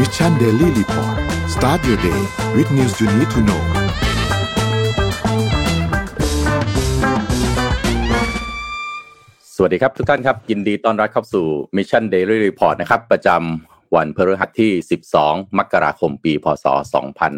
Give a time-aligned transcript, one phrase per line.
[0.00, 1.16] Mission Daily Report
[1.54, 2.20] start your day
[2.56, 3.62] with news you need to know
[9.56, 11.46] สวัสดีครับทุกท่านครับ ยินดีต้อนรับเข้าสู่
[11.76, 14.72] Mission Daily Report นะครับ ประจำวันพฤหัสที่
[15.14, 16.66] 12 มกราคมปี พศ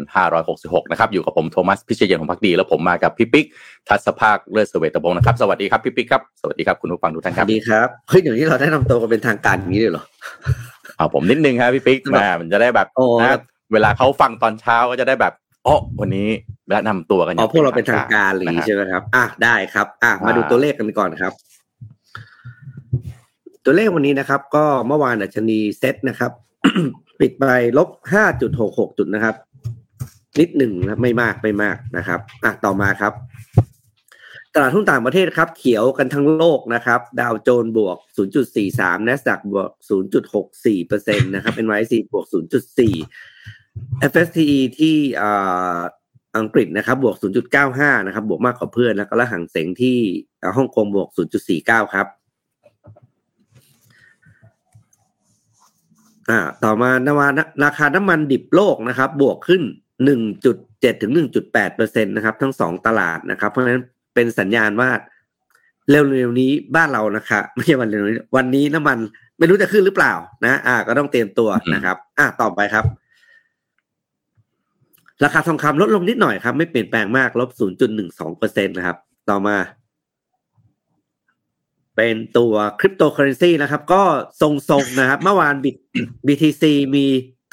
[0.09, 3.45] 2566 นะครับ อยู่กับผมโทมัส พิเชยนของพักดี แล้วผมมากับพี่ปิ๊ก
[3.89, 10.03] ทัศภาคเลิศเสวตพงศ์นะครับ สวัสดีครับพี่ปิ๊กครับ สวัสดีครับคุณผู้ฟังทุกท่านครับ สวัสดีครับับ เฮ้ยเดี๋ยวนี้เราได้นำตัวกันเป็นทางการอย่างนี้เลยเหรอ
[10.99, 13.39] เอาผมนิดนึงครับพี่ปิ๊กครับมามันจะได้แบบโอ้นะ
[13.73, 15.33] เวลาเขาฟังตอนเช้าก็จะได้แบบ
[15.67, 16.27] อ๋อวันนี้
[16.69, 21.33] แนะนำตัวกันออ๋อย่างพวกเราเป็นทางการอะไรอย่างนะนี้ฮะใช่ไหมครับ อะได้ครับ อะมาอ่าดูตัวเลขกันก่อนครับ
[23.65, 26.31] ตัวเลขวันนี้นะครับ ก็เมื่อวานดัชนีเซ็ตนะครับ
[27.19, 27.45] ปิดไป
[27.77, 29.35] ลบห้าจุดหกหกจุดนะครับ
[30.39, 33.13] นิดหนึ่งนะไม่มากไม่มากนะครับ อะต่อมาครับ
[34.53, 37.97] ตลาดหุ้นต่างประเทศครับ เขียวกันทั้งโลกนะครับ ดาวโจนส์บวก
[38.47, 39.69] 0.43 NASDAQ บวก
[40.29, 42.25] 0.64เปอร์เซ็นต์นะครับ NYSE บวก
[43.13, 45.79] 0.4 FSTE ที่อ่า
[46.37, 47.15] อังกฤษนะครับ บวก
[47.61, 49.97] 0.95 นะครับ บวกมากกว่าเพื่อน แล้วก็ละหังเสงที่
[50.57, 51.07] ฮ่องกงบวก
[51.51, 52.07] 0.49 ครับ
[56.29, 57.27] อ่าต่อมานามา
[57.63, 59.61] ราคาน้ำมันดิบโลกนะครับ บวกขึ้น
[60.31, 61.11] 1.7 ถึง
[61.43, 64.89] 1.8เปอร์เซ็นต์นะครับ ทั้งสองตลาดนะครับ เพราะฉะนั้น เป็นสัญญาณว่า
[65.89, 68.97] เร็วๆนี้บ้านเรานะคะไม่ใช่วันเร็วนี้วันนี้น้ำมัน
[69.37, 70.13] ไม่รู้จะขึ้นหรือเปล่า
[70.45, 72.85] นะ อ่า ก็ต้องเตรียมตัวนะครับ อ่าต่อไปครับ
[75.23, 77.49] ราคาทองคำลดลงนิดหน่อยครับ ไม่เปลี่ยนแปลงมากลบ
[77.95, 78.97] 0.12เปอร์เซ็นต์นะครับ
[79.29, 79.57] ต่อมา
[81.95, 84.03] เป็นตัวคริปโตเคอร์เรนซีนะครับ ก็
[84.41, 85.83] ทรงๆนะครับ เมื่อวาน Bit-
[86.27, 86.63] BTC
[86.95, 87.05] มี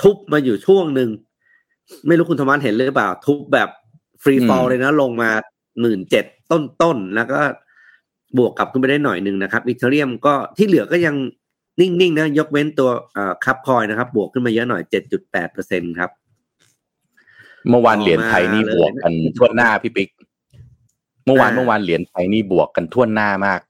[0.03, 1.11] ทุบมาอยู่ช่วงหนึ่ง
[2.07, 3.69] ไม่รู้คุณโทมัสเห็นหรือเปล่า ทุบแบบ
[4.23, 5.31] free fall อืมเลยนะ ลงมา
[5.81, 7.41] หมื่นเจ็ด ต้นๆแล้วก็
[8.39, 11.15] บวกกลับขึ้นไปได้หน่อยหนึ่งนะครับ Ethereum ก็ที่เหลือก็ยัง
[11.81, 14.83] นิ่งๆนะยกเว้นตัวเอ่อ KUB Coin นะครับ บวกขึ้นมาเยอะหน่อย
[15.19, 16.11] 7.8เปอร์เซ็นต์ครับ
[17.71, 20.09] เมื่อวานเหรียญไทยนี่ต่อมาบวกกันทั่วหน้าพี่ปิ๊ก
[21.25, 23.61] เมื่อวานอ่าเมื่อวานเหรียญไทยนี่บวกกันทั่วหน้ามาก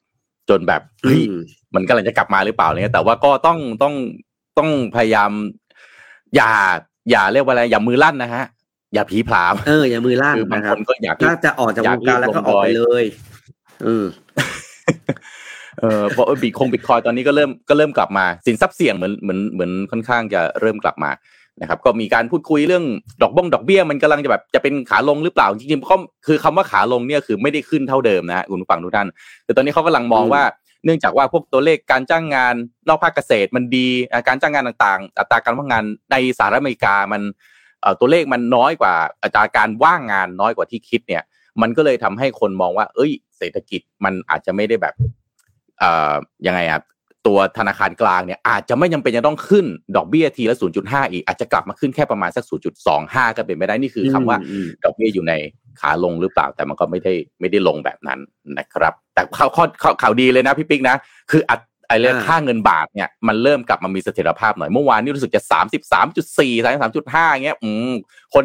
[0.49, 1.41] จนแบบเฮ้ยอืม
[1.75, 3.95] มันกำลังจะกลับมาหรือเปล่าอะไรเงี้ยแต่ว่าก็ต้องต้อง
[4.59, 5.31] ต้องพยายาม
[6.37, 6.51] อย่า
[7.11, 8.45] อย่าเรียกว่าอะไรอย่ามือลั่นนะฮะ
[8.95, 13.05] อย่าผีผลามเอออย่ามือลั่นคือบางนะคครับนก็อยากถ้าจะออกจากวงการแล้วก็ออกไปเลย
[13.87, 14.05] อืม
[15.81, 21.11] เออเพราะบิตคงบิตคอยตอนนี้ก็เริ่มก็เริ่มกลับมาสินทรัพย์เสี่ยงเหมือนเหมือนเหมือนค่อนข้างจะเริ่มกลับมา
[21.61, 22.85] นะครับ ก็มีการพูดคุยเรื่อง
[23.23, 25.97] ดอกบ้งดอกเบี้ยมันกำลังจะแบบจะเป็นขาลงหรือเปล่าจริงๆก็
[26.27, 29.09] คือคำว่าขาลงเนี่ยคือไม่ได้ขึ้นเท่าเดิมนะฮะคุณผู้ฟังทุกท่าน
[29.45, 30.43] แต่ตอนนี้เขากำลังมองอืมว่า
[30.85, 32.55] เนื่องจากว่าพวกตัวเลขการจ้างงาน
[32.89, 37.56] นอกภาคเกษตรมันดีอ่าการจ้างงานต่างๆ อัตราการว่างงานในสหรัฐอเมริกามันเอ่อ
[38.01, 41.23] ตัวเลขมันน้อยกว่าอัตราการว่างงานน้อยกว่าที่คิดเนี่ย
[41.63, 44.95] มันก็เลยทำให้คนมองว่า เอ้ย เศรษฐกิจมันอาจจะไม่ได้แบบ
[45.79, 46.15] เอ่อ
[46.47, 46.81] ยังไงอะ
[47.27, 49.67] ตัวธนาคารกลางเนี่ยอาจจะไม่จำเป็นจะต้องขึ้น
[49.97, 52.45] ดอกเบี้ยทีละ 0.5 อีก อาจจะกลับมาขึ้นแค่ประมาณสัก
[52.91, 55.33] 0.25 ก็เป็นไปได้นี่คือคำว่าอืมดอกเบี้ยอยู่ใน
[55.81, 58.21] ขาลงหรือเปล่า แต่มันก็ไม่ได้ไม่ได้ลงแบบนั้น
[58.59, 60.97] นะครับ แต่ข่าวข้อข่าวข่าวดีเลยนะพี่ปิ๊กนะ
[61.31, 65.43] คืออัด ไอ้เรื่องอ่าค่าเงินบาทเนี่ยมันเริ่มกลับมามีเสถียรภาพหน่อยเมื่อวานนี่รู้สึกจะ
[66.03, 66.65] 33.4
[67.33, 67.93] 33.5เงี้ยอืม
[68.35, 68.45] คน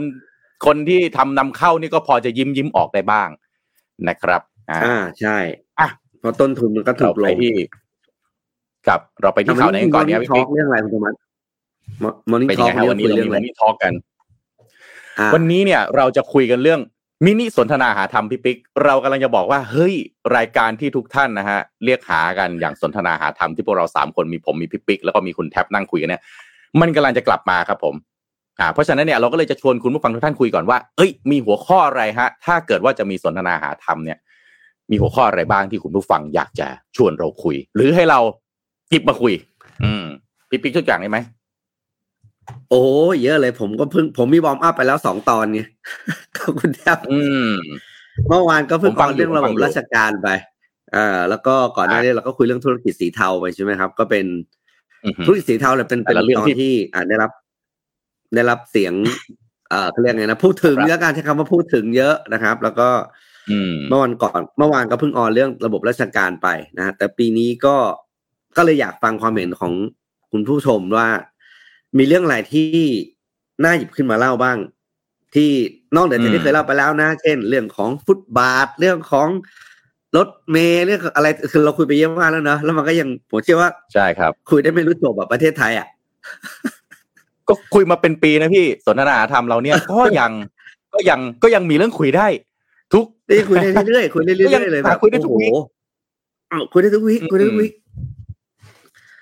[0.66, 3.30] คนที่ทำนำเข้านี่ก็พอจะยิ้มยิ้มออกได้บ้าง
[4.07, 5.38] นะครับ อ่าอ่าใช่
[5.80, 5.88] อะ
[6.19, 7.53] เพราะต้นทุนมันก็ถูเรากลไปงที่
[8.85, 11.13] ครับเราไปที่ข่าวไหนกันก่อนเนี่ยมอพี่ทอปิ๊กกเรื่องอะไรคุณธรรมะ
[12.30, 13.94] มอนิ่งเป็นทยัองกไงฮะวันนี้เราเรื่อมีงอะวัไรนนี้ทอกัน
[15.19, 16.80] อ่าวันนี้เนี่ยเราจะคุยกันเรื่อง
[17.25, 19.93] มินิสนทนาหาธรรมพี่ปิ๊กเรากำลังจะบอกว่าเฮ้ย
[20.35, 26.21] รายการที่ทุกท่านนะฮะเรียกหากันอย่างสนทนาหาธรรมที่พวกเราสามคนมีผมมีพี่ปิ๊กแล้วก็มีคุณแท็บนั่งคุยกันเนี่ย
[26.81, 27.95] มันกำลังจะกลับมาครับผม
[28.59, 34.17] อ่าเพราะฉะนั้นเนี่ยเราก็เลยจะชวนคุณผู้ฟังทุกท่านคุยก่อนว่าเอ้ยมีหัวข้ออะไรฮะ ถ้าเกิดว่าจะมีสนทนาหาธรรมเนี่ย
[34.91, 38.19] มีหัวข้ออะไรบ้างที่คุณผู้ฟังอยากจะชวนเราคุย หรือให้เรา
[38.89, 39.33] หยิบมาคุย
[39.83, 40.05] อืม
[40.49, 41.17] พี่ปิ๊กชุดอย่างได้ไหม
[42.69, 42.84] โอ้
[43.23, 45.62] เยอะเลยผมก็เพิ่งผมมีวอร์มอัพไปแล้วสองตอนไง
[46.38, 47.51] ขอบคุณครับอืม
[48.28, 50.29] เมื่อวานก็เพิ่งผมฟังเอาเรื่องอยู่ระผมบฟับงอยู่ราชการไป
[50.95, 54.25] อ่าแล้วก็ก่อนหน้านี้เราก็คุยเรื่องธุรกิจสีเทาไปใช่ไหมครับ ก็เป็น
[55.06, 57.31] อือหือธุรกิจสีเทาเนี่ยเป็นแต่เป็นละเรื่องตอนที่ที่อ่าได้รับ
[58.36, 58.94] ได้รับเสียง
[59.69, 62.89] เอ่อเขาเรียกไงนะพูดถึงครับเยอะการใช้คำว่าพูดถึงเยอะนะครับ แล้วก็
[63.51, 67.75] อืมเมื่อวันก่อนเมื่อวานก็เพิ่งออนเรื่องระบบราชการไปนะฮะแต่ปีนี้ก็
[68.57, 69.74] ก็เลยอยากฟังความเห็นของ
[70.31, 71.07] คุณผู้ชมว่า
[71.97, 72.69] มีเรื่องอะไรที่
[73.63, 74.57] น่าหยิบขึ้นมาเล่าบ้าง
[75.35, 75.49] ที่
[75.95, 79.27] นอกเหนือจากอืที่มเคยเล่าไปแล้วนะ เช่น เรื่องของฟุตบาทเรื่องของ
[80.17, 85.88] รถเมล์เรื่องอะไรคือเราคุยไปเยอะมากแล้วเนอะแล้วมันก็ยังผมเชื่อว่าใช่ครับ คุยได้ไม่รู้จบแบบประเทศไทยอะ
[87.47, 90.31] ก็คุยมาเป็นปีนะพี่สนทนาธรรมเราเนี่ยก็ยัง
[90.93, 92.27] ก็ยังก็ยังมีเรื่องคุยได้
[92.93, 95.65] ทุกนี่คุยได้เรื่อยๆคุยได้เรื่อยๆเลยแบบคุยได้ทุกโอ้วีโหค
[96.51, 97.73] อ้าวคุยได้ทุกวีคคุยได้ทุกวีค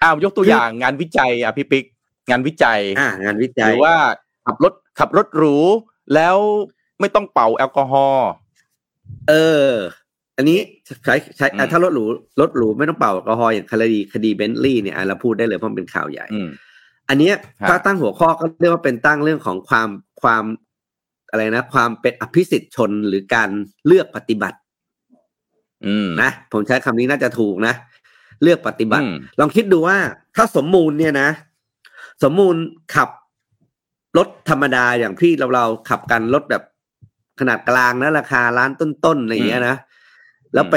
[0.01, 1.85] อ้าวยกตัวอย่างงานวิจัยอะพี่ปิ๊ก
[2.29, 3.95] งานวิจัยอ่างานวิหจัยรือว่า
[4.45, 5.57] ขับรถขับรถหรู
[6.15, 6.37] แล้ว
[6.99, 8.29] ไม่ต้องเป่าแอลกอฮอล์
[9.29, 9.33] เอ
[9.65, 9.69] อ
[10.37, 10.59] อันนี้
[11.05, 12.05] ใช้ใช้อืมอะถ้ารถหรู
[12.41, 16.49] รถหรูไม่ต้องเป่าแอลกอฮอล์อย่างคดีคดีเบนลี่เนี่ยอะเราพูดได้เลยเพราะมันเป็นข่าวใหญ่อืม
[17.09, 19.89] อันเนี้ยครับถ้าตั้งหัวข้อก็เรียกว่าเป็นตั้งเรื่องของความ
[20.21, 20.43] ความ
[21.29, 23.49] อะไรนะ ความเป็นอภิสิทธิ์ชนหรือการ
[23.87, 24.57] เลือกปฏิบัติ
[25.85, 27.73] อืมนะผมใช้คำนี้น่าจะถูกนะ
[28.43, 29.97] เลือกปฏิบัติอืมลองคิดดูว่า
[30.35, 31.29] ถ้าสมมูลเนี่ยนะ
[32.23, 32.55] สมมูล
[32.95, 33.09] ขับ
[34.17, 36.63] รถธรรมดาอย่างที่เราเราขับกันรถแบบ
[37.39, 39.75] ขนาดกลางนะราคาล้านต้นๆอะไรอย่างเงี้ยนะ
[40.53, 40.75] แล้วไป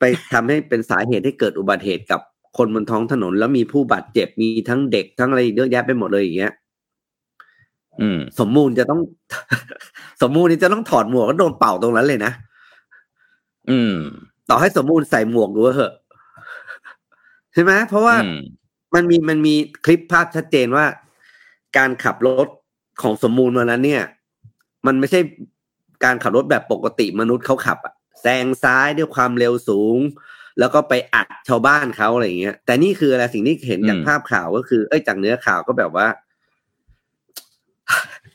[0.00, 2.20] ไปทำให้เป็นสาเหตุให้เกิดอุบัติเหตุกับ
[2.56, 6.52] คนบนท้องถนน แล้วมีผู้บาดเจ็บมีทั้งเด็กทั้งอะไรเยอะแยะไปหมดเลยอย่างเงี้ย
[8.00, 9.00] อืมสมมูลจะต้อง
[10.22, 12.32] สมมูลนี่จะต้องถอดหมวกแล้วโดนเป่าตรงนั้นเลยนะ
[13.70, 13.94] อืม
[14.50, 15.92] ต่อให้สมมูลใส่หมวกดูเถอะ
[17.52, 18.30] ใช่ไหมเพราะว่าอื
[18.94, 19.54] มมันมีมันมี
[19.84, 20.84] คลิปภาพชัดเจนว่า
[21.76, 22.48] การขับรถ
[23.02, 24.02] ของสมมูลวันนั้นเนี่ย
[24.86, 25.20] มันไม่ใช่
[26.04, 29.98] การขับรถแบบปกติมนุษย์เขาขับอะแซงซ้ายด้วยความเร็วสูง
[30.58, 36.06] แล้วก็ไปอัดชาวบ้านเขาอะไรอย่างเงี้ย แต่นี่คืออะไรสิ่งที่เห็นจากอืมภาพข่าวก็คือ เอ้ยจากเนื้อข่าวก็แบบว่า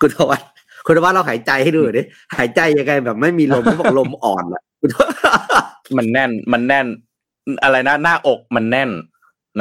[0.02, 0.50] คุณธวัฒน์
[0.86, 2.04] คุณธวัฒน์เราหายใจให้ดูหน่อยดิ
[2.38, 5.18] หายใจยังไงแบบไม่มีลมเขาบอกลมอ่อนอะคุณธวัฒน์
[5.98, 6.88] มันแน่นมันแน่น
[7.64, 8.90] อะไรนะหน้าอกมันแน่น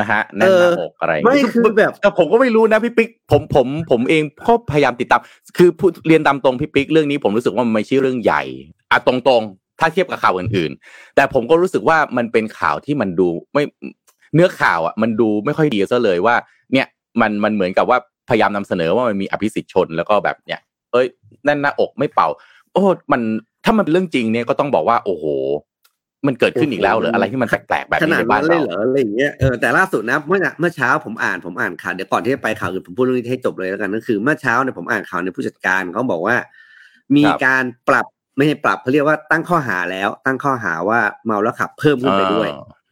[0.01, 5.21] นะฮะแน่นหน้าอกอะไรอย่างไม่เงี้ยคือแบบแต่ผมก็ไม่รู้นะพี่ปิ๊กผมผมผมเองก็พยายามติดตาม
[5.57, 8.43] คือพูดเรียนตามตรงพี่ปิ๊กเรื่องนี้ผมรู้สึกว่ามันไม่ใช่เรื่องใหญ่
[8.91, 13.63] อะตรงๆ ถ้าเทียบกับข่าวอื่นๆ แต่ผมก็รู้สึกว่ามันเป็นข่าวที่มันดูไม่
[14.35, 16.35] เนื้อข่าวอะมันดูไม่ค่อยดีซะเลยว่า
[16.73, 16.87] เนี่ย
[17.21, 17.99] มันมันเหมือนกับว่า
[18.29, 20.61] พยายามนำเสนอว่ามันมีอภิสิทธิชนแล้วก็แบบเนี่ย
[20.93, 21.07] เอ้ย
[21.45, 22.29] แน่นหน้าอกไม่เป่า
[22.73, 23.21] โอ้มัน
[23.65, 25.25] ถ้ามันเป็นเรื่องจริงเนี่ยก็ต้องบอกว่าโอ้โห
[26.27, 36.37] มันเกิดขึ้นอีกแล้วเหรออะไรที่มันแปลกๆแบบขนี้นาดในบ้านั้นนเลยเราเหรออะไรอย่างเงี้ยเออแต่ล่าสุดนะเมื่อเมื่อเช้าผมอ่านผมอ่านข่าวเดี๋ยวก่อนที่จะไปข่าวอื่นผมพูดเรื่องนี้ให้จบเลยแล้วกันก็คือเมื่อเช้าเนี่ยผมอ่านข่าวในผู้จัดการเขาบอกว่า
[37.17, 42.83] มีครับการปรับไม่ใช่ปรับเขาเรียกว่าตั้งข้อหาแล้ว ตั้งข้อหาว่าเมาแล้วขับเพิ่มขึ้นไปด้วยอ่า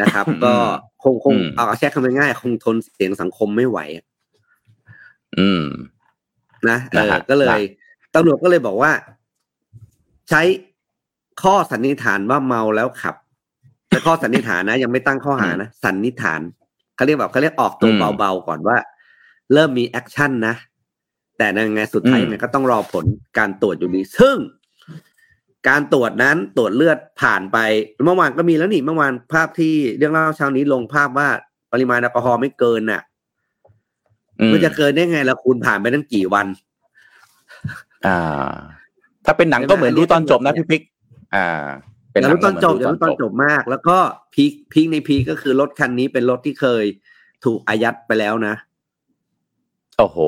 [0.00, 0.54] นะครับอืมก็
[1.02, 3.78] คงคงอืมเอาใช้คำง่ายๆคงทนเสียงสังคมไม่ไหว
[5.38, 5.64] อืม
[6.68, 7.58] นะเอนะอฮะก็เลยนะ
[8.14, 8.90] ตำรวจก็เลยบอกว่า
[10.30, 10.42] ใช้
[11.42, 13.14] ข้อสันนิษฐานว่าเมาแล้วขับ
[13.88, 16.40] แต่ข้อสันนิษฐานนะ ยังไม่ตั้งข้อหานะสันนิษฐาน
[16.96, 18.76] เขาเรียกแบบเขาเรียกออกตัวอืมเบาๆก่อนว่า
[19.52, 20.54] เริ่มมี action นะ
[21.38, 23.04] แต่ยังไงสุดท้ายอืมยังไงก็ต้องรอผล
[23.38, 24.36] การตรวจอยู่ดี ซึ่ง
[25.68, 27.58] การตรวจนั้นตรวจเลือดผ่านไป
[28.04, 31.28] เมื่อวานก็มีแล้วนี่เมื่อวานภาพที่เรื่องเล่าเช้านี้ลงภาพว่า
[31.72, 33.02] ปริมาณแอลกอฮอล์ไม่เกินน่ะ
[34.40, 36.46] อืมมันจะเกินได้ไงล่ะคุณผ่านไปตั้งกี่วัน
[38.06, 38.52] อ่า
[39.24, 40.82] ถ้าเป็นหนังก็เหมือนรู้ตอนจบนะพี่ปิ๊ก
[41.36, 41.48] อ่า
[42.12, 43.96] เป็นอย่าหนัรู้ตอนจบก็เหมือย่ารู้ตอนจบมาก แล้วก็
[44.34, 46.84] พีคพีคในพีคก็คือรถคันนี้เป็นรถที่เคย
[47.44, 48.54] ถูกอายัดไปแล้วนะ
[49.98, 50.18] โอ้โห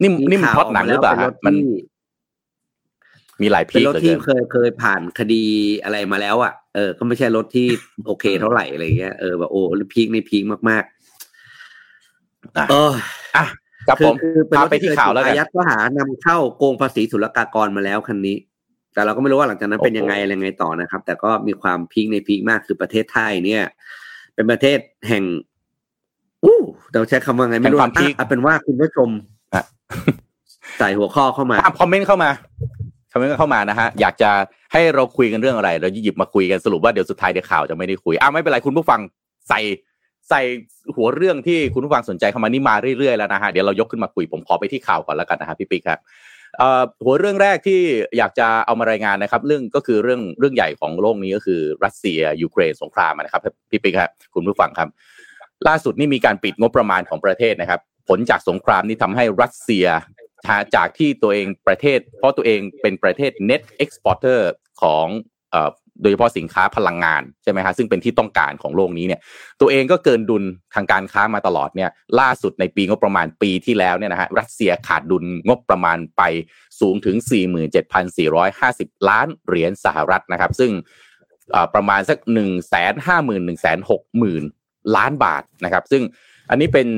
[0.00, 1.62] นี่นี่มันพล็อตหนังหรือเปล่าเป็นฮะรถมันที่
[3.40, 5.44] มีหลายเป็พีนครถเหลือที่เกินเคยเคยผ่านคดี
[5.84, 7.66] อะไรมาแล้ว อะเออ ก็ไม่ใช่รถที่
[8.06, 9.62] โอเคเท่าไหร่อะไรเงี้ยเออแบบโอ้
[9.94, 10.84] พีคในพีคมาก
[12.56, 12.92] อะๆเออ
[13.36, 13.44] อะ
[13.88, 18.36] ครับคืผอมคือเป็นพารถไปที่ที่เคยข่าวถูกแล้วกันอายัดข้อหานำเข้าโกงภาษีศุลกากรมาแล้วคันนี้
[18.94, 23.62] แต่เราก็ไม่รู้ว่าหลังจากนั้นเป็นยังไงโอ้โหอะไรไงต่อนะครับ แต่ก็มีความพีคในพีคมากคือประเทศไทยเนี่ย
[24.34, 25.24] เป็นประเทศแห่ง
[26.44, 26.60] อู้
[26.92, 29.08] เราใช้คำว่าไงไม่รู้แห่งความพีคอะเอาเป็นว่าคุณผู้ชม
[29.54, 29.64] อะ
[30.78, 32.30] ใส่หัวข้อเข้ามาตามคอมเมนต์เข้ามา
[33.12, 34.30] คอมเมนต์เข้ามานะฮะอยากจะ
[34.72, 39.00] ให้เราคุยกันเรื่องอะไร เราจะหยิบมาคุยกันสรุปว่าเดี๋ยวสุดท้ายเดี๋ยวข่าวจะไม่ได้คุยอ้าวไม่เป็นไรคุณผู้ฟัง
[39.48, 39.60] ใส่
[40.28, 40.40] ใส่
[40.96, 46.06] หัวเรื่องที่คุณผู้ฟังสนใจเข้ามานี่มาเรื่อยๆแล้วนะฮะเดี๋ยวเรายกขึ้นมาคุยผมขอไปที่ข่าวก่อนแล้วกันนะฮะพี่ปิ๊กครับเอ่อ
[47.04, 47.80] หัวเรื่องแรกที่
[48.18, 54.88] อยากจะเอามารายงานนะครับ เรื่องก็คือเรื่องเรื่องใหญ่ของโลกนี้ก็คือรัสเซียยูเครนสงครามนะครับพี่ปิ๊กครับคุณผู้ฟังครับ
[55.68, 59.86] ล่าสุดนี่มีการปิดงบประมาณของประเทศนะครับ ผลจากสงครามนี่ทำให้รัสเซีย
[60.76, 64.40] จากที่ตัวเองประเทศ เพราะตัวเองเป็นประเทศ net exporter
[64.82, 65.06] ของ
[65.50, 65.70] เอ่อ
[66.02, 69.20] โดยเฉพาะสินค้าพลังงานใช่ไหมฮะซึ่งเป็นที่ต้องการของโลกนี้เนี่ย
[69.60, 71.90] ตัวเองก็เกินดุลทางการค้ามาตลอดเนี่ย
[72.20, 76.22] ล่าสุดในปีงบประมาณปีที่แล้วเนี่ยนะฮะรัสเซียขาดดุลงบประมาณไป
[76.80, 77.16] สูงถึง
[77.92, 80.72] 47,450 ล้านเหรียญสหรัฐนะครับ ซึ่ง
[81.74, 86.02] ประมาณสัก 1 5 0 0 0 0 1 6 0 0 0 ล้านบาทนะครับ ซึ่ง
[86.50, 86.88] อันนี้เป็น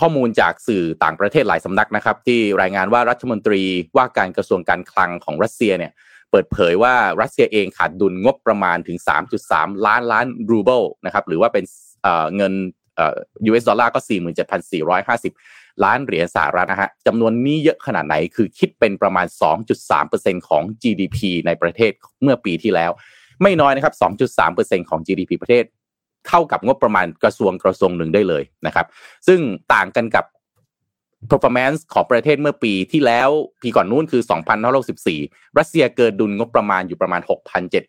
[0.00, 3.62] ข้อมูลจากสื่อต่างประเทศหลายสำนักนะครับ ที่รายงานว่ารัฐมนตรี
[3.96, 5.92] ว่าการกระทรวงการคลังของรัสเซียเนี่ย
[6.34, 8.98] เปิดเผยว่ารัสเซียเองขาดดุลงบประมาณถึง
[9.40, 11.64] 3.3 ล้านล้านรูเบิลนะครับหรือว่าเป็น
[12.02, 12.52] เเงิน
[12.96, 13.16] เอ่อ
[13.50, 14.00] US ดอลลาร์ก็
[14.72, 19.26] 47,450 ล้านเหรียญสหรัฐนะฮะจำนวนนี้เยอะขนาดไหนคือคิดเป็นประมาณ
[19.86, 22.90] 2.3%ของ GDP ในประเทศเมื่อปีที่แล้ว
[23.42, 23.94] ไม่น้อยนะครับ
[24.42, 25.64] 2.3%ของ GDP ประเทศ
[26.28, 28.86] เท่ากับงบประมาณกระทรวงกระทรวงหนึ่งได้เลยนะครับ
[29.26, 29.40] ซึ่ง
[29.74, 30.24] ต่างกันกับ
[31.30, 33.30] performance ของประเทศเมื่อปีที่แล้ว
[33.62, 34.22] ปีก่อนนู้นคือ
[34.90, 37.20] 2564 รัสเซียเกินดุลงบประมาณอยู่ประมาณ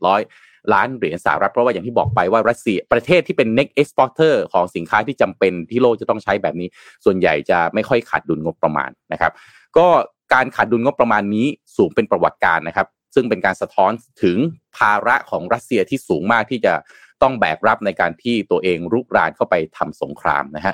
[0.01, 6.67] 6,700 ล้านเหรียญสหรัฐเพราะว่าอย่างที่บอกไปว่ารัสเซียประเทศที่เป็น next exporter ของสินค้าที่จำเป็นที่โลกจะต้องใช้แบบนี้
[7.05, 9.31] ส่วนใหญ่จะไม่ค่อยขาดดุลงบประมาณนะครับ
[9.77, 9.87] ก็
[10.33, 13.91] การขาดดุลงบประมาณนี้สูงเป็นประวัติการนะครับ ซึ่งเป็นการสะท้อน
[14.23, 14.37] ถึง
[14.77, 16.73] ภาระของรัสเซียที่สูงมากที่จะ
[17.21, 20.73] ต้องแบกรับในการที่ตัวเองรุกรานเข้าไปทำสงครามนะฮะ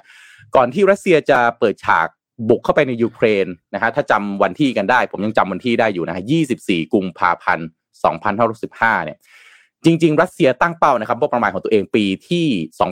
[0.55, 2.07] ก่อนที่รัสเซียจะเปิดฉาก
[2.49, 6.23] บุกเข้าไปในยูเครนนะฮะถ้าจำวันที่กันได้ ผมยังจำวันที่ได้อยู่นะฮะ
[6.57, 7.67] 24 กุมภาพันธ์
[8.35, 9.17] 2515เนี่ย
[9.85, 12.45] จริง ๆ รัสเซียตั้งเป้านะครับว่าประมาณของตัวเองปีที่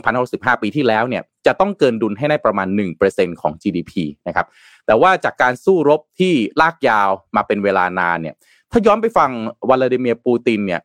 [0.08, 2.68] 2515ปีที่แล้วเนี่ยจะต้องเกินดุลให้ได้ประมาณ
[3.04, 3.92] 1%ของ GDP
[4.28, 4.46] นะครับ
[4.86, 8.34] แต่ว่าจากการสู้รบที่ลากยาวมาเป็นเวลานานเนี่ย
[8.70, 9.30] ถ้าย้อนไปฟัง
[9.68, 10.80] วลาดิเมียร์ปูตินเนี่ย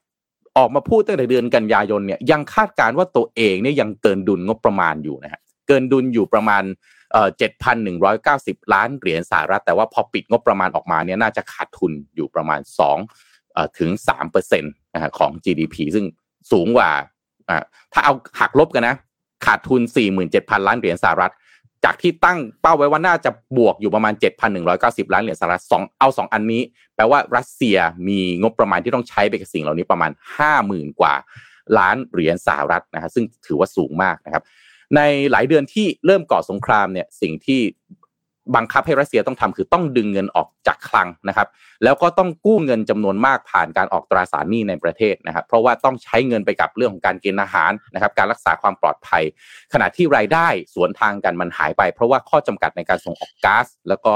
[0.57, 6.63] ออกมาพูดตั้งแต่เดือนกันยายนเนี่ยยังคาดการณ์ว่าตัวเองเนี่ยยังเกินดุลงบประมาณอยู่นะฮะเกินดุลอยู่ประมาณ
[7.37, 12.97] เจ็ดพันหนึ่งร้อยเก้าสิบล้านเหรียญสหรัฐ แต่ว่าพอปิดงบประมาณออกมาเนี่ยน่าจะขาดทุนอยู่ประมาณสอง
[13.79, 14.73] ถึงสามเปอร์เซ็นต์
[15.17, 16.05] ของ GDP ซึ่ง
[16.51, 16.91] สูงกว่า
[17.93, 18.95] ถ้าเอาหักลบกันนะ
[19.45, 21.33] ขาดทุนสี่หมื่นเจ็ดพันล้านเหรียญสหรัฐ
[21.85, 24.13] จากที่ตั้งเป้าไว้ว่าน่าจะบวกอยู่ประมาณ
[24.63, 26.61] 7,190 ล้านเหรียญสหรัฐสองเอาสองอันนี้
[26.95, 30.11] แปลว่ารัสเซียมีงบประมาณที่ต้องใช้ไปกับสิ่งเหล่านี้ประมาณ
[30.55, 31.13] 50,000 กว่า
[31.77, 34.43] ล้านเหรียญสหรัฐนะฮะซึ่งถือว่าสูงมากนะครับ
[34.95, 35.01] ใน
[35.31, 37.61] หลายเดือนที่เริ่มก่อสงครามเนี่ยสิ่งที่
[38.55, 41.47] บังคับให้รัสเซียต้องทำคือต้องดึงเงินออกจากคลังนะครับ
[41.83, 49.23] แล้วก็ต้องกู้เงินจำนวนมากผ่านการออกตราสารหนี้ในประเทศนะครับ เพราะว่าต้องใช้เงินไปกับเรื่องของการเกณฑ์ทหารนะครับ การรักษาความปลอดภัย
[49.73, 54.15] ขณะที่รายได้สวนทางกันมันหายไป เพราะว่าข้อจำกัดในการส่งออกก๊าซแล้วก็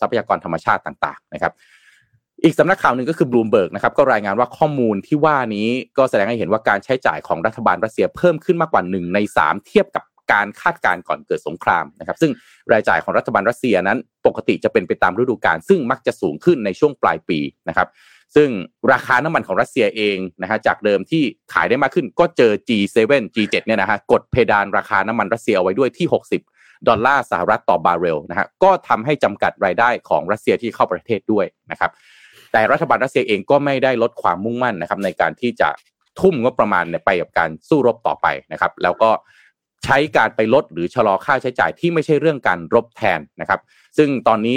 [0.00, 1.52] ทรัพยากรธรรมชาติต่าง ๆ นะครับ
[2.44, 12.32] อีกสำนักข่าวหนึ่งก็คือบลูมเบิร์กนะครับก็รายงานว่าข้อมูลที่ว่านี้ก็แสดงให้เห็นว่าการใช้จ่ายของรัฐบาลรัสเซียเพิ่มขึ้นมากกว่าหนึ่งในสามเทียบกับการคาดการณ์ก่อนเกิดสงครามนะครับซึ่ง
[12.72, 17.38] รายจ่ายของรัฐบาลรัสเซียนั้นปกติจะเป็นไปตามฤดูกาลซึ่งมักจะสูงขึ้นในช่วงปลายปี
[17.68, 17.88] นะครับ
[18.36, 18.48] ซึ่ง
[18.92, 22.96] ราคาน้ำมันของรัสเซียเองนะฮะจากเดิมที่ขายได้มากขึ้นก็เจอ G7
[23.34, 26.06] G7 เนี่ยนะฮะกดเพดานราคาน้ำมันรัสเซียเอาไว้ด้วยที่
[26.48, 31.90] 60 ดอลลาร์สหรัฐต่อบาร์เรลนะฮะก็ทำให้จำกัดรายได้ของรัสเซียที่เข้าประเทศด้วยนะครับ
[32.52, 35.68] แต่รัฐบาลรัสเซียเองก็ไม่ได้ลดความมุ่งมั่นนะครับในการที่จะ
[36.20, 39.10] ทุ่มงบประมาณไปกับการสู้รบต่อไปนะครับ แล้วก็
[39.84, 43.60] ใช้การไปลดหรือชะลอค่าใช้จ่ายที่ไม่ใช่เรื่องการรบแทนนะครับ
[43.98, 44.56] ซึ่งตอนนี้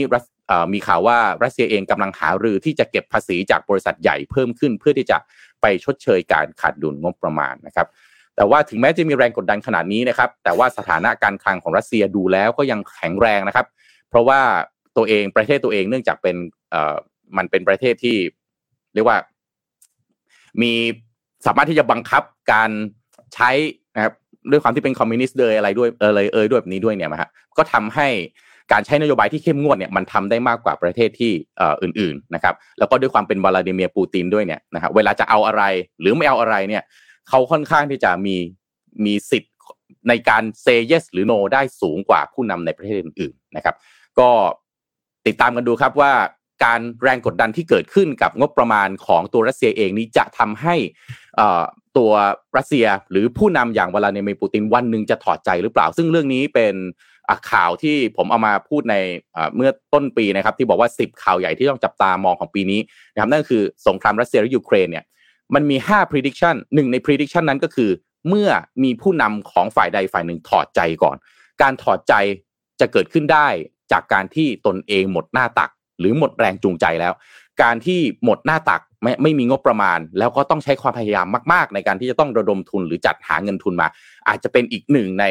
[0.74, 5.17] มีข่าวว่ารัสเซียเองกำลังหารือที่จะเก็บภาษีจากบริษัทใหญ่เพิ่มขึ้น เพื่อที่จะ
[5.62, 7.88] ไปชดเชยการขาดดุลงบประมาณนะครับ
[8.36, 13.67] แต่ว่าถึงแม้จะมีแรงกดดันขนาดนี้นะครับ แต่ว่าสถานะการคลังของรัสเซียดูแล้วก็ยังแข็งแรงนะครับ
[14.10, 14.39] เพราะว่า
[14.98, 16.36] ตัวเองประเทศตัวเองเนื่องจากเป็น
[17.38, 18.18] มันเป็นประเทศที่
[18.94, 19.18] เรียกว่า
[20.62, 20.74] มี
[21.46, 22.70] สามารถที่จะบังคับการ
[23.34, 23.52] ใช้
[23.96, 24.14] นะครับ
[24.52, 28.08] ด้วยความที่เป็นคอมมิวนิสต์เลยอะไรด้วยเออเลยเอยด้วยแบบนี้ด้วยเนี่ยนะฮะก็ทำให้
[28.72, 35.64] การใช้นโยบายที่เข้มงวดเนี่ยมันทำได้มากกว่าประเทศที่เอ่ออื่นๆนะครับแล้วก็ด้วยความเป็นวลาดิเมียร์ปูตินด้วยเนี่ยนะฮะเวลาจะเอาอะไร
[36.00, 36.84] หรือไม่เอาอะไรเนี่ย
[37.30, 38.36] เขาค่อนข้างที่จะมี
[39.06, 39.54] มีสิทธิ์
[40.10, 43.76] ในการเซเยสหรือโนได้สูงกว่าผู้นำในประเทศอื่นๆนะครับ
[44.20, 44.30] ก็
[45.28, 46.12] ติดตามกันดูครับว่า
[46.63, 50.75] การแรงกดดันที่เกิดขึ้นกับงบประมาณของตัวรัสเซียเองนี้จะทำให้
[51.98, 52.12] ตัว
[52.58, 56.75] รัสเซียหรือผู้นำอย่างวลาดิเมียร์ปูตินวันหนึ่งจะถอดใจหรือเปล่า ซึ่งเรื่องนี้เป็น
[57.51, 58.96] ข่าวที่ผมเอามาพูดใน
[59.56, 62.80] เมื่อต้นปีนะครับ ที่บอกว่า 10 ข่าวใหญ่ที่ต้องจับตามองของปีนี้
[63.13, 65.06] นะครับนั่นคือสงครามรัสเซียและยูเครนเนี่ย
[65.54, 67.89] มันมี 5 prediction หนึ่งใน prediction นั้นก็คือ
[68.28, 68.50] เมื่อ
[68.84, 71.18] มีผู้นำของฝ่ายใดฝ่ายหนึ่งถอดใจก่อน
[71.62, 72.13] การถอดใจ
[72.80, 73.48] จะเกิดขึ้นได้
[73.92, 77.13] จากการที่ตนเองหมดหน้าตัก หรือหมดแรงจูงใจแล้ว
[77.62, 83.88] การที่หมดหน้าตักไม่ไม่มีงบประมาณ แล้วก็ต้องใช้ความพยายามมาก ๆ ในการที่จะต้องระดมทุนหรือจัดหาเงินทุนมา
[84.27, 85.25] อาจจะเป็นอีกหนึ่งใน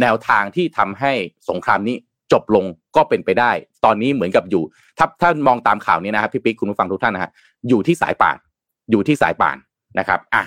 [0.00, 1.12] แนวทางที่ทำให้
[1.50, 1.96] สงครามนี้
[2.32, 2.64] จบลง
[2.96, 3.50] ก็เป็นไปได้
[3.84, 4.62] ตอนนี้เหมือนกับอยู่
[4.98, 7.30] ถ้าถ้ามองตามข่าวนี้นะครับพี่ปิ๊กคุณผู้ฟังทุกท่านนะฮะ
[7.68, 8.36] อยู่ที่สายป่าน
[8.90, 9.56] อยู่ที่สายป่าน
[9.98, 10.42] นะครับอะ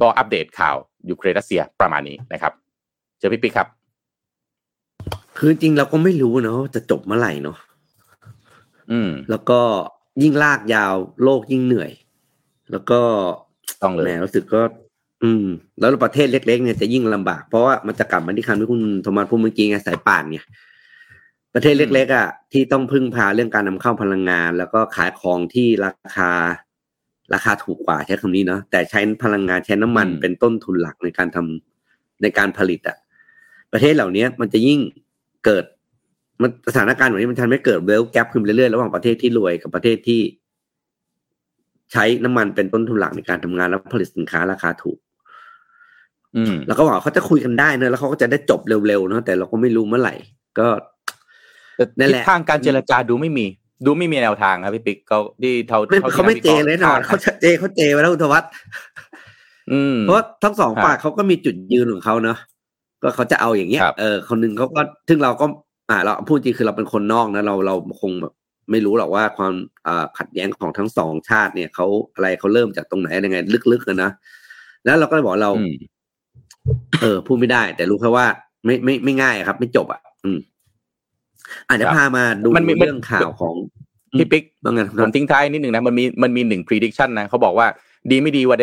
[0.00, 0.76] ก็อัปเดตข่าว
[1.10, 2.52] ยูเครนรัสเซียประมาณนี้นะครับ
[3.18, 3.68] เจอพี่ปิ๊กครับ
[5.38, 7.56] คือจริงเราก็ไม่รู้เนาะจะจบเมื่อไหร่เนาะ
[9.30, 9.60] แล้วก็
[10.22, 11.90] ยิ่งลากยาวโลกยิ่งเหนื่อย
[12.70, 13.00] แล้วก็
[13.82, 14.62] ต้องเลยแหมรู้สึกก็
[15.22, 15.46] อืม
[15.78, 20.46] แล้วประเทศเล็กๆเนี่ยจะยิ่งลำบากเพราะว่ามันจะกลับมาที่คำที่คุณโทมัสพูดเมื่อกี้ไงสายป่านเนี่ย
[21.54, 26.30] ประเทศเล็กๆอะที่ต้องพึ่งพาเรื่องการนำเข้าพลังงาน แล้วก็ขายของที่ราคา
[27.34, 32.96] ราคาถูกกว่าใช้คำนี้เนาะแต่ใช้พลังงานใช้น้ำมันเป็นต้นทุนหลักในการทำในการผลิตอะ
[33.72, 34.80] ประเทศเหล่านี้มันจะยิ่ง
[35.44, 35.64] เกิด
[36.42, 40.20] มันสถานการณ์แบบนี้มันทำให้เกิดเวลแกปขึ้นเรื่อยๆระหว่างประเทศที่รวยกับประเทศที่
[41.92, 44.98] ใช้น้ำมันเป็นต้นทุนหลักในการทำงานแล้วผลิตสินค้าราคาถูก
[46.36, 50.14] อืมเราก็บอกเขาจะคุยกันได้เนอะแล้วเขาก็จะได้จบเร็วๆเนอะแต่เราก็ไม่รู้เมื่อไหร่
[50.58, 50.66] ก็
[51.76, 53.46] แต่นั่นทิแหศละทางการเจรจาดูไม่มี
[53.86, 58.50] ดูไม่มีแนวทางครับพี่ปิ๊กเขาที่เท่าไม่ท่ที่เขาไม่เจวิคระห์เลยนอนคเขาดจะเจเขาเจไปแล้วคุณธวัฒน์
[59.72, 62.38] อืมเพราะว่าทั้งสองครับฝ่ายเขาก็มีจุดยืนของเขาเนอะ
[63.02, 65.46] ก็เขาจะเอาอย่างเงี้ยครับเออคนหนึ่งเขาก็ซึ่งเราก็
[65.90, 68.32] อ่าเราพูดจริงคือเราเป็นคนนอกนะเราเราคงแบบ
[68.70, 69.54] ไม่รู้หรอกว่าความ
[69.86, 73.38] อ่าขัดแย้งของทั้งสองชาติเนี่ยเขาอะไรเขาเริ่มจากตรงไหนยังไง
[73.72, 74.10] ลึกๆกันนะ
[74.84, 75.76] แล้วเราก็เลยบอกเราอืม
[77.00, 78.26] เออ พูดไม่ได้ แต่รู้แค่ว่า
[78.64, 80.38] ไม่ไม่ไม่ง่ายอะครับ ไม่จบอะ อืม
[81.68, 83.54] อาจจะครับพามาดูมันมีเรื่องข่าวของ
[84.18, 87.66] พี่ปิ๊กบางงานผมทิ้งท้ายนิดหนึ่งนะมันมีมันมีหนึ่ง prediction นะเขาบอกว่า
[88.10, 88.62] ดีไม่ดีวลาเด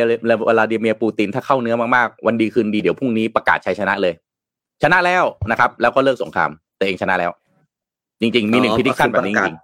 [0.50, 4.14] วลาดิเมียร์ปูตินถ้าเข้าเนื้อมากๆ วันดีคืนดีเดี๋ยวพรุ่งนี้ประกาศชัยชนะเลย
[4.84, 7.32] ชนะแล้วนะครับ แล้วก็เลิกสงคราม ตัวเองชนะแล้ว
[8.22, 9.58] จริง ๆ มีหนึ่ง prediction แบบนี้จริง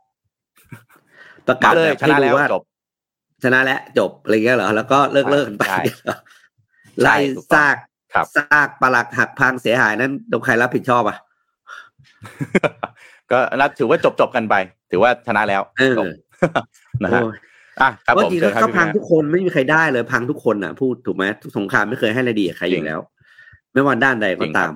[1.48, 2.64] ประๆกาศมาเลยแบบชให้นะดูแล้วว่าจบ
[3.44, 5.84] ชนะแล้วจบอะไรเงี้ยเหรอแล้วก็เลิกเลิกกันไปใช่
[7.02, 7.76] ไล่ถูกต้องซาก
[8.14, 11.18] ครับซากปลักหักพังเสียหายนั้นตรงใครรับผิดชอบอะ
[13.32, 14.56] ก็นับถือว่าจบจบๆกันไป
[14.92, 16.06] ถือว่าชนะแล้วเออจบ
[17.04, 17.36] นะฮะโอ้ย
[17.82, 23.00] อะครับเพราะผมจริงๆเชิแล้วญครับเขาพังพี่ทุกคนไม่มีใครได้เลยพังทุกคนอะพูดถูกไหมทุกสงครามไม่เคยให้อะไรดีกับใครอยู่แล้ว
[23.74, 24.72] ไม่ว่าด้านใดก็ตาม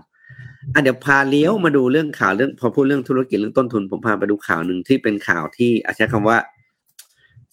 [0.74, 6.38] อะเดี๋ยวพาเลี้ยวมาดูเรื่องข่าวเรื่องพอพูดเรื่องธุรกิจเรื่องต้นทุน ผมพาไปดูข่าวหนึ่งที่เป็นข่าวที่อาจใช้คำว่า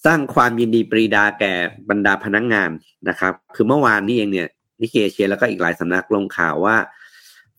[0.05, 1.55] สร้างความยินดีปรีดาแก่
[1.89, 2.71] บรรดาพนักงาน
[3.09, 4.49] นะครับ คือเมื่อวานนี้เองเนี่ย
[4.81, 6.77] นิเคเอเชียแล้วก็อีกหลายสำนักลงข่าวว่า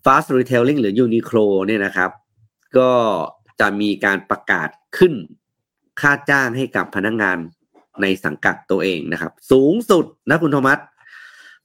[0.04, 2.10] fast retailing หรือ Uniqlo เนี่ยนะครับ
[2.78, 2.92] ก็
[3.60, 5.14] จะมีการประกาศขึ้น
[6.02, 7.38] ค่าจ้างให้กับพนักงาน
[8.02, 10.80] ในสังกัดตัวเองนะครับ สูงสุดนะคุณโทมัส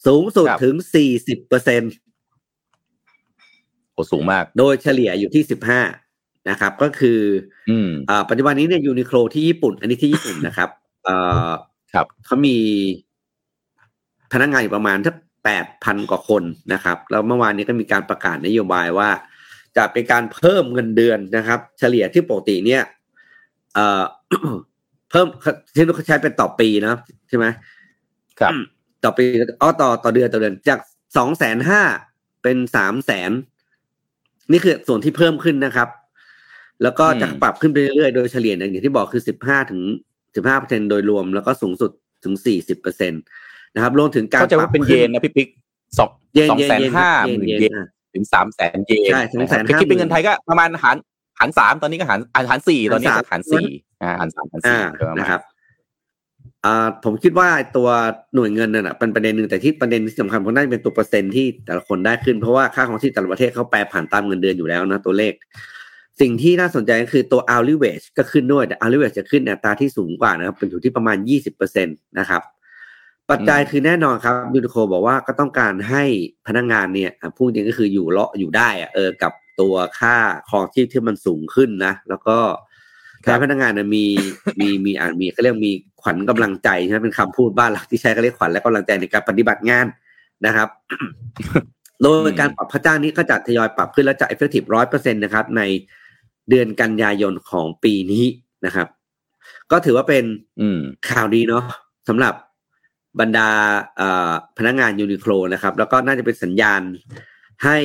[0.06, 0.74] สูงสุดครับถึง
[1.12, 1.82] 40เปอร์เซ็น
[3.92, 5.42] โอ้สูงมาก โดยเฉลี่ยอยู่ที่
[5.94, 7.20] 15นะครับ ก็คือ
[7.70, 10.70] อืมอ่าปัจจุบันนี้เนี่ยยูนิโคลที่ญี่ปุ่น อันนี้ที่ญี่ปุ่นนะครับ
[11.04, 11.16] เอ่
[11.48, 11.50] อ
[11.92, 12.56] ครับเขามี
[14.32, 19.10] พนักงานอยู่ประมาณทักแปดพันกว่าคนนะครับ แล้วเมื่อวานนี้ก็มีการประกาศนโยบายว่า
[19.76, 22.82] จะเป็นการเพิ่มเงินเดือนนะครับ เฉลี่ยที่ปกติเนี่ย
[23.74, 24.02] เอ่อ
[25.10, 25.26] เพิ่ม
[25.74, 26.94] ที่เขาใช้เป็นต่อปีนะ
[27.28, 27.46] ใช่ไหม
[28.40, 28.52] ครับ
[29.04, 29.24] ต่อปี
[29.60, 30.78] อ๋อต่อต่อเดือนต่อเดือนจาก
[31.16, 31.82] สองแสนห้า
[32.42, 33.30] เป็นสามแสน
[34.50, 35.88] นี่คือส่วนที่เพิ่มขึ้นนะครับ
[36.82, 39.80] แล้วก็จะอืมปรับขึ้นไปเรื่อยๆ โดยเฉลี่ยเนี่ยอย่างที่บอกคือสิบห้าถึง
[40.36, 41.90] สิบห้าเปอร์เซ็นโดยรวม แล้วก็สูงสุด
[42.24, 43.16] ถึงสี่สิบเปอร์เซ็นต
[43.74, 45.48] นะครับรวมถึงการเข้าใจว่าเป็นเยนนะพี่ปิ๊ก
[45.98, 50.96] สองเยนสองเยนแสนเยนห้าเยหนมื่นเยนเยนอะถึงสามแสนเยนใช่นะครับ250,000คิดเป็นเงินไทยก็ประมาณหาร
[51.38, 53.66] หารสามตอนนี้ก็หารอ่าหารสี่ตอนนี้ก็หาหารรสามสี่
[54.02, 55.51] อ่าหารสามหารสี่อ่าก็ประมาณนะครับอ่า
[57.04, 57.88] ผมคิดว่าตัว
[58.34, 65.32] หน่วยเงินนั่นแหะเป็นประเด็นหนึ่งแต่ที่ประเด็นที่สำคัญเพราะน่าจะเป็นตัวเปอร์เซ็นที่แต่ละคนได้ขึ้นเพราะว่าค่าของที่แต่ละประเทศเขาแปลผ่านตามเงินเดือนอยู่แล้วนะตัวเลข
[66.20, 71.16] สิ่งที่น่าสนใจก็คือตัว hourly wage ก็ขึ้นด้วยแต่ hourly wage จะขึ้นในอัตราที่สูงกว่านะครับเป็นอยู่ที่ประมาณ
[71.52, 72.42] 20%นะครับ
[73.30, 76.04] ปัจจัยคือแน่นอนครับยูนิโคบอกว่าก็ต้องการให้
[76.46, 80.16] พนักงานเนี่ยพูดจริงก็คืออยู่เลาะอยู่ได้อะเออกับตัวค่า
[80.48, 82.38] ครองชีพที่มันสูงขึ้นนะ แล้วก็
[83.22, 84.04] ให้พนักงานเนี่ยมี
[84.60, 89.86] มีมีอ่านมีเขาเรียกมีขวัญกำลังใจใช่ไหมเป็นคำพูดบ้านหลักที่ใช้เขาเรียกขวัญและกำลังใจในการปฏิบัติงาน
[90.46, 90.68] นะครับ
[92.02, 95.62] โดยการปรับค่าจ้างนี้ก็จะทยอยปรับขึ้นและจะ effective ร้อยเปอร์เซ็นตนะครับ ใน
[96.50, 98.24] เดือนกันยายนของปีนี้
[98.66, 98.88] นะครับ
[99.70, 100.24] ก็ถือว่าเป็น
[100.60, 101.64] อืมข่าวดีเนาะ
[102.08, 102.34] สำหรับ
[103.20, 103.48] บรรดา
[103.96, 106.80] เอ่อพนักงานยูนิโคลนะครับ แล้วก็น่าจะเป็นสัญญาณ
[107.64, 107.78] ให้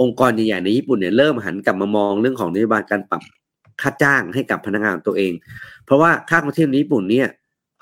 [0.00, 3.22] องค์กรใหญ่ๆในญี่ปุ่นเนี่ยเริ่มหันกลับมามองเรื่องของนโยบายการปรับ
[3.82, 5.32] ค่าจ้างให้กับพนักงานตัวเอง
[5.84, 7.28] เพราะว่าค่าของชีพในญี่ปุ่นเนี่ย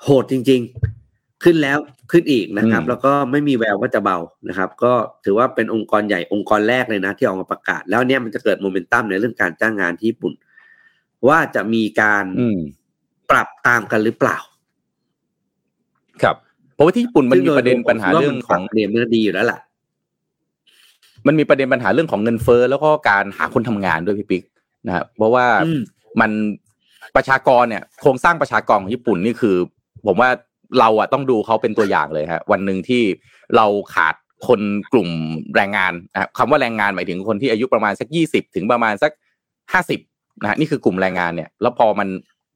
[0.03, 0.61] โหดจริง
[1.01, 1.77] ๆ ขึ้นแล้ว
[2.11, 4.17] ขึ้นอีกนะครับอืมแล้วก็ไม่มีแววว่าจะเบา
[4.49, 4.93] นะครับ ก็
[5.25, 10.33] ถือว่าเป็นองค์กรใหญ่องค์กรแรกเลยนะ ที่ออกมาประกาศ แล้วเนี่ยมันจะเกิดโมเมนตัมในเรื่องการจ้างงานที่ญี่ปุ่น
[11.27, 12.59] ว่าจะมีการอืม
[13.31, 14.37] ปรับตามกันหรือเปล่า
[16.23, 16.35] ครับ
[16.75, 19.59] เพราะว่าที่ญี่ปุ่นมันมีซึ่งโดยประเด็นปัญหาผมคิดว่เรื่องมันของปรับเรียนมันดีอยู่แล้วล่ะ
[21.27, 24.43] มันมีประเด็นปัญหาเรื่องของเงินเฟ้อแล้วก็การหาคนทำงานด้วยพี่ปิ๊ก
[24.87, 25.81] นะครับเพราะว่าอืม
[26.21, 26.31] มัน
[27.15, 29.55] ประชากรเนี่ยโครงสร้างประชากรของญี่ปุ่นนี่คือ
[30.05, 30.29] ผมว่า
[30.79, 33.03] เราอะต้องดูเขาเป็นตัวอย่างเลยฮะวันหนึ่งที่
[33.55, 33.65] เรา
[33.95, 34.15] ขาด
[34.47, 34.61] คน
[34.93, 35.09] กลุ่ม
[35.55, 39.11] แรงงานนะครับคำว่าแรงงานหมายถึงคนที่อายุประมาณสักยี่สิบถึงประมาณสัก
[39.73, 39.99] ห้าสิบ
[40.41, 42.07] นะฮะนี่คือกลุ่มแรงงานเนี่ย แล้วพอมัน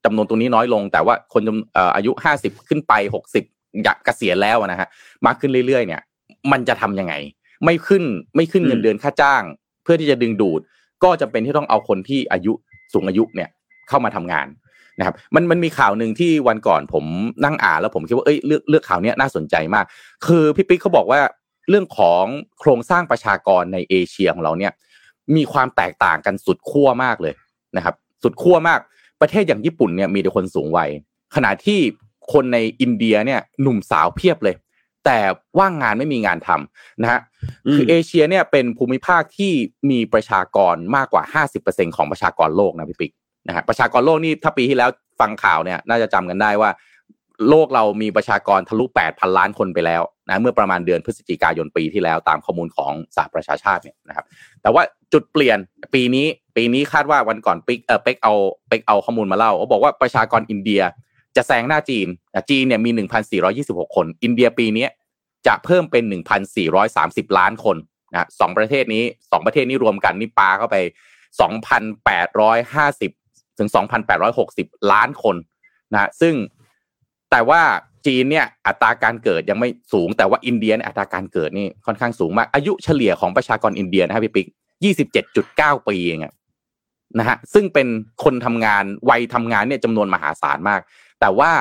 [0.06, 3.44] จำนวนตรงนี้น้อยลง แต่ว่าคนจำเอ่ออายุห้าสิบขึ้นไปหกสิบ
[3.84, 4.88] อยากเกษียณแล้วอะนะฮะ
[5.26, 6.02] มากขึ้นเรื่อยๆ เนี่ย
[6.52, 7.14] มันจะทำยังไง
[7.66, 8.04] ไม่ขึ้น
[8.36, 9.44] ไม่ขึ้นเงินอืมเดือนค่าจ้าง
[9.84, 10.62] เพื่อที่จะดึงดูด
[11.04, 12.54] ก็จะเป็นที่ต้องเอาคนที่อายุ
[12.94, 13.50] สูงอายุเนี่ย
[13.90, 14.48] เข้ามาทำงาน
[15.00, 17.06] นะครับมันมันมีข่าวหนึ่งที่วันก่อนผม
[17.44, 19.86] นั่งอ่านแล้วผมคิดว่าเอ้ยเลือกเลือกข่าวเนี้ยน่าสนใจมาก
[20.26, 21.20] คือพี่ปิ๊กเขาบอกว่า
[21.70, 22.24] เรื่องของ
[22.60, 24.72] โครงสร้างประชากรในเอเชียของเราเนี่ย
[25.36, 27.34] มีความแตกต่างกันสุดขั้วมากเลย
[27.78, 28.80] นะครับ สุดขั้วมาก
[29.22, 30.90] ประเทศอย่างญี่ปุ่นเนี่ยมีแต่คนสูงวัย
[31.36, 31.80] ขณะที่
[32.34, 34.56] คนในอินเดียเนี่ยหนุ่มสาวเพียบเลย
[35.06, 35.20] แต่
[35.60, 37.20] ว่างงานไม่มีงานทำนะฮะ
[37.74, 39.52] คือเอเชียเนี่ยเป็นภูมิภาคที่
[39.92, 43.12] มีประชากรมากกว่า 50%ของประชากรโลกนะพี่ปิ๊ก
[43.48, 44.90] นะฮะประชากรโลกนี่ถ้าปีที่แล้ว
[45.20, 46.72] ฟังข่าวเนี่ยน่าจะจำกันได้ว่า
[47.50, 54.26] โลกเรามีประชากรทะลุ 8,000 ล้านคนไปแล้วนะเมื่อประมาณเดือนพฤศจิกายนปีที่แล้วตามข้อมูลของสหประชาชาติเนี่ยนะครับ
[54.62, 55.58] แต่ว่าจุดเปลี่ยน
[55.94, 58.34] ปีนี้ปีนี้คาดว่าวันก่อนปิ๊กเออเป็กเอา
[58.70, 60.82] เป็กเอาข้อมูลมาเล่าเขาบอกว่าประชากรอินเดีย
[61.36, 62.08] จะแซงหน้าจีน
[62.50, 62.90] จีนเนี่ยมี
[63.44, 64.88] 1,426 คน อินเดียปีนี้
[65.48, 66.04] จะเพิ่มเป็น
[66.72, 67.78] 1,430 ล้านคน
[68.14, 70.76] นะสองประเทศนี้สองประเทศนี้รวมกันนี่ปาเข้าไป
[71.58, 73.70] 2,850 ถึง
[74.30, 75.36] 2,860 ล้านคน
[75.94, 76.34] นะซึ่ง
[77.32, 77.62] แต่ว่า
[78.06, 84.48] จีนเนี่ยอัตราการเกิดยังไม่สูง แต่ว่าอินเดียอัตราการเกิดนี่ค่อนข้างสูงมากอายุเฉลี่ยของประชากรอินเดียนะครับพี่ปิ๊ก
[85.18, 86.20] 27.9ปีเอง
[87.20, 87.88] นะฮะซึ่งเป็น
[88.24, 90.82] คนทำงานวัยทำงานเนี่ยจำนวนมหาศาลมาก
[91.26, 91.54] แต่ว่า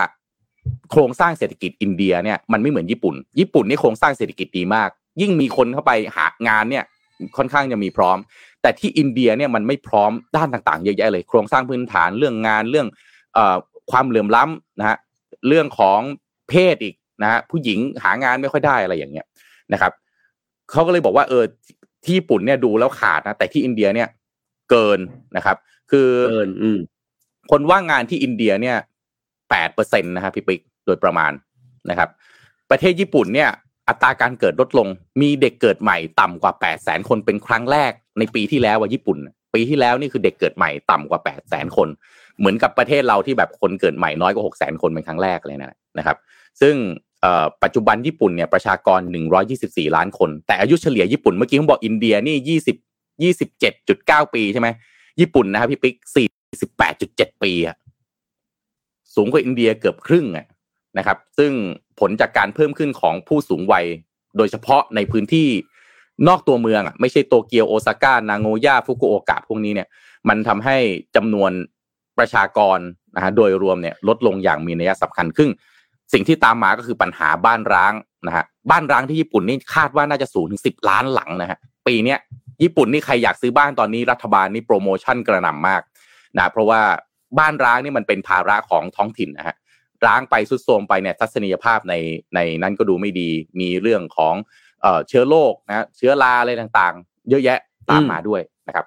[0.91, 4.89] โครงสร้างเศรษฐกิจอินเดียเนี่ยมันไม่เหมือนญี่ปุ่น ญี่ปุ่นนี่โครงสร้างเศรษฐกิจดีมาก
[5.21, 6.85] ยิ่งมีคนเข้าไปหางานเนี่ย
[7.37, 8.19] ค่อนข้างจะมีพร้อม
[8.63, 12.87] แต่ที่อินเดียเนี่ยมันไม่พร้อมด้านต่างๆเยอะแยะเลย โครงสร้างพื้นฐานเรื่องงานเรื่อง
[13.35, 13.57] เอ่อ
[13.91, 14.97] ความเหลื่อมล้ำนะฮะ
[15.49, 16.01] เรื่องของ
[16.49, 19.27] เพศอีกนะฮะผู้หญิงหางานไม่ค่อยได้อะไรอย่างเงี้ย
[19.73, 19.93] นะครับ
[20.71, 21.45] เขาก็เลยบอกว่าเออ
[22.05, 24.09] ที่ญี่ปุ่นเนี่ยดูแล้วขาดนะแต่ที่อินเดียเนี่ย
[24.71, 24.99] เกิน
[25.37, 25.57] นะครับ
[25.91, 26.79] คือเกินอืม
[27.51, 28.77] คนว่างงานที่อินเดียเนี่ย
[29.51, 31.33] แปดเปอร์เซ็นต์นะครับพี่ปิ๊กโดยประมาณ
[31.91, 32.09] นะครับ
[32.71, 33.51] ประเทศญี่ปุ่นเนี่ย
[33.89, 34.89] อัตราการเกิดลดลง
[35.21, 39.19] มีเด็กเกิดใหม่ต่ำกว่าแปดแสนคนเป็นครั้งแรกในปีที่แล้วว่าญี่ปุ่น
[39.55, 41.89] ปีที่แล้วนี่คือเด็กเกิดใหม่ต่ำกว่าแปดแสนคน
[42.39, 46.17] เหมือนกับประเทศเราที่แบบคนเกิดใหม่น้อยกว่าหกแสนคนเป็นครั้งแรกเลยนะนะครับ
[46.61, 46.75] ซึ่ง
[47.63, 49.01] ปัจจุบันญี่ปุ่นเนี่ยประชากร
[49.49, 52.59] 124 ล้านคน แต่อายุเฉลี่ยญี่ปุ่นเมื่อกี้ผมบอกอินเดียนี่
[53.23, 54.69] 20 27.9 ปีใช่ไหม
[55.21, 55.95] ญี่ปุ่นนะครับพี่ปิ๊ก
[56.71, 57.77] 48.7 ปีอะ
[59.15, 60.27] สูงกว่าอินเดียเกือบครึ่ง
[60.99, 61.53] นะครับ ซึ่ง
[62.01, 63.87] ผลจากการเพิ่มขึ้นของผู้สูงวัย
[64.37, 65.49] โดยเฉพาะในพื้นที่
[66.29, 69.89] นอกตัวเมืองอะไม่ใช่โตเกียวโอซาก้านางโงย่าฟุกุโอกะพวกนี้เนี่ย
[70.29, 70.77] มันทำให้
[71.17, 71.51] จำนวน
[72.19, 72.79] ประชากร
[73.17, 75.51] นะฮะโดยรวมเนี่ยลดลงอย่างมีนัยสำคัญขึ้น
[76.13, 77.93] สิ่งที่ตามมาก็คือปัญหาบ้านร้าง
[78.27, 82.19] นะฮะบ้านร้างที่ญี่ปุ่นนี่คาดว่าน่าจะสูงถึงสิบล้านหลังนะฮะปีเนี้ย
[82.63, 85.83] ญี่ปุ่นนี่ใครอยากซื้อบ้านตอนนี้รัฐบาลนี่โปรโมชั่นกระหน่ำมาก
[86.37, 86.81] นะเพราะว่า
[87.39, 89.57] บ้านร้างนี่มันเป็นภาระของท้องถิ่นนะฮะ
[90.07, 91.95] ร้างไปสุดโทมไปเนี่ยทัศนียภาพใน
[92.35, 94.35] ในนั้นก็ดูไม่ดีมีเรื่องของ
[94.83, 97.59] เอ่อเชื้อโรคนะเชื้อราอะไรต่างๆ เยอะแยะ
[97.91, 98.87] ตามมาด้วยนะครับ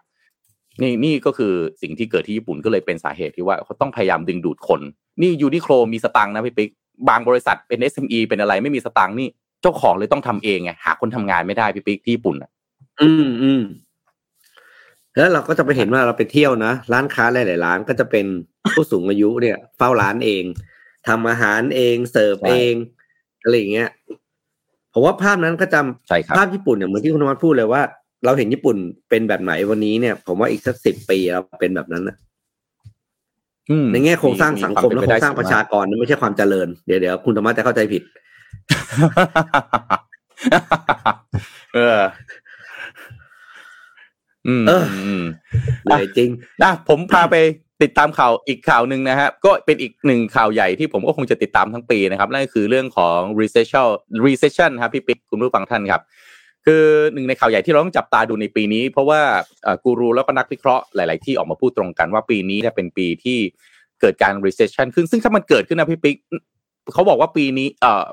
[0.81, 4.81] นี่นี่ก็คือสิ่งที่เกิดที่ญี่ปุ่นก็เลยเป็นสาเหตุที่ว่าเขาต้องพยายามดึงดูดคน
[5.21, 6.69] นี่ยูนิโคลมีสตังนะพี่ปิ๊ก
[7.09, 9.27] บางบริษัทเป็น SME เป็นอะไรไม่มีสตังนี่
[9.61, 12.49] เจ้าของเลยต้องทำเองไงหาคนทำงานไม่ได้พี่ปิ๊กที่ญี่ปุ่นอะ
[13.01, 13.63] อืมอืม
[15.17, 18.25] แล้วเราก็จะไปเห็นว่าเราไปเที่ยวนะ ร้านค้าหลายๆร้านก็จะเป็น
[18.73, 20.43] ผู้สูงอายุเนี่ย เฝ้าร้านเอง
[21.07, 22.73] ทำอาหารเองเสิร์ฟเอง
[23.43, 23.89] อะไรอย่างเงี้ย
[24.93, 27.81] ผมว่าภาพนั้นก็จำภาพญี่ปุ่นเนี่ยเหมือนที่คุณธรรมพูดเลยว่า
[28.25, 28.77] เราเห็นญี่ปุ่น
[29.09, 32.15] เป็นแบบไหนวันนี้เนี่ย ผมว่าอีกสักสิบปีเราเป็นแบบนั้นนะ
[33.91, 38.03] ในแง่โครงสร้างสังคมและโครงสร้างประชากรนั่นไม่ใช่ความเจริญเดี๋ยวเดี๋ยวคุณธรรมะจะเข้าใจผิด
[41.75, 41.99] เออ
[44.47, 44.85] อืมเออ
[45.85, 46.29] เลยจริง
[46.63, 47.35] นะผมพาไป
[47.83, 53.87] ติดตามข่าวอีกข่าวหนึ่งนะฮะก็เป็นอีกหนึ่งข่าวใหญ่ที่ผมก็คงจะติดตามทั้งปีนะครับนั่นก็คือเรื่องของ recession
[54.25, 56.01] recession ครับพี่ปิ๊กคุณผู้ฟังท่านครับ
[56.65, 56.83] คือ
[57.13, 59.21] หนึ่งในข่าวใหญ่ที่เราต้องจับตาดูในปีนี้ เพราะว่า
[59.83, 63.39] กูรูแล้วก็นักวิเคราะห์หลาย ๆ ที่ออกมาพูดตรงกันว่าปีนี้จะเป็นปีที่
[64.01, 66.15] เกิดการ recession ขึ้นซึ่งถ้ามันเกิดขึ้นนะพี่ปิ๊ก
[66.93, 68.05] เขาบอกว่าปีนี้เอ่อ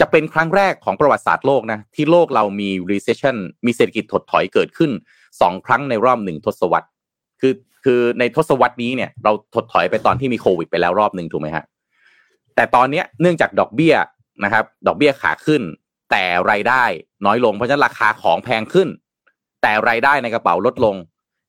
[0.00, 3.36] จะเป็นครั้งแรกของประวัติศาสตร์โลกนะที่โลกเรามี recession
[3.66, 4.90] มีเศรษฐกิจถดถอยเกิดขึ้น
[5.40, 6.88] สองครั้งในรอบหนึ่งทศวรรษ
[7.40, 7.52] คือ
[7.84, 11.64] คือในทศวรรษนี้เนี่ยเราถดถอยไปตอนที่มีโควิดไปแล้วรอบหนึ่งถูกไหมฮะ
[12.56, 13.94] แต่ตอนเนี้ยเนื่องจากดอกเบี้ย
[14.44, 15.62] นะครับ ดอกเบี้ยขาขึ้น
[16.10, 16.84] แต่รายได้
[17.26, 18.88] น้อยลงเพราะฉะนั้นราคาของแพงขึ้น
[19.62, 20.96] แต่รายได้ในกระเป๋าลดลง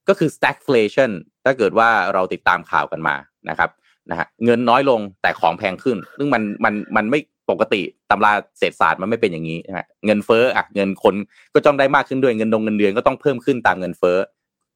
[0.08, 1.12] ก็คือ stagflation
[1.46, 3.16] ถ้าเกิดว่าเราติดตามข่าวกันมา
[3.50, 3.70] นะครับ
[4.10, 7.82] นะฮะเงินน้อยลงแต่ของแพงขึ้น ซึ่งมันมันมันไม่ ปกติ
[8.12, 11.16] ตำราเศรษฐศาสตร์มันไม่เป็นอย่างนี้นะฮะเงินเฟ้ออะเงินคน
[11.54, 14.18] ก็ต้องได้มากขึ้นด้วยเงินดงเงินเดือนก็ต้องเพิ่มขึ้นตามเงินเฟ้อ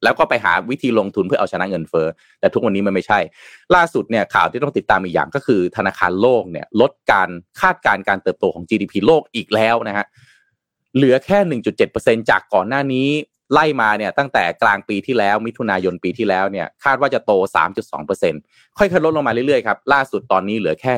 [0.04, 2.08] แล้วก็ไปหาวิธีลงทุนเพื่อเอาชนะเงินเฟ้อ
[2.40, 3.20] แต่ทุกวันนี้มันไม่ใช่
[3.76, 7.30] ล่าสุดเนี่ยข่าวที่ต้องติดตามอีกอย่างก็คือ ธนาคารโลกเนี่ยลดการ
[7.62, 10.06] คาดการณ์การเติบโตของ GDP โลกอีกแล้วนะฮะ
[10.96, 11.40] เหลือแค่
[11.90, 13.08] 1.7%จากก่อนหน้านี้
[13.54, 17.32] ไล่มาเนี่ยตั้งแต่กลางปีที่แล้วมิถุนายนปีที่แล้วเนี่ยคาดว่าจะโต
[18.02, 20.94] 3.2%ค่อยๆลดลงมาเรื่อยๆครับล่าสุดตอนนี้เหลือแค่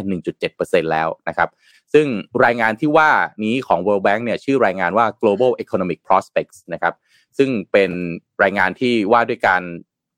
[0.49, 1.49] 1.7%แล้วนะครับ
[1.93, 2.07] ซึ่ง
[2.45, 3.09] รายงานที่ว่า
[3.43, 6.93] นี้ของ World Bank เนี่ยชื่อรายงานว่า Global Economic Prospects นะครับ
[7.37, 7.91] ซึ่งเป็น
[8.43, 9.61] รายงานที่ว่าด้วยการ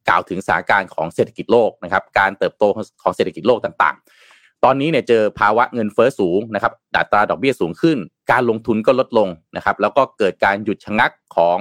[0.10, 2.64] กล่าวถึงสถานการณ์ของเศรษฐกิจโลกนะครับการเติบโต
[3.04, 7.98] ของเศรษฐกิจโลกต่างๆ ตอนนี้เนี่ยเจอภาวะเงินเฟ้อสูงนะครับอัตราดอกเบี้ยสูงขึ้น
[8.32, 11.58] การลงทุนก็ลดลงนะครับแล้วก็เกิดการหยุดชะงักของ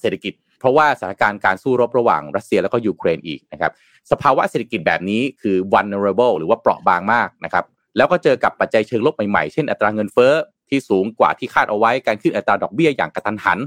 [0.00, 3.72] เศรษฐกิจ เพราะว่าสถานการณ์การสู้รบระหว่างรัสเซียแล้วก็ยูเครนอีกนะครับ
[4.10, 7.64] สภาวะเศรษฐกิจแบบนี้คือ vulnerable หรือว่าเปราะบางมากนะครับ
[7.96, 10.32] แล้วก็เจอกับปัจจัยเชิงลบใหม่ๆ เช่นอัตราเงินเฟ้อ
[10.70, 13.58] ที่สูงกว่าที่คาดเอาไว้การขึ้นอัตราดอกเบี้ยอย่างกระทันหัน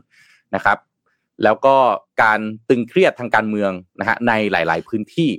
[0.55, 0.77] นะครับ
[1.43, 1.75] แล้วก็
[2.23, 5.29] การตึงเครียดทางการเมืองนะฮะในหลาย ๆ พื้นที่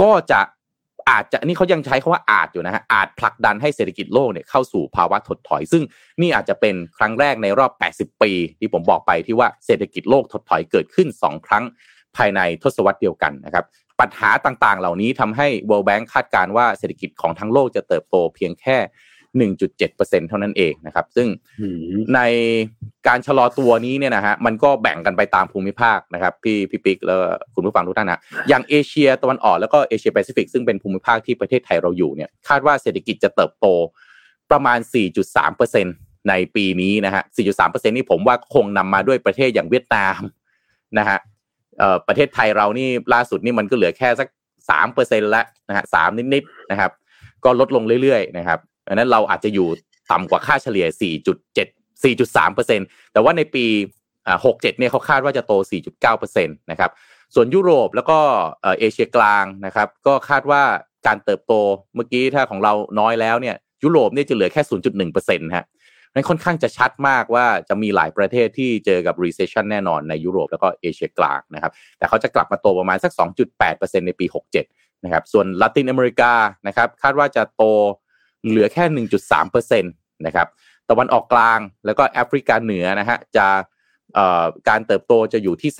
[0.00, 0.40] ก็จะ
[1.10, 5.82] อาจจะนี่เขายังใช้คาว่าอาจอยู่นะฮะอาจผลักดันให้เศรษฐกิจโลกเนี่ยเข้าสู่ภาวะถดถอย ซึ่ง
[6.20, 11.64] นี่อาจจะเป็นครั้งแรกในรอบ 80 ปี ที่ผมบอกไปที่ว่าเศรษฐกิจโลกถดถอยเกิดขึ้น 2 ครั้ง
[12.16, 13.64] ภายในทศวรรษเดียวกันนะครับ
[14.00, 18.76] ปัญหาต่างๆ เหล่านี้ทำให้ World Bank คาดการว่าเศรษฐกิจของทั้งโลกจะเติบโตเพียงแค่
[19.42, 21.28] 1.7%เท่านั้นเองนะครับ ซึ่ง
[22.14, 22.20] ใน
[23.08, 27.18] การชะลอตัวนี้เนี่ยนะฮะมันก็แบ่งกันไปตามภูมิภาคนะครับพี่พี่ปิ๊กแล้ว
[27.54, 33.66] คุณผู้ฟังทุกท่านนะอย่างเอเชียตะวันออกแล้วก็เอเชียแปซิฟิกซึ่งเป็นภูมิภาคที่ประเทศไทยเราอยู่เนี่ยคาดว่าเศรษฐกิจจะเติบโต
[34.50, 34.78] ประมาณ
[35.52, 37.22] 4.3%ในปีนี้นะฮะ
[37.56, 40.20] 4.3%นี่ผมว่าคงนำมาด้วยประเทศอย่างเวียดนาม
[40.98, 41.18] นะฮะ
[41.78, 44.28] เอ่อประเทศไทยเรานี่ล่าสุดนี่มันก็เหลือแค่สัก
[44.80, 46.90] 3%แล้วนะฮะ3นิดๆนะครับ
[47.44, 49.68] ก็ลดลงเรื่อยๆนะครับ ดังนั้นเราอาจจะอยู่
[50.10, 53.66] ต่ำกว่าค่าเฉลี่ย 4.7 4.3 แต่ว่าในปี
[54.22, 55.52] 67 เนี่ยเขาคาดว่าจะโต
[56.12, 56.90] 4.9 นะครับ
[57.34, 58.18] ส่วนยุโรปแล้วก็
[58.62, 60.62] เอเชียกลางนะครับ ก็คาดว่า
[61.06, 61.52] การเติบโต
[61.94, 64.62] เมื่อกี้ถ้าของเราน้อยแล้วเนี่ยยุโรปเนี่ยจะเหลือแค่
[65.08, 65.66] 0.1%ฮะ
[66.14, 73.12] นั้นค่อนข้างจะชัดมากว่าจะมีหลายประเทศที่เจอกับ recession แน่นอนในยุโรปแล้วก็เอเชียกลางนะครับ แต่เขาจะกลับมาโตประมาณสัก
[73.58, 74.26] 2.8%ในปี
[74.66, 76.32] 67 นะครับ ส่วนลาตินอเมริกา
[76.66, 77.64] นะครับ คาดว่าจะโต
[78.48, 78.84] เหลือแค่
[79.80, 80.48] 1.3%นะครับ
[80.90, 83.46] ตะวันออกกลางแล้วก็แอฟริกาเหนือนะฮะจะ
[84.68, 85.70] การเติบโตจะอยู่ที่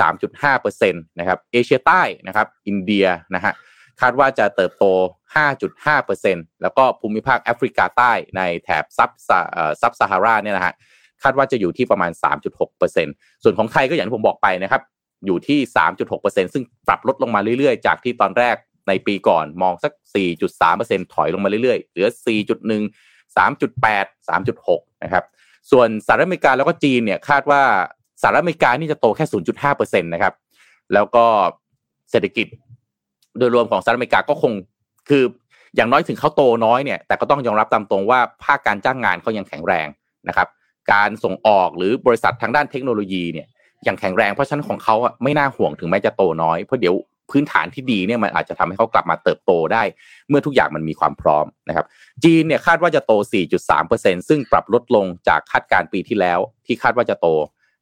[0.40, 3.52] 3.5%นะครับเอเชียใต้นะครับอินเดียนะฮะ
[4.00, 4.84] คาดว่าจะเติบโต
[5.74, 9.10] 5.5%แล้วก็ภูมิภาคแอฟริกาใต้ในแถบ sub
[9.80, 10.74] Sub-Sahara เนี่ยนะฮะ
[11.22, 12.10] คาดว่าจะอยู่ที่ประมาณ
[12.76, 14.82] 3.6%ส่วนของไทยก็อย่างที่ผมบอกไปนะครับ
[15.26, 15.58] อยู่ที่
[16.06, 18.56] 3.6%ซึ่งปรับลดลงมาเรื่อยๆ จากที่ตอนแรก
[18.88, 19.92] ในปีก่อนมองสัก
[20.52, 22.08] 4.3%ถอยลงมาเรื่อยๆ เหลือ
[22.72, 25.24] 4.1 3.8 3.6 นะครับ
[25.70, 27.62] ส่วนสหรัฐอเมริกาแล้วก็จีนเนี่ยคาดว่า
[28.22, 29.24] สหรัฐอเมริกานี่จะโตแค่
[29.64, 30.34] 0.5%นะครับ
[30.94, 31.24] แล้วก็
[32.10, 32.46] เศรษฐกิจ
[33.38, 34.52] โดยรวมของสหรัฐอเมริกาก็คง
[35.08, 35.24] คือ
[35.76, 39.88] อย่างน้อยถึงเขาโตน้อยเนี่ยแต่ก็ต้องยอมรับตามตรงว่าภาคการจ้างงานเขายังแข็งแรง
[40.28, 40.48] นะครับ
[40.92, 43.46] การส่งออกหรือบริษัททางด้านเทคโนโลยีเนี่ย
[43.86, 46.94] ยังแข็งแรงเพราะฉะนั้นของเขาอะไม่น่าห่วงถึงแม้จะโตน้อยเพราะเดี๋ยว
[47.30, 49.82] พื้นฐานที่ดีเนี่ยมันอาจจะทำให้เขากลับมาเติบโตได้
[50.28, 51.86] เมื่อทุกอย่างมันมีความพร้อมนะครับ
[52.24, 53.12] จีนเนี่ยคาดว่าจะโต
[53.70, 57.26] 4.3%ซึ่งปรับลดลงจากคาดการปีที่แล้ว ที่คาดว่าจะโต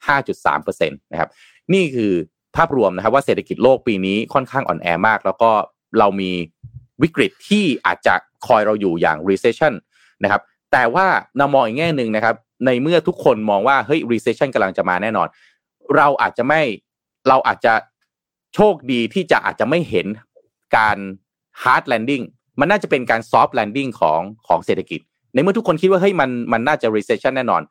[0.09, 1.29] 5.3%นะครับ
[1.75, 2.13] นี่คือ
[2.57, 5.51] ภาพรวมนะครับว่าเศรษฐกิจโลกปีนี้ค่อนข้างอ่อนแอมาก แล้วก็
[5.99, 6.31] เรามี
[7.03, 8.15] วิกฤตที่อาจจะ
[8.47, 9.73] คอยเราอยู่อย่าง recession
[10.23, 11.07] นะครับแต่ว่า
[11.39, 12.35] นามองอีกแง่หนึ่งนะครับ
[12.67, 15.29] ในเมื่อทุกคนมองว่าเฮ้ย recession กำลังจะมาแน่นอน
[15.97, 16.61] เราอาจจะไม่
[17.29, 17.73] เราอาจจะ
[18.55, 20.07] โชคดีที่จะอาจจะไม่เห็น
[20.77, 20.99] การ
[21.63, 22.25] hard landing
[22.61, 25.01] มันน่าจะเป็นการ soft landing ของของเศรษฐกิจ
[25.35, 27.63] ในเมื่อทุกคนคิดว่าเฮ้ยมันมันน่าจะ recession แน่นอน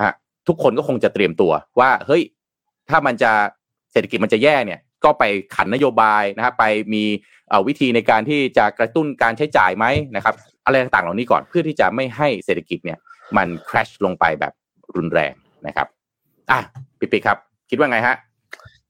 [0.00, 0.12] อะ
[0.48, 2.22] ทุกคนก็คงจะเตรียมตัวว่าเฮ้ย
[2.88, 3.32] ถ้ามันจะ
[3.92, 5.24] เศรษฐกิจมันจะแย่เนี่ยก็ไป
[5.56, 7.04] ขันนโยบายนะครับไปมี
[7.66, 12.98] วิธีในการที่จะกระตุ้นการใช้จ่ายไหมนะครับ อะไรต่างๆเหล่านี้ก่อนเพื่อที่จะไม่ให้เศรษฐกิจเนี่ย
[13.36, 14.52] มัน crash ลงไปแบบ
[14.96, 15.32] รุนแรง
[15.66, 15.86] นะครับ
[16.50, 16.58] อะ
[16.98, 17.38] ปิ๊กครับ
[17.70, 18.16] คิดว่าไงฮะ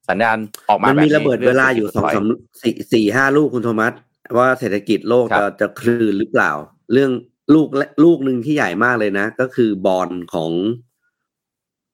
[0.09, 0.39] สัญญาณ
[0.71, 2.25] ออกมามันมีระเบิดเวลาอยู่สองสาม
[2.63, 3.93] สี่สี่ห้าลูกคุณโทมัส
[4.39, 6.51] ว่าเศรษฐกิจโลกจะจะคลื่นหรือเปล่า
[6.93, 7.11] เรื่อง
[7.55, 10.51] ลูกและลูกหนึ่งที่ใหญ่มากเลยนะ ก็คือบอลของ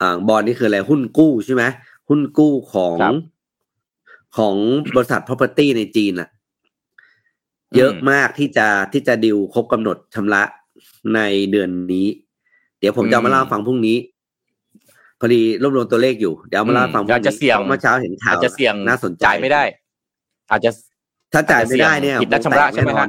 [0.01, 1.65] อ่าบอลนี่คืออะไรหุ้นกู้ใช่ไหม
[2.09, 2.97] หุ้นกู้ของ
[4.37, 4.57] ของ
[4.95, 6.29] บริษัท property ในจีนอะ
[7.77, 10.43] เยอะมากที่จะที่จะดิวครบกำหนดชำระ
[11.15, 12.07] ในเดือนนี้
[12.79, 13.97] เดี๋ยวผมจะมาเล่าฟังพรุ่งนี้
[15.25, 19.65] พอดีรวบรวมตัวเลขอยู่ เดี๋ยวมาเล่าฟังอาจจะเสี่ยงเมื่อเช้าเห็นข่าวอาจจะเสี่ยงน่าสนใจไม่ได้
[20.51, 20.71] อาจจะ
[21.33, 23.09] ถ้าจ่ายไม่ได้เนี่ยผิดนัดชำระใช่ไหมครับ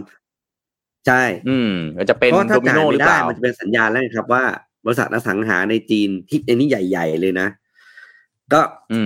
[1.08, 1.74] ใช่ อืม
[2.10, 4.44] จะเป็นโดมิโนหรือเปล่ามันจะเป็นสัญญาณแล้วครับว่า
[4.86, 7.48] บริษัทอสังหาในจีนที่อันนี้ใหญ่ ๆ เลยนะ
[8.54, 8.62] ก็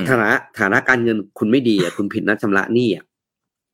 [0.09, 3.03] ฐานะฐานะการเงินคุณไม่ดีอะคุณผิดนัดชำระหนี้อะ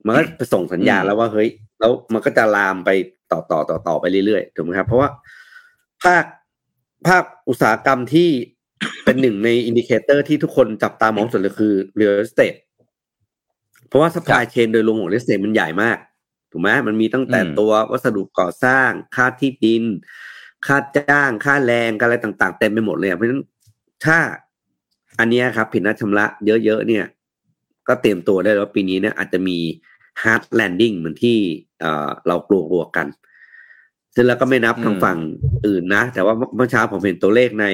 [0.06, 2.90] มันก็ไปส่งสัญญาณแล้วว่าเฮ้ย แล้วมันก็จะลามไป
[3.32, 5.10] ต่อต่อต่อต่อไปเรื่อยๆถูกไหมครับ เพราะว่า
[6.04, 6.24] ภาค
[7.08, 8.30] ภาคอุตสาหกรรมที่
[9.06, 12.56] เป็นหนึ่งใน indicator ที่ทุกคนจับตามองสุดเลยคือ real estate
[13.88, 15.98] เพราะว่า supply chain โดยรวมของ real estate มันใหญ่มาก
[16.52, 19.84] ถูกไหมมันมีตั้งแต่ตัววัสดุก่อสร้าง ค่าที่ดิน
[20.68, 23.44] ค่าจ้าง ค่าแรงอะไรต่าง ๆ เต็มไปหมดเลยเพราะฉะนั้น
[24.06, 24.18] ถ้า
[25.20, 27.06] อันนี้ครับผิดนัดชำระเยอะ ๆ เนี่ย
[27.88, 29.58] ก็เตรียมตัวได้ว่าปีนี้เนี่ยอาจจะมี
[30.24, 31.38] hard landing เหมือนที่
[32.28, 33.08] เรากลัวๆกัน
[34.16, 35.18] ซึ่งแล้วก็ไม่นับทางฝั่ง
[35.68, 37.66] อื่นนะ แต่ว่าเมื่อเช้าผมเห็นตัวเลขใน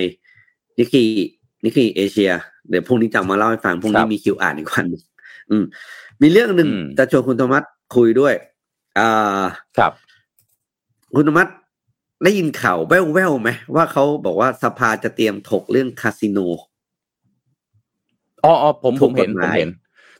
[0.80, 2.32] Nikkei Nikkei Asia
[2.69, 5.03] เดี๋ยวพรุ่งนี้จะมาเล่าให้ฟังพรุ่งนี้มีคิวอ่านอีกวันหนึ่ง
[5.49, 5.63] อืม
[6.21, 7.63] มีเรื่องหนึ่งจะชวนคุณธรรมัส
[7.95, 8.34] คุยด้วย
[8.99, 9.43] อ่า
[9.77, 9.91] ครับ
[11.15, 11.47] คุณธรรมัส
[12.23, 16.39] ได้ยินข่าวแว่วๆไหมว่าเขาบอกว่าสภาจะเตรียมถกเรื่องคาสิโน
[18.43, 18.53] อ๋อ
[18.84, 19.69] ผมผมเห็นผมเห็น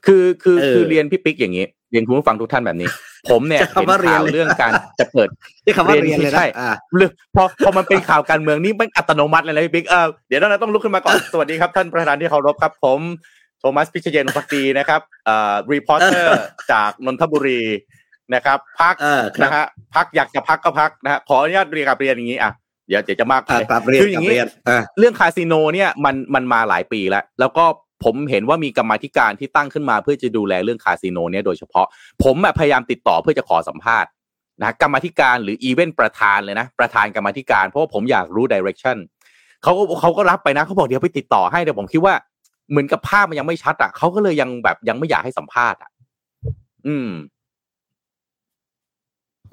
[0.06, 2.88] คือคือคือเรียนพี่ปิ๊กอย่างนี้ เรียนคุณผู้ฟังทุกท่านแบบนี้
[3.28, 5.28] ผมเนี่ยเห็นข่าวเรื่องการจะเปิด
[5.64, 6.46] ที่คำว่าเรียนเลยใช่
[6.96, 13.00] เรื่องพอพอมันเป็นข่าวการเมืองนี่มันอัตโนมัติเลยนะพี่ปิ๊กเออเดี๋ยวเราต้องลุกขึ้นมาก่อนสวัสดีครับท่านประธานที่เคารพครับ ผม
[13.60, 17.62] โทมัสพิชเยนพักดีนะครับเอ่อ reporter จากนนทบุรี
[18.34, 18.94] นะครับพัก
[19.42, 22.52] นะฮะพักอยากจะพักก็พักนะฮะขออนุญาตเรียนกับเรียนอย่างนี้อะ
[22.88, 23.52] เดี๋ยวจะจะมากไป
[24.02, 24.36] คืออย่างนี้
[24.98, 27.64] เรื่องคาสิโนเนี่ยมันมันมาหลายปีแล้ว แล้วก็
[28.04, 31.86] ผมเห็นว่ามีกรรมธิการที่ตั้งขึ้นมาเพื่อจะดูแลเรื่องคาสิโนเนี่ยโดยเฉพาะ
[32.22, 34.10] ผมพยายามติดต่อเพื่อจะขอสัมภาษณ์
[34.62, 38.96] นะกรรมธิการหรืออีเวนต์ประธานเลยนะ ประธานกรรมธิการเพราะว่าผมอยากรู้ direction
[39.62, 42.14] เขาก็เขาก็รับไปนะเขาบอกเดี๋ยวไปติดต่อให้แต่ผมคิดว่า
[42.70, 45.90] เหมือนกับภาพมันยังไม่ชัดอะเขาก็เลยยังแบบยังไม่อยากให้สัมภาษณ์อะ
[46.86, 47.08] อืม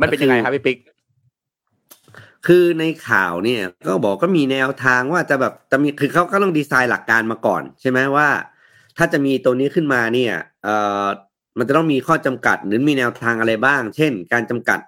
[0.02, 0.78] มันเป็นยังไงครับพี่ปิ๊ก
[2.48, 8.28] คือในข่าวเนี่ยก็บอกก็มีแนวทางว่าจะแบบจะมีคือเขาก็ต้องดีไซน์หลักการมาก่อน ใช่ไหมว่า
[8.98, 11.06] ถ้าจะมีตัวนี้ขึ้นมาเนี่ยเอ่อ
[11.58, 14.80] มันจะต้องมีข้อจำกัดหรือมีแนวทางอะไรบ้าง เช่น การจำกัด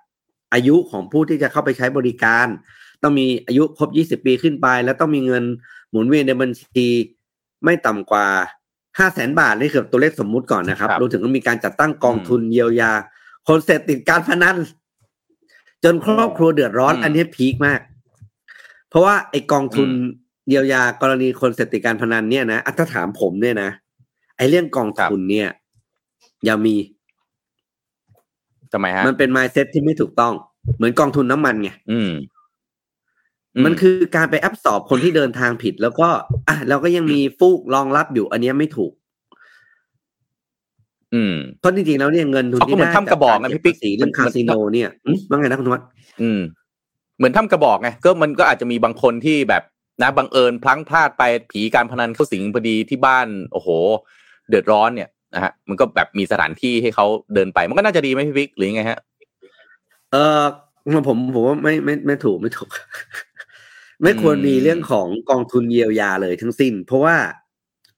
[0.54, 2.48] อายุของผู้ที่จะเข้าไปใช้บริการ
[3.04, 5.44] ต้องมีอายุครบ 20 ปีขึ้นไป แล้วต้องมีเงิน
[5.92, 6.88] หมุนเวียนในบัญชี
[7.64, 8.28] ไม่ต่ำกว่า
[9.00, 12.92] ห้าแสนบาทนี่คือตัวเลขสมมุติก่อนนะครับรวมถึงมีการจัดตั้งกองทุนเยียวยา
[13.48, 14.56] คนเสพติดการพนัน
[15.84, 17.80] จนครอบครัวเดือดร้อน อันนี้พีคมาก
[18.90, 19.90] เพราะว่าไอกองทุน
[20.50, 23.70] เยียวยากรณีคนเสพติดการพนันเนี่ยนะถ้าถามผมเนี่ยนะ
[24.38, 25.50] ไอเรื่องกองทุนเนี่ย
[26.46, 26.76] อย่ามี
[28.72, 30.34] ทำไมฮะมันเป็นไมซ์เซ็ตที่ไม่ถูกต้อง
[30.78, 32.12] เหมือนกองทุนน้ำมันไงอืม
[33.66, 36.08] มันคือการไปแอบสอบคนที่เดินทางผิด แล้วก็
[36.48, 38.92] อะเราก็ยังมีฟูกรองรับอยู่ อันนี้ไม่ถูก
[41.14, 44.90] อืมเพราะจริงๆแล้วเนี่ยเงินทุนที่ได้จากกระบอกไงพี่ปิ๊กเรื่องคาสิโนเนี่ย
[45.30, 45.82] ว่าไงนะคุณวัด
[46.22, 46.40] อืม
[47.18, 49.64] เหมือนทำกระบอกไงก็มันก็อาจจะมีบางคนที่แบบ
[50.02, 53.70] นะบังเอิญพลั้งพลาดไปผีการพนันเข้าสิงพอดีที่บ้าน โอ้โห
[54.50, 59.00] เดือดร้อนเนี่ยนะฮะมันก็แบบมีสถานที่ให้เขาเดินไป มันก็น่าจะดีไหมพี่ปิ๊กหรือยังไงฮะ
[60.12, 60.42] เออ
[61.08, 62.70] ผมผมว่าไม่ไม่ไม่ถูกไม่ถูก
[64.04, 67.16] ไม่ควรมีเรื่องของกองทุนเยียวยาเลยทั้งสิ้น เพราะว่า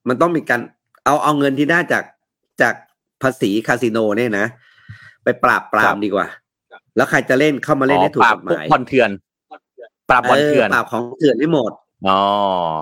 [0.08, 0.62] มันต้องมีการ
[1.06, 2.04] เอาเอาเงินที่ได้จาก
[2.62, 2.74] จาก
[3.24, 4.48] ภาษีคาสิโนเนี่ยนะ
[5.24, 6.28] ไปปราบปรามดีกว่า
[6.98, 9.12] แล้วใครจะเล่นเข้ามาเล่นให้ถูกกฎหมายบอลเถื่อน
[10.10, 11.72] ปราบบอลเถื่อนปราบของเถื่อนให้หมด
[12.08, 12.22] อ๋อ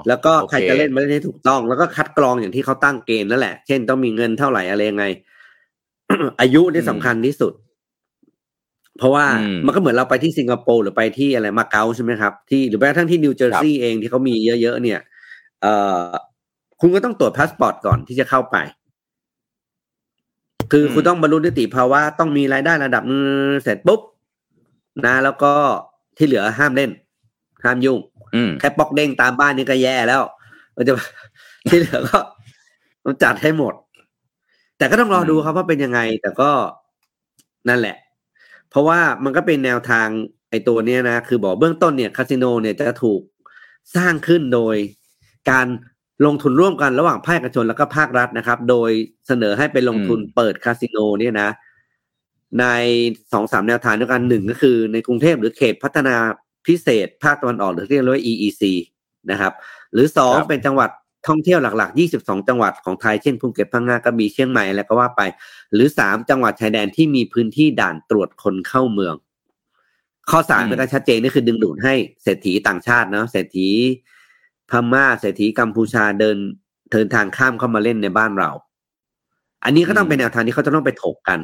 [0.07, 5.05] แล้วก็ใครจะเล่นมาเล่นให้ถูกต้อง แล้วก็คัดกรองอย่างที่เขาตั้งเกณฑ์นั่นแหละ เช่นต้องมีเงินเท่าไหร่อะไรยังไง
[6.41, 7.53] อายุนี่สำคัญที่สุด
[8.97, 9.25] เพราะว่า
[9.65, 14.99] มันก็เหมือนเราไปที่สิงคโปร์หรือไปที่อะไรมาเก๊าใช่ไหมครับ ที่หรือแม้กระทั่งที่นิวเจอร์ซีย์เองที่เขามีเยอะๆเนี่ย
[15.61, 15.73] เอ่
[16.03, 16.05] อ
[16.81, 18.57] คุณก็ต้องตรวจพาสปอร์ตก่อนที่จะเข้าไป
[20.71, 23.03] คือคุณต้องบรรลุนิติภาวะต้องมีรายได้ระดับ
[23.63, 24.01] เสร็จปุ๊บ
[25.05, 25.53] นะ แล้วก็
[26.17, 26.91] ที่เหลือห้ามเล่น
[27.63, 27.99] ห้ามยุ่ง
[28.59, 30.21] แค่ปอกเด้งตามบ้านนี่ก็แย่แล้ว
[30.75, 30.93] มันจะ
[31.67, 32.17] ที่เหลือก็
[33.03, 33.73] ต้องจัดให้หมด
[34.77, 36.51] แต่ก็ต้องรอดูครับว่าเป็นยังไง แต่ก็
[37.69, 37.95] นั่นแหละ
[38.69, 40.07] เพราะว่ามันก็เป็นแนวทาง
[40.49, 43.21] ไอ้ตัวเนี้ยนะ คือบอกเบื้องต้นเนี่ยคาสิโนเนี่ยจะถูก
[43.95, 44.75] สร้างขึ้นโดย
[45.49, 45.67] การ
[46.25, 48.89] ลงทุนร่วมกันระหว่างภาคเอกชนแล้วก็ภาครัฐนะครับ โดย
[49.27, 51.49] เสนอให้เป็นลงทุนเปิดคาสิโนเนี่ยนะ
[52.59, 52.65] ใน
[53.33, 56.15] สองสามแนวทางด้วยกันหนึ่งก็คือในกรุงเทพหรือเขตพัฒนา
[56.67, 58.63] พิเศษ ภาคตะวันออกหรือที่เรียกว่า EEC
[59.31, 59.53] นะครับ
[59.93, 60.89] หรือสองเป็นจังหวัด
[61.27, 65.21] ท่องเที่ยวหลักๆ 22 จังหวัดของไทย เช่นภูเก็ตพังงากระบี่เชียงใหม่แล้วก็ว่าไป
[65.73, 69.15] หรือ 3 จังหวัดชายแดนที่มีพื้นที่ด่านตรวจคนเข้าเมือง
[70.29, 73.67] ข้อสามเป็นการชัดเจนนี่คือดึงดูดให้เศรษฐีต่างชาติเนาะเศรษฐี
[74.71, 76.37] พม่าเศรษฐีกัมพูชาเดิน
[76.91, 78.49] เดินทางข้ามเข้ามาเล่นในบ้านเรา
[79.63, 81.39] อันนี้ก็ต้องเป็นแนวทางที่เขาจะต้องไปถกกัน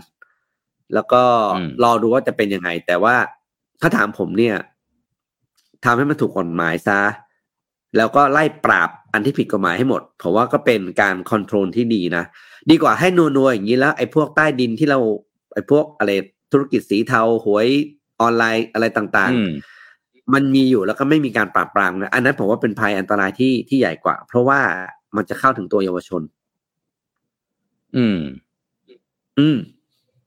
[0.94, 1.22] แล้วก็
[1.84, 3.16] รอดูว่าจะเป็นยังไง แต่ว่า
[3.82, 4.56] ถ้าถามผมเนี่ย
[5.84, 7.00] ทำให้มันถูกกฎหมายซะ
[7.98, 12.24] แล้วก็ไล่ปราบอันที่ผิดกฎหมายให้หมด เพราะว่าก็เป็นการคอนโทรลที่ดีนะ
[12.70, 15.00] ดีกว่าให้นัวๆอย่างนี้แล้วไอ้พวกใต้ดินที่เรา
[15.54, 16.12] ไอ้พวกอะไร
[16.52, 17.68] ธุรกิจสีเทาหวย
[18.22, 19.77] ออนไลน์อะไรต่างๆ
[20.34, 24.60] มันมีอยู่แล้วก็ไม่มีการปราบปรามนะอันนั้นผมว่าเป็นภัยอันตรายที่ที่ใหญ่กว่า เพราะว่า
[25.16, 26.22] มันจะเข้าถึงตัวเยาวชน
[27.98, 28.20] อืม
[29.40, 29.58] อืม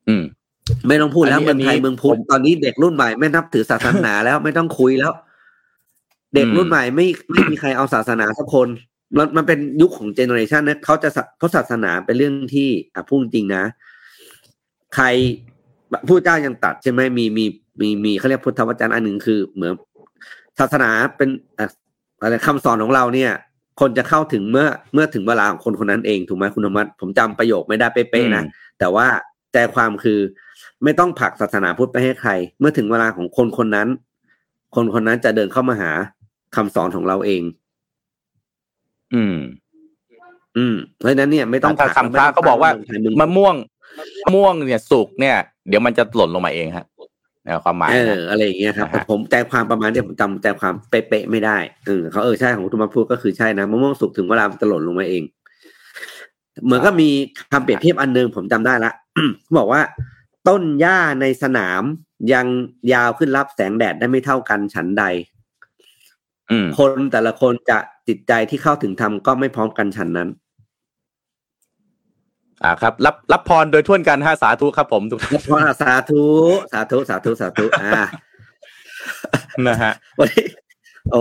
[0.08, 0.22] อืม
[0.88, 5.12] ไม่ต้องพูดแล้วเมืองไทยเมืองพุทธตอนนี้เด็กรุ่นใหม่ไม่นับถือศาสนาแล้วไม่ต้องคุยแล้ว
[6.34, 8.68] เด็กรุ่นใหม่ไม่ไม่มีใครเอาศาสนาสักคน
[9.16, 13.64] มันมันเป็นยุคของเจเนอเรชันนะเขาจะเพราะศาสนาเป็นเรื่องที่อะพูดจริงนะ
[14.94, 15.06] ใคร
[16.08, 17.44] ผู้เจ้ายังตัดใช่ไหมมีมี
[17.80, 19.72] มีมีเขาเรียกพุทธวจนะอันหนึ่งคือ เหมือน
[20.60, 21.28] ศาสนาเป็น
[22.20, 23.32] อะไรคำสอนของเราเนี่ย
[23.80, 28.44] คนจะเข้าถึงเมื่อเมื่อถึงเวลาของคนคนนั้นเองถูกไหมคุณธรรมะผมจำประโยคไม่ได้เป๊ะๆนะ
[28.78, 29.06] แต่ว่า
[29.52, 30.18] ใจความคือ
[30.84, 32.30] ไม่ต้องผลักศาสนาพุทธไปให้ใคร
[32.60, 33.88] เมื่อถึงเวลาของคนคนนั้น
[34.74, 35.90] คนคนนั้นจะเดินเข้ามาหา
[36.56, 37.42] คำสอนของเราเอง
[39.14, 39.36] อืม
[40.56, 42.70] อืม เพราะนั้นเนี่ยไม่ต้องถ้าคำพระเขาบอกว่า
[43.20, 43.54] มะม่วง
[44.24, 45.36] มะม่วงเนี่ยสุกเนี่ย
[45.68, 46.86] เดี๋ยวมันจะหล่นลงมาเองฮะ
[47.64, 55.22] ความหมายเอออะไรอย่างเงี้ยครับผมใจความประมาณเนี้ยผมจำใจความเป๊ะๆไม่ได้เออเขาเออใช่ของทุมาพูดก็คือใช่นะมะม่วงสุกถึงเวลาจะหล่นลงมาเอง
[56.64, 57.08] เหมือนก็มี
[57.52, 58.92] คำเปรียบเทียบอันนึงผมจำได้ละ
[59.42, 59.82] เขาบอกว่า
[60.48, 61.82] ต้นหญ้าในสนาม
[62.32, 62.46] ยัง
[62.92, 65.04] ยาวขึ้นรับแสงแดดได้ไม่เท่ากันฉันใด
[66.78, 67.78] คนแต่ละคนจะ
[68.08, 70.28] จิตใจที่เข้าถึงธรรมก็ไม่พร้อมกันฉันนั้น
[72.64, 76.24] อ่าครับ รับรับพรโดยท่วนกันฮะสาธุครับผมทุกท่านพรสาธุ
[76.72, 78.02] สาธุสาธุสาธุอ่า
[79.68, 80.44] นะฮะวันนี้
[81.10, 81.20] โอ้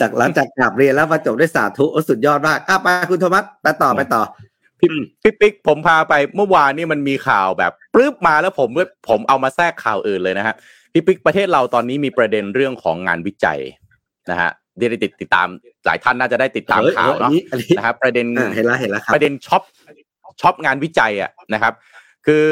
[0.00, 4.22] จากหลังจากกลับเรียนแล้วมาจบด้วยสาธุสุดยอดมากอะไปคุณโทมัสไปต่อไปต่อ
[4.80, 4.88] พี่
[5.22, 8.68] พี่ปิ๊กผมพาไปเมื่อวานนี่มันมีข่าวแบบปลื้บมาแล้วผม
[9.08, 10.54] ผมเอามาแทรกข่าวอื่นเลยนะฮะ
[10.92, 13.60] พี่ปิ๊กประเทศเราตอนนี้มีประเด็นเรื่องของงานวิจัย
[14.30, 15.48] นะฮะได้ติดติดตาม
[15.86, 17.30] หลายท่านน่าจะได้ติดตามข่าวเนาะ
[17.76, 18.26] นะครับประเด็น
[18.56, 19.62] เห็นแล้วเห็นแล้วประเด็นช็อป
[20.40, 21.74] ช็อปงานวิจัยอะนะครับ
[22.26, 22.46] คือ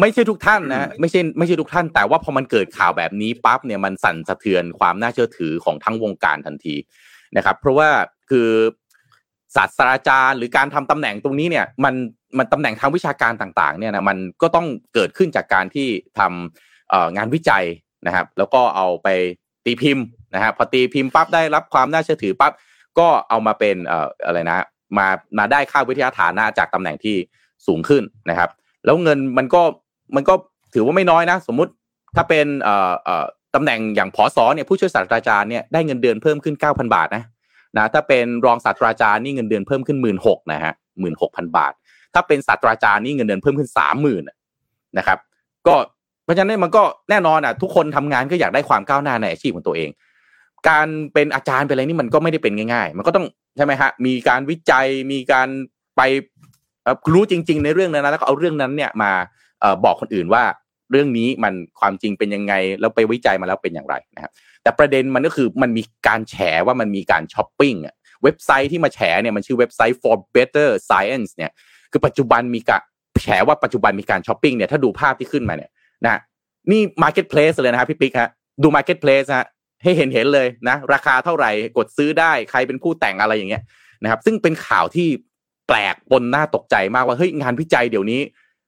[0.00, 6.74] ไม่ใช่ทุกท่านนะไม่ใช่ไม่ใช่ทุกท่าน แต่ว่าพอมันเกิดข่าวแบบนี้ปั๊บเนี่ยมันสั่นสะเทือนความน่าเชื่อถือของทั้งวงการทันที
[7.36, 7.88] นะครับ เพราะว่า
[8.30, 8.48] คือ
[9.56, 11.94] ศาสตราจารย์หรือการทำตำแหน่งตรงนี้เนี่ยมัน
[12.38, 15.88] มันตำแหน่งทางวิชาการต่างๆเนี่ยนะมันก็ต้องเกิดขึ้นจากการที่
[16.18, 17.64] ทำงานวิจัย
[18.06, 19.08] นะครับ แล้วก็เอาไป
[19.64, 20.04] ตีพิมพ์
[20.34, 22.52] นะฮะพอตีพิมพ์ปั๊บได้รับความน่าเชื่อถือปั๊บ
[22.98, 24.56] ก็เอามาเป็นเอ่ออะไรนะ
[24.96, 25.06] มา
[25.38, 27.16] มาได้ค่าวิทยาฐานะจากตำแหน่งที่
[27.66, 28.50] สูงขึ้นนะครับ
[28.84, 29.62] แล้วเงินมันก็
[30.16, 30.34] มันก็
[30.74, 31.72] ถือว่าไม่น้อยนะ สมมุติ
[32.16, 33.24] ถ้าเป็นเอ่อเอ่อ
[33.54, 37.24] ตำแหน่งอย่างผอสอเนี่ยผู้ช่วยศาสตราจารย์เนี่ยได้เงินเดือนเพิ่มขึ้นเก้าพันบาทนะ
[37.76, 41.72] นะถ้าเป็นรองศาสตราจารย์นี่เงินเดือนเพิ่มขึ้นหมื่นหกนะฮะหมื่นหกพันบาท
[42.14, 44.22] ถ้าเป็นศาสตราจารย์นี่เงินเดือนเพิ่มขึ้นสามหมื่น
[44.98, 45.18] นะครับ
[45.66, 45.74] ก็
[46.24, 49.88] เพราะฉะนั้นมันก็แน่นอนอะทุกคนทำงานก็อยากได้ความก้าวหน้าในอาชีพของตัวเอง
[50.68, 55.48] การเป็นอาจารย์เป็นอะไรนี่มันก็ไม่ได้เป็นง่าย ๆ มันก็ต้องใช่ไหมฮะมีการวิจัยมีการ
[55.96, 56.00] ไป
[57.12, 59.12] รู้จริง ๆ ในเรื่องนั้นแล้วก็เอาเรื่องนั้นเนี่ยมา
[59.84, 60.44] บอกคนอื่นว่า
[60.90, 64.32] เรื่องนี้มันความจริงเป็นยังไงแล้วไปวิจัยมาแล้วเป็นอย่างไรนะครับ
[64.62, 66.36] แต่ประเด็นมันก็คือมันมีการแฉ
[66.66, 67.74] ว่ามันมีการช้อปปิ้ง
[68.22, 71.50] เว็บไซต์ที่มาแฉเนี่ยมันชื่อเว็บไซต์ for better science เนี่ย
[71.92, 72.82] คือปัจจุบันมีการ
[73.22, 75.70] แฉว่าปัจจุบันมีการช้อปปิ้งเนี่ยถ้าดูภาพที่ขึ้นมาเนี่ย
[76.06, 76.20] นะ
[76.70, 78.30] นี่ marketplace เลยนะครับพี่ปิ๊กฮะ
[78.62, 79.46] ดู marketplace ฮะ
[79.82, 83.62] ให้เห็นเห็นเลยนะ ราคาเท่าไหร่กดซื้อได้ใครเป็นผู้แต่งอะไรอย่างเงี้ย
[84.02, 85.08] นะครับ ซึ่งเป็นข่าวที่
[85.68, 88.20] แปลกปนน่าตกใจมากว่าเฮ้ยงานวิจัยเดี๋ยวนี้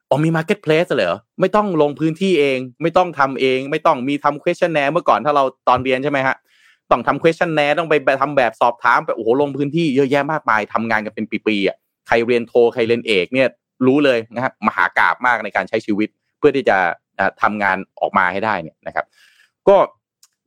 [0.09, 6.37] อ๋อมี marketplace เลยเหรอไม่ต้องลงพื้นที่เอง ไม่ต้องทำเอง ไม่ต้องมีทำ questionnaire เมื่อก่อนถ้าเราตอนเรียนใช่ไหมฮะ
[6.91, 11.77] ต้องทำ questionnaire ต้องไปทำแบบสอบถามไปโอ้โหลงพื้นที่เยอะแยะมากมายทำงานกันเป็นปีๆอะ
[12.09, 13.49] ใครเรียนโทใครเรียนเอกเนี่ย
[13.87, 16.09] รู้เลยนะครับมหากราบมากในการใช้ชีวิต
[16.39, 16.77] เพื่อที่จะ
[17.43, 19.07] ทำงานออกมาให้ได้เนี่ยนะครับ
[19.69, 19.77] ก็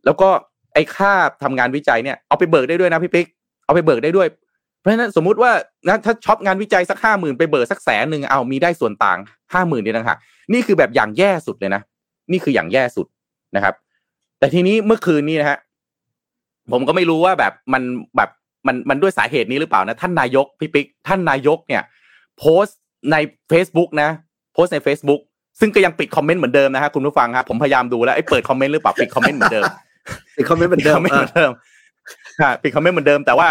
[0.06, 0.30] แล้วก็
[0.74, 1.12] ไอ้ค่า
[1.44, 3.28] ทำงานวิจัยเนี่ยเอาไปเบิกได้ด้วยนะพี่ปิ๊ก
[3.66, 4.28] เอาไปเบิกได้ด้วย
[4.80, 5.52] เพราะฉะนั้นสมมุติว่า
[5.88, 9.20] นะถ้าช็อปงานวิจัยสักห้าหมื่นไปเบิกสักแสนหนึ่งเอามีได้ส่วนต่าง
[9.54, 10.18] ห้าหมื่นเนี่ยนะฮะ
[10.54, 11.82] นี่คือแบบอย่างแย่สุดเลยนะ
[12.32, 13.08] นี่คืออย่างแย่สุด
[13.56, 13.74] นะครับ
[14.40, 15.58] แต่ทีนี้เมื่อคืนนี้นะฮะ
[16.72, 17.84] ผมก็ไม่รู้ว่าแบบมัน
[18.18, 18.30] แบบ
[18.68, 21.82] มันมันด้วยสาเหตุนี้หรือเปล่านะ ท่านนายกพี่ปิ๊กท่านนายกเนี่ย
[22.38, 22.80] โพสต์
[23.12, 23.16] ใน
[23.52, 24.10] Facebook นะ
[24.54, 25.22] โพสต์ใน Facebook
[25.60, 29.66] ซึ่งก็ยังปิดคอมเมนต์เหมือนเดิมนะฮะคุณผู้ฟังครับผมพยายามดูแล้วไอ้เปิดคอมเมนต์หรือเปล่าปิดคอมเมนต์เหมือนเดิม
[30.38, 31.52] ปิดคอมเมนต์เหมือนเดิมเหมือนเดิม
[32.42, 33.48] ค่ะปิดคอมเมนต์เหมือนเดิมแต่ว่า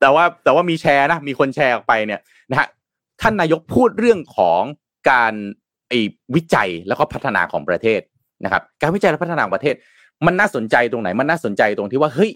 [0.00, 2.68] แต่ว่าแต่ว่ามีแชร์นะมีคนแชร์ออกไปเนี่ยนะฮะ
[3.20, 4.62] ท่านนายกพูดเรื่องของ
[5.10, 5.32] การ
[5.88, 5.98] ไอ้
[6.34, 8.00] วิจัยแล้วก็พัฒนาของประเทศ
[8.44, 9.74] นะครับ การวิจัยและพัฒนาประเทศ
[10.26, 12.30] มันน่าสนใจตรงไหน มันน่าสนใจตรงที่ว่าเฮ้ย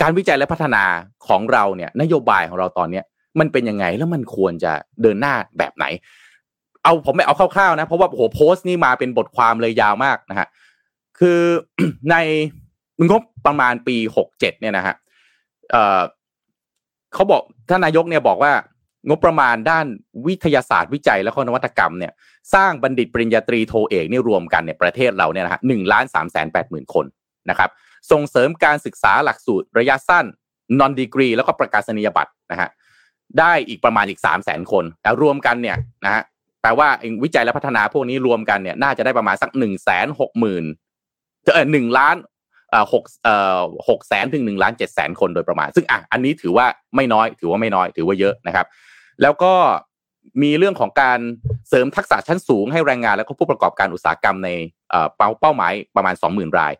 [0.00, 0.82] การวิจัยและพัฒนา
[1.26, 3.04] ของเราเนี่ยนโยบายของเราตอนเนี้ย
[3.40, 4.72] มันเป็นยังไงแล้วมันควรจะ
[5.02, 5.84] เดินหน้าแบบไหน
[6.82, 10.48] เอาผมไม่เอาคร่าวๆนะ เพราะว่าโหโพสต์นี่มาเป็นบทความเลยยาวมากนะฮะ
[11.18, 11.40] คือ
[12.10, 12.16] ใน
[13.08, 14.94] งบประมาณปีหกเจ็ดเนี่ยนะฮะ
[15.70, 18.52] เเขาบอกท่านนายกเนี่ยบอกว่า
[19.08, 19.86] งบประมาณด้าน
[20.26, 22.12] วิทยาศาสตร์วิจัยและนวัตกรรมเนี่ย
[22.54, 27.06] สร้างบัณฑิตปริญญาตรีโทเอกนี่รวมกันเนี่ยประเทศเราเนี่ยนะฮะหนึ่งล้านสามแสนแปดหมื่นคน
[27.50, 27.70] นะครับ
[28.10, 30.24] ส่งเสริมการศึกษาหลักสูตรระยะสั้น
[30.80, 32.68] non degree แล้วก็ประกาศนียบัตรนะฮะ
[33.38, 36.22] ได้อีกประมาณอีกสามแสนคนแต่รวมกันเนี่ยนะฮะ
[36.62, 36.88] แปลว่า
[37.22, 40.64] วิจัยและพัฒนาพวกนี้รวมกันเนี่ยน่าจะได้ประมาณสักหนึ่งแสนหกหมื่น
[41.54, 42.16] เออหนึ่งล้าน
[42.92, 46.66] หกเอ่อหกแสนถึงหนึ่งล้านเจ็ดแสนคนโดยประมาณ ซึ่งอะอันนี้ถือว่า
[46.96, 48.66] ไม่น้อย ถือว่าไม่น้อย ถือว่าเยอะนะครับ
[49.22, 49.52] แล้วก็
[50.42, 51.18] มีเรื่องของการ
[51.68, 54.50] เสริมทักษะชั้นสูงให้แรงงานแล้วก็ผู้ประกอบการอุตสาหกรรมใน
[54.90, 56.72] เอ่อเป้าเป้าหมายประมาณ 20,000 ราย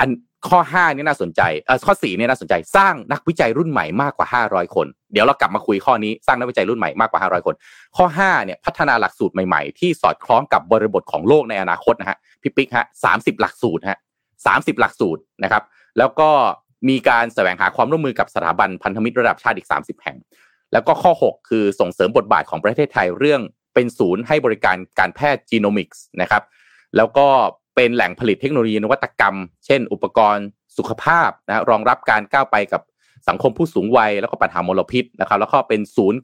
[0.00, 0.10] อัน
[0.50, 7.54] ข้อ5นี่น่าสนใจเอ่อข้อ4นี่น่าสนใจสร้างนักวิจัยรุ่นใหม่มากกว่า 500 คน เดี๋ยวเรากลับมาคุยข้อนี้สร้างนักวิจัยรุ่นใหม่มากกว่า 500 คน
[7.96, 13.98] ข้อ5เนี่ยพัฒนาหลักสูตรใหม่ๆ ที่สอดคล้องกับบริบทของโลกในอนาคตนะฮะพี่ปิ๊กฮะ30หลักสูตรฮะ
[14.52, 15.62] 30 หลักสูตรนะครับ
[15.98, 16.30] แล้วก็
[16.88, 20.16] มีการแสวงหาความร่วมมือกับสถาบันพันธมิตรระดับชาติอีก 30 แห่ง
[20.72, 23.40] แล้วก็ข้อ 6 คือส่งเสริมบทบาทของประเทศไทยเรื่อง
[23.74, 26.42] เป็นศูนย์ให้บริการการแพทย์จีโนมิกส์นะครับ
[26.96, 27.26] แล้วก็
[27.76, 29.36] เป็นแหล่งผลิตเทคโนโลยีนวัตกรรม
[29.66, 32.82] เช่น อุปกรณ์สุขภาพนะรองรับการก้าวไปกับ
[33.28, 36.18] สังคมผู้สูงวัย แล้วก็ปัญหามลพิษนะครับ แล้วก็เป็นศูนย์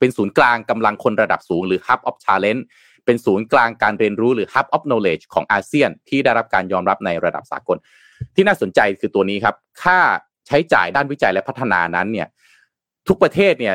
[0.00, 2.62] เป็นศูนย์กลางกำลังคนระดับสูงหรือ Hub of Talent
[3.04, 7.76] เป็นศูนย์กลางการเรียนรู้หรือ Hub of Knowledge ของอาเซียน ที่ได้รับการยอมรับในระดับสากล
[8.34, 9.98] ที่น่าสนใจคือตัวนี้ครับค่า
[10.46, 12.28] ใช้จ่ายด้านวิจัยและพัฒนานั้นเนี่ย
[13.08, 13.74] ทุกประเทศเนี่ย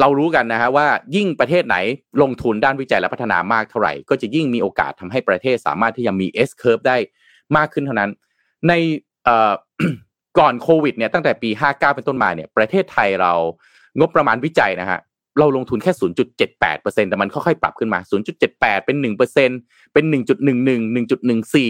[0.00, 0.86] เรารู้กันนะฮะว่า
[1.16, 1.76] ยิ่งประเทศไหน
[2.22, 6.96] ลงทุนด้านวิจัยและพัฒนามากเท่าไหร่ ก็จะยิ่งมีโอกาสทำให้ประเทศสามารถที่จะมี S curve ได้
[7.56, 8.10] มากขึ้นเท่านั้น
[8.68, 8.72] ใน
[10.38, 13.32] ก่อนโควิดเนี่ยตั้งแต่ปี 59 เป็นต้นมาเนี่ยประเทศไทยเรา
[13.98, 15.00] งบประมาณวิจัยนะฮะ
[15.38, 15.92] เราลงทุนแค่
[16.40, 18.00] 0.78%แต่มันค่อยๆปรับขึ้นมา
[18.42, 21.64] 0.78 เป็น 1%เป็น 1.11 1.14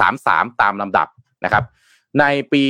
[0.00, 1.08] 1.33 ตามลำดับ
[1.44, 1.64] นะครับ
[2.20, 2.64] ในปี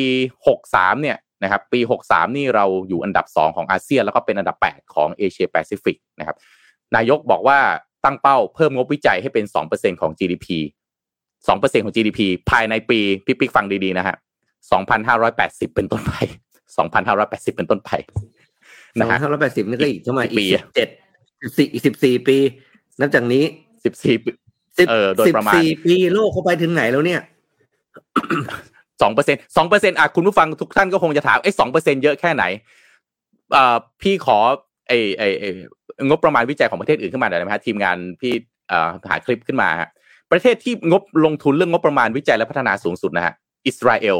[0.48, 6.36] 63 เนี่ยนะครับ ปี 63 นี่เราอยู่อันดับ 2 ของอาเซียน แล้วก็เป็นอันดับ 8 ของเอเชียแปซิฟิกนะครับ
[6.96, 7.58] นายกบอกว่า
[8.04, 10.46] ตั้งเป้าเพิ่มงบวิจัยให้เป็น 2%ของ GDP
[11.46, 12.20] 2%ของ GDP
[12.50, 14.16] ภายในปีพี่ปิ๊กฟังดีๆนะฮะ
[14.94, 16.12] 2,580 เป็นต้นไป
[16.76, 17.90] 2,580 เป็นต้นไป
[18.98, 20.88] นะฮะ2,580นี่ก็อีกเท่าไหร่อีกเจ็ด
[21.56, 22.36] สี่สิบสี่ปี
[23.00, 23.44] นับจากนี้
[23.84, 24.16] สิบสี่
[24.88, 27.20] เออโดยประมาณสี่ปีโลกเขาไปถึงไหนแล้วเนี่ย
[29.02, 32.44] สองเปอร์เซ็นสองเปอร์เซ็นอะคุณผู้ฟังทุกท่านก็คงจะถามไอ้สองเปอร์เซ็นเยอะแค่ไหน
[33.56, 34.38] อ่าพี่ขอ
[34.88, 35.50] ไอ้ไอ้
[36.08, 38.32] งบประมาณวิจัยของประเทศอื่นขึ้นมาหน่อยไหมฮะทีมงานพี่
[38.70, 39.88] อ่าหาคลิปขึ้นมาฮะ
[40.32, 43.34] ประเทศที่งบลงทุนเรื่องงบประมาณวิจัยและพัฒนาสูงสุดนะฮะ
[43.66, 44.16] อิสราเอล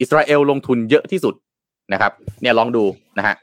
[0.00, 1.34] อิสราเอลลงทุนเยอะที่สุด
[1.92, 2.84] นะครับ เนี่ยลองดู
[3.18, 3.34] นะฮะ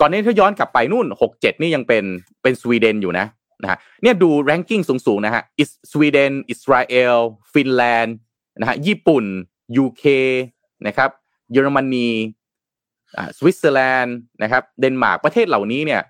[0.00, 2.04] ก่อนนี้ถ้าย้อนกลับไปนู่นหกเจ็ดนี่ยังเป็น
[2.42, 3.26] เป็นสวีเดนอยู่นะ
[3.62, 7.16] นะฮะเนี่ยดู ranking สูงๆนะฮะอิสวีเดนอิสราเอล
[7.52, 8.16] ฟินแลนด์
[8.60, 9.24] นะฮะญี่ปุ่น
[9.76, 10.02] UK
[10.86, 11.10] นะครับ
[11.52, 12.08] เยอรมนี
[13.36, 16.00] สวิตเซอร์แลนด์นะครับเดนมาร์กประเทศเหล่านี้เนี่ย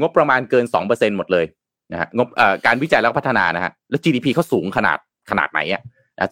[0.00, 1.46] งบประมาณเกินสองเปอร์เซ็นหมดเลย
[1.92, 2.28] นะฮะงบ
[2.66, 4.98] การวิจัยแล้วพัฒนานะฮะแล้ว GDP เขาสูงขนาด
[5.30, 5.82] ขนาดไหนอะ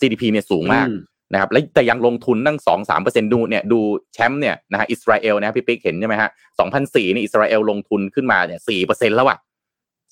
[0.00, 0.86] GDP เนี่ยสูงมาก
[1.32, 3.80] นะครับแล้วแต่ยังลงทุนตั้งสองสามเปอร์เซ็นดูเนี่ยดู
[4.14, 9.38] แชมป์เนี่ยนะฮะอิสราเอลนะพี่ปิ๊กเห็นใช่ไหมฮะสองพันสี่นี่อิสราเอลลงทุนขึ้นมาเนี่ยสี่เปอร์เซ็นแล้วอะ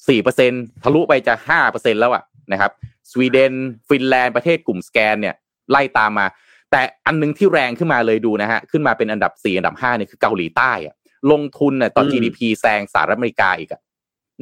[0.09, 0.53] สี่เปอร์เซ็น
[0.83, 2.71] ทะลุไปจะห้าเปอร์เซ็นแล้วอะนะครับ
[3.11, 3.53] สวีเดน
[3.89, 5.35] ฟินแลนด์ประเทศกลุ่มสแกนเนี่ย
[5.71, 6.27] ไล่ตามมา
[6.71, 10.95] แต่อันนึงที่แรงขึ้นมาเลยดูนะฮะขึ้นมาเป็นอันดับสี่อันดับห้าเนี่ยคือเกาหลีใต้อะ
[11.33, 13.81] ลงทุนเนี่ยตอน GDP แซงสหรัฐอเมริกาอีกอะ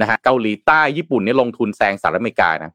[0.01, 2.73] นะฮะเกาหลีใต้ญี่ปุ่นเนี่ยลงทุนแซงสหรัฐอเมริกานะ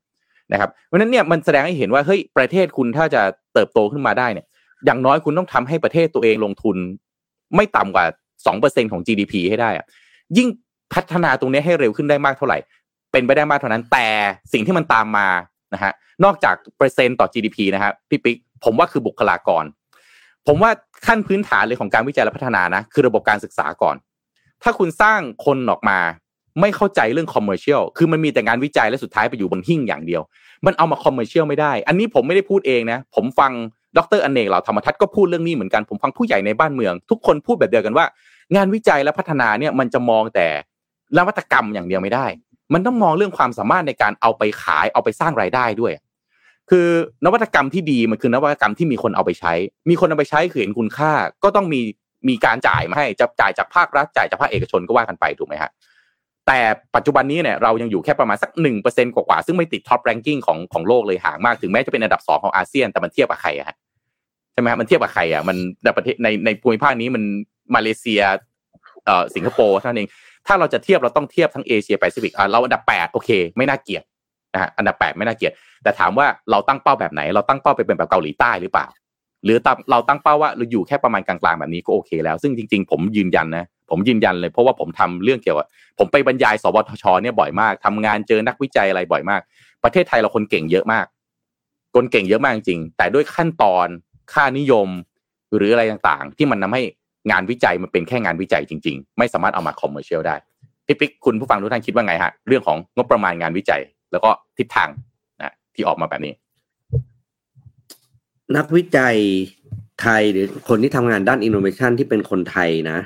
[0.51, 3.21] นะครับเพราะนั้นเนี่ยมันแสดงให้เห็นว่าเฮ้ยประเทศคุณถ้าจะ
[3.53, 4.45] เติบโตขึ้นมาได้เนี่ย
[4.85, 6.77] อย่างน้อยคุณต้องทำให้ประเทศตัวเองลงทุน
[7.55, 8.05] ไม่ต่ำกว่า
[8.45, 9.85] สองเปอร์เซ็นของ GDP ให้ได้อะ
[10.37, 10.47] ยิ่ง
[10.93, 12.57] พัฒนาตรงนี้ให้เร็วขึ้นได้มากเท่าไหร่
[13.11, 14.07] เป็นไปได้มากเท่านั้น แต่
[14.53, 15.27] สิ่งที่มันตามมา
[15.73, 15.93] นะฮะ
[16.23, 19.63] นอกจากเปอร์เซ็นต์ต่อ GDP นะฮะพี่ปิ๊กผมว่าคือบุคลากร
[20.47, 20.71] ผมว่า
[21.07, 23.95] ขั้นพื้นฐานเลยของการวิจัยและพัฒนานะคือระบบการศึกษาก่อน
[24.63, 25.99] ถ้าคุณสร้างคนออกมา
[26.61, 30.21] ไม่เข้าใจเรื่อง commercial คือมันมีแต่งานวิจัยและสุดท้ายไปอยู่บนหิ้งอย่างเดียว
[30.65, 33.51] มันเอามา commercial ไม่ได้ อันนี้ผมไม่ได้พูดเองนะ ผมฟัง
[33.97, 38.05] ดรอเนกเหล่าธรรมทัศน์ก็พูดเรื่องนี้เหมือนกัน ผมฟังผู้ใหญ่ในบ้านเมือง ทุกคนพูดแบบเดียวกันว่า
[38.55, 40.47] งานวิจัยและพัฒนาเนี่ยมันจะมองแต่
[41.17, 42.25] นวัตกรรมอย่างเดียวไม่ได้
[42.73, 45.93] มันต้องมองเรื่องความสามารถในการเอาไปขายเอาไปสร้างรายได้ด้วย
[46.69, 46.87] คือ
[47.25, 49.53] นวัตกรรมที่ดีมันคือนวัตกรรมที่มีคนเอาไปใช้
[49.89, 51.11] มีคนเอาไปใช้คือเห็นคุณค่า
[51.43, 51.81] ก็ต้องมี
[52.29, 55.71] มีการจ่ายมาให้จะจ่ายจากภาครัฐจ่ายจากภาคเอกชนก็ว่ากันไปถูกไหมฮะ
[56.47, 56.59] แต่
[56.95, 67.23] ปัจจุบันนี้เนี่ยเรายังอยู่แค่ประมาณสักหนึ่งเปอร์เซ็นกว่าๆซึ่งไม่ติด top ranking ของของโลกเลยห่างมากถึงแม้จะเป็นอันดับสองของอาเซียนแต่มันเทียบกับใครอะฮะใช่ไหมมันเทียบกับใครอะมันในประเทศในในภูมิภาคนี้มัน
[67.75, 68.21] มาเลเซีย
[69.05, 70.09] เอ่อสิงคโปร์เท่านั้นเอง
[70.47, 74.03] ถ้าเราจะเทียบเราต้องเทียบทั้งเอเชียแปซิฟิกอ่าเราอันดับแปดโอเค ไม่น่าเกลียด
[74.53, 78.87] นะฮะอันดับแปดไม่น่าเกลียดแต่ถามว่าเราตั้งเป้าแบบไหน เราตั้งเป้าไปเป็นแบบเกาหลีใต้หรือเปล่า
[79.43, 79.57] หรือ
[79.91, 85.67] เราตั้งเป้าว่าเราอยู่แค่ประมาณกลางๆแบบนี้ก็โอเคแล้ว ซึ่งจริง ๆ ผมยืนยันนะ ผมยืนยันเลยเพราะว่าผมทำเรื่องเกี่ยวกับ
[85.99, 89.41] ผมไปบรรยายสวทชเนี่ยบ่อยมากทำงานเจอนักวิจัยอะไรบ่อยมาก
[89.83, 91.05] ประเทศไทยเราคนเก่งเยอะมาก
[91.95, 93.88] คนเก่งเยอะมากจริง แต่ด้วยขั้นตอน
[94.33, 94.88] ค่านิยม
[95.55, 96.81] หรืออะไรต่างๆ ที่มันทาให้
[97.31, 100.35] งานวิจัยมันเป็นแค่งานวิจัยจริง ๆ ไม่สามารถเอามาคอมเมอร์เชียลได้
[100.85, 103.81] พี่ปิ๊กคุณผู้ฟังทุกท่านคิดว่าไงฮะเรื่องของงบประมาณงานวิจัย
[104.11, 104.89] แล้วก็ทิศทาง
[105.41, 106.33] นะที่ออกมาแบบนี้
[108.57, 109.15] นักวิจัย
[110.01, 112.99] ไทยหรือคนที่ทำงานด้านอินโนเวชันที่เป็นคนไทยนะ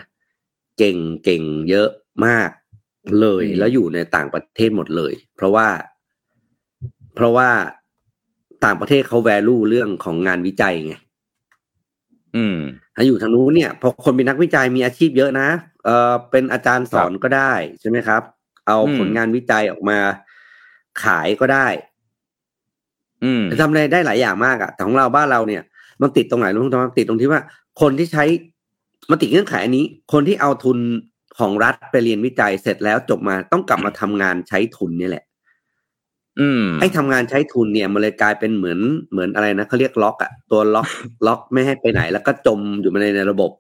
[0.82, 1.90] เก่งเก่งเยอะ
[2.26, 2.50] มาก
[3.20, 5.68] เลย แล้วอยู่ในต่างประเทศหมดเลย เพราะว่า
[7.16, 7.50] เพราะว่า
[8.66, 10.94] ต่างประเทศเขา value เรื่องของงานวิจัยไง
[12.36, 12.58] อืม
[12.96, 15.50] ถ้าอยู่ทางนู้นเนี่ยพอคนเป็นนักวิจัยมีอาชีพเยอะนะ
[15.86, 18.22] เออเป็นอาจารย์สอนก็ได้ใช่ไหมครับ
[18.68, 19.98] เอาอืมผลงานวิจัยออกมา
[21.04, 21.68] ขายก็ได้
[23.24, 25.64] อืมทำอะไรได้หลายอย่างมากอะแต่ของเราบ้านเราเนี่ย
[26.02, 27.42] มันติดตรงไหนรู้ไหมมันติดตรงที่ว่า
[27.82, 28.24] คนที่ใช้
[29.10, 30.78] มันติดเงื่อนไขอันนี้ คนที่เอาทุน
[31.40, 35.24] ของรัฐไปเรียนวิจัยเสร็จแล้วจบมาต้องกลับมาทำงานใช้ทุนเนี่ยแหละ
[36.40, 38.80] อืมไอ้ทำงานใช้ทุนเนี่ยมันเลยกลายเป็นเหมือน
[39.12, 40.88] เหมือนอะไรนะเขาเรียกล็อกอะตัวล็อก
[41.28, 43.52] ล็อกไม่ให้ไปไหน แล้วก็จมอยู่ในในระบบ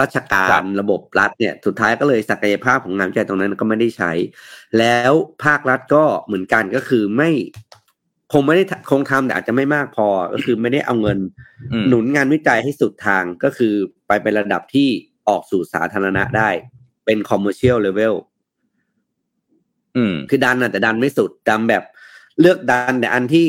[0.00, 4.12] ราชกาครัรบระบบรัฐเนี่ย สุดท้ายก็เลยศักยภาพของงานวิจัยตรงนั้นก็ไม่ได้ใช้
[4.78, 5.12] แล้ว
[5.44, 7.30] ภาครัฐก็เหมือนกันก็คือไม่
[8.32, 11.18] คงไม่ได้ทคงทำแต่อาจจะไม่มากพอก็คือไม่ได้เอาเงิน
[11.72, 13.74] อืมหนุนงานวิจัยให้สุดทางก็คือ
[14.06, 14.88] ไปเป็นระดับที่
[15.28, 16.50] ออกสู่สาธารณะได้
[17.04, 18.14] เป็น commercial level
[19.96, 21.82] อืมคือดันน่ะแต่ดันไม่สุดดันแบบ
[22.40, 23.46] เลือกดันแต่อันที่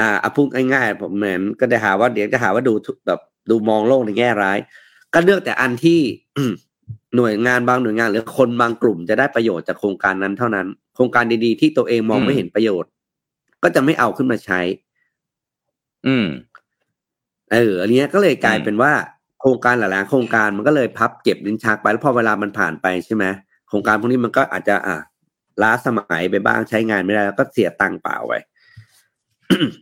[0.00, 3.20] อ่าเอาพูดง่ายๆผมเหมือนก็จะหาว่าเดี๋ยวจะหาว่าดูทุแบบ
[3.50, 4.58] ดูมองโลกในแง่ร้าย
[5.14, 6.00] ก็เลือกแต่อันที่
[7.16, 12.90] หน่วยงานบางหน่วยงาน หรือคนบางกลุ่มจะได้ประโยชน์จากโครงการนั้นเท่านั้น โครงการดีๆที่ตัวเองมองอืมไม่เห็นประโยชน์
[13.62, 14.60] ก็จะไม่เอาขึ้นมาใช้
[16.06, 16.26] อืม
[17.52, 18.92] เอออันเนี้ยก็เลยกลายอืมเป็นว่า
[19.40, 23.24] โครงการหลายๆโครงการมันก็เลยพับเก็บลิ้นชักไปแล้วพอเวลามันผ่านไปใช่ไหม
[23.68, 24.96] โครงการพวกนี้มันก็อาจจะ อะ
[25.62, 28.32] ล้าสมัยไปบ้างใช้งานไม่ได้แล้วก็เสียตังค์เปล่าไป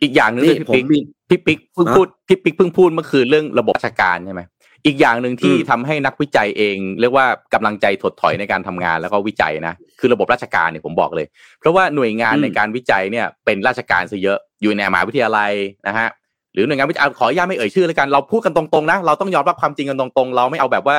[0.02, 4.42] อีกอย่างหนึ่งนี่ที่ผมพี่มีปิ๊กพี่ปิ๊กเพิ่งฮะพูดพี่ปิ๊กเพิ่งพูดเมื่อคืนเรื่องระบบราชการใช่ไหม
[4.86, 11.26] อีกอย่างหนึ่งที่อืมทำให้นักวิจัยเอง เรียกว่ากำลังใจถดถอยในการทำงานแล้วก็วิจัยนะ คือระบบราชการเนี่ยผมบอกเลย
[11.60, 15.52] เพราะว่าหน่วยงานในการวิจัยเนี่ยเป็นราชการซะเยอะอยู่ในมหาวิทยาลัย
[15.88, 16.08] นะฮะ
[16.52, 20.98] หรือหน่วยงานวิจัยอะขออนุญาตไม่เอ่ยชื่อเลยกันเราพูดกันตรงๆนะเราต้องยอมรับความจริงกันตรงๆ เราไม่เอาแบบว่า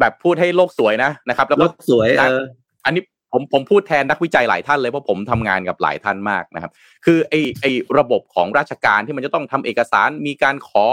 [0.00, 2.40] แบบพูดให้โลกสวยนะนะครับ แล้วรก็ถสวยเออ
[2.84, 3.02] อันนี้
[3.32, 6.72] ผมผมพูดแทนนักวิจัยหลายท่านเลยเพราะผมทำงานกับหลายท่านมากนะครับ
[7.04, 7.64] คือไอไอ
[7.98, 10.86] ระบบของราชการที่มันจะต้องทำเอกสารมีการขอ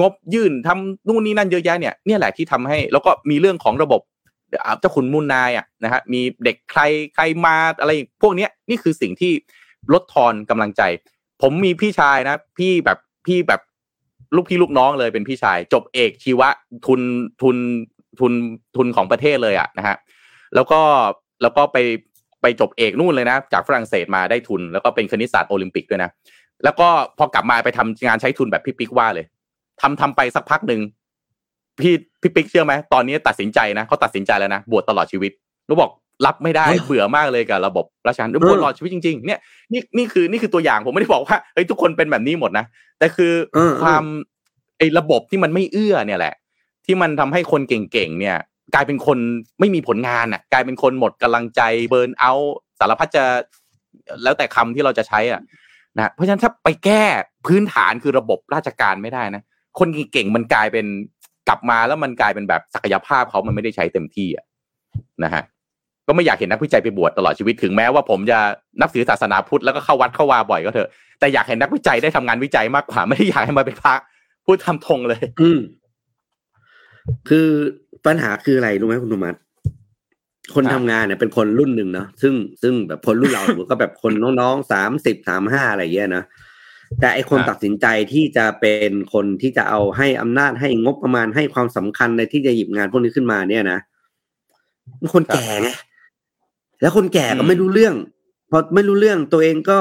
[0.00, 4.15] งบยื่นทำนู่นนี่นั่นเยอะแยะเนี่ยเนี่ยแหละที่ทำให้ แล้วก็มีเรื่องของระบบอ่า
[4.80, 6.80] เจ้าขุนมูลนายอะนะฮะมีเด็กใคร
[7.14, 7.92] ใครมาอะไร
[8.22, 9.32] พวกเนี้ยนี่คือสิ่งที่
[9.92, 10.82] ลดทอนกำลังใจ
[11.42, 13.60] ผมมีพี่ชายนะ พี่แบบพี่แบบ
[14.36, 16.48] ลูกพี่ลูกน้องเลยเป็นพี่ชาย จบเอกชีวะ
[16.86, 17.00] ทุน
[17.42, 17.56] ทุน
[18.20, 18.32] ทุน
[18.76, 19.96] ทุนของประเทศเลยอะนะฮะ
[20.54, 20.80] แล้วก็
[21.42, 21.78] แล้วก็ไป
[22.42, 26.10] ไปจบเอกนู่นเลยนะ จากฝรั่งเศสมาได้ทุน แล้วก็เป็นคณิตศาสตร์โอลิมปิกด้วยนะ
[26.64, 26.88] แล้วก็
[27.18, 29.26] พอกลับมาไปทำงานใช้ทุนแบบพี่ปิ๊กว่าเลย
[29.80, 30.80] ทำทำไปสักพักหนึ่ง
[31.80, 35.32] พี่พี่ปิ๊กเชื่อไหมตอนนี้ตัดสินใจนะเขาตัดสินใจแล้วนะบวชตลอดชีวิต
[35.66, 35.90] แล้วบอก
[36.26, 39.40] รับไม่ได้เฮ้ยเบื่อมากเลยกับระบบราชการบวชตลอดชีวิตจริง ๆ เนี่ย
[39.72, 42.64] นี่นี่คือนี่คือตัวอย่างผมไม่ได้บอกว่าเฮ้ยทุกคนเป็นแบบนี้หมดนะ
[42.98, 44.04] แต่คือเออเออความ
[44.78, 46.34] ไอ้ระบบที่มันไม่เอื้อเนี่ยแหละ
[46.86, 48.36] ที่มันทำให้คนเก่งๆเนี่ย
[48.74, 49.18] กลายเป็นคน
[49.60, 52.32] ไม่มีผลงานอะ กลายเป็นคนหมดกำลังใจเบิร์นเอา
[52.78, 53.24] สารพัดจะ
[54.22, 55.42] แล้วแต่คำที่เราจะใช้อะ
[55.96, 57.02] นะเพราะฉะนั้นถ้าไปแก้
[57.46, 59.42] พื้นฐานคือระบบราชการไม่ได้นะ
[59.78, 60.86] คนเก่งๆมันกลายเป็น
[61.48, 64.44] กลับมาแล้วมันกลายเป็นแบบศักยภาพเขามันไม่ได้ใช้เต็มที่อะ
[65.24, 65.42] นะฮะ
[66.06, 68.38] ก็ไม่อยากเห็นนักวิจัยไปบวชตลอดชีวิตถึงแม้ว่าผมจะ
[68.80, 70.88] นับถือศาสนาพุทธแล้วก็เข้าวัดเข้าวาบ่อยก็เถอะ
[71.20, 73.94] แต่อยากเห็นนักวิจัยได้ทำงานวิจัยมากกว่าไม่ได้อยากให้มาเป็นพระ
[74.44, 75.50] พูดทำทงเลย อื
[77.28, 77.48] คือ
[78.06, 79.30] ปัญหาคืออะไรรู้ไหมคุณธรรมั
[80.54, 86.24] คนครับทำงานเนี่ยเป็นคนรุ่นหนึ่งเนาะซึ่งซึ่งแบบคนรุ่นเราก็แบบคนน้องๆสามสิบสามห้าอะไรเงี้ยนะ
[87.00, 93.78] แต่ไอคนครับตัดสินใจที่จะเป็นคนที่จะเอาให้อำนาจให้งบประมาณให้ความสำคัญในที่จะหยิบงานพวกนี้ขึ้นมาเนี่ยนะ
[95.00, 95.68] มันคนแก่ไง
[96.80, 97.94] แล้วคนแก่ก็อืมไม่รู้เรื่อง
[98.50, 99.80] พอไม่รู้เรื่องตัวเองก็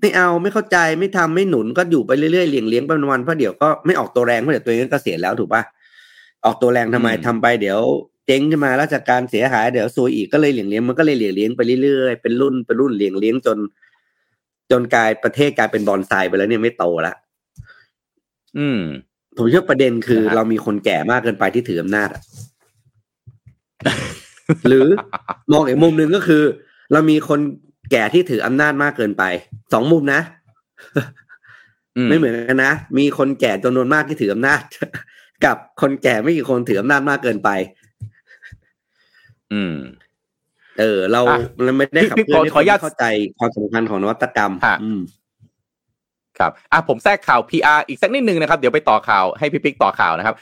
[0.00, 5.62] ไม่เอาไม่เข้าใจไม่ทำไม่หนุนก็อยู่ไปเรื่อยๆเลี้ยงเลี้ยงๆไปวันๆเพราะเดี๋ยวก็ไม่ออกตัวแรงเพราะเดี๋ยวตัวเองก็เกษียณแล้วถูกปะ
[6.44, 7.80] ออกตัวแรงทำไมอืมทำไปเดี๋ยว
[8.26, 13.58] เจ๊งขึ้นมาราชการเสียหายเดี๋ยวซวยอีกก็เลยเลี้ยงเลี้ยงมันก็เลยเลี้ยงเลี้ยงไปเรื่อยๆเป็นรุ่นเป็นรุ่นเลี้ยงเลี้ยงจน
[14.70, 17.14] จนกลายประเทศกลายเป็นบอนไซไปแล้วเนี่ยไม่โตละ
[18.58, 18.80] อืม
[19.36, 22.22] ผมเชื่อประเด็นคือนะฮะเรามีคนแก่มากเกินไปที่ถืออำนาจอะ
[24.68, 24.86] หรือ
[25.52, 26.42] มองอีกมุมหนึ่งก็คือ
[26.92, 27.40] เรามีคน
[27.90, 29.24] แก่ที่ถืออำนาจมากเกินไป
[29.72, 30.20] สองมุมนะ
[32.08, 34.60] ไม่เหมือนกันนะ มีคนแก่จำนวนมากที่ถืออำนาจ
[35.44, 37.50] กับคนแก่ไม่กี่คนถืออำนาจมากเกินไป
[39.52, 39.74] อืม
[40.78, 43.04] เออ เราอะเราไม่ได้ขับพี่เคลื่อนขอขออนุญาตให้คนเข้าใจ
[43.38, 45.00] ความสำคัญของนวัตกรรมฮะอืม
[46.38, 50.34] ครับอะผมแทรกข่าว PR อีกสักนิดนึงนะครับ เดี๋ยวไปต่อข่าวให้พี่ปิ๊กต่อข่าวนะครับ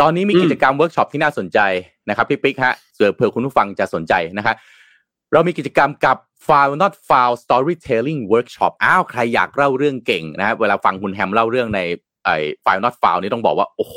[0.00, 1.58] ตอนนี้มีอืมกิจกรรมเวิร์กช็อปที่น่าสนใจ
[2.08, 4.56] นะครับพี่ปิ๊กฮะเผื่อเผื่อคุณผู้ฟังจะสนใจนะครับ
[5.32, 6.16] เรามีกิจกรรมกับ
[6.46, 11.80] File Not Found Storytelling Workshop อ้าว ใครอยากเล่าเรื่องเก่งนะครับเวลาฟังคุณแฮมเล่าเรื่องใน
[12.24, 13.96] ไอ้ File Not File นี่ต้องบอกว่า โอ้โห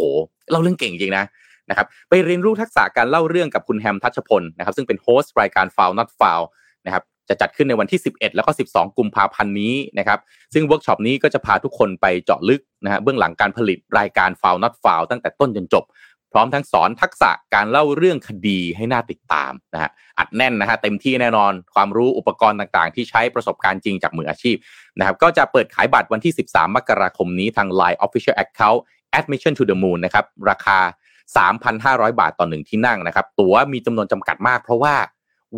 [0.50, 1.26] เล่าเรื่องเก่งจริงนะ
[1.70, 6.48] นะครับไปเรียนรู้ทักษะการเล่าเรื่องกับคุณแฮมทัชพลนะครับซึ่งเป็น host รายการ File Not Found
[6.86, 10.20] นะครับจะจัดขึ้นในวันที่ 11 แล้วก็ 12 กุมภาพันธ์นี้นะครับ
[10.54, 15.86] ซึ่งเวิร์กช็อปนี้ก็จะพาทุกคนไปเจาะลึกนะฮะเบื้องหลังการผลิตรายการ f o u l not f o u l ตั้งแต่ต้นจนจบ
[16.34, 19.90] พร้อมทั้งสอนทักษะการเล่าเรื่องคดีให้น่าติดตามนะฮะ
[20.20, 24.56] อัดแน่นนะฮะเต็มที่แน่นอนความรู้อุปกรณ์ต่างๆ ที่ใช้ประสบการณ์จริงจากมืออาชีพ
[25.00, 28.80] นะครับก็จะเปิดขายบัตรวันที่ 13 มกราคมนี้ทาง Line Official Account
[29.20, 30.80] แอด Mission to the Moon นะครับราคา
[31.36, 34.96] 3,500 บาทต่อหนึ่งที่นั่งนะครับ ตั๋วมีจำนวนจำกัดมาก เพราะว่า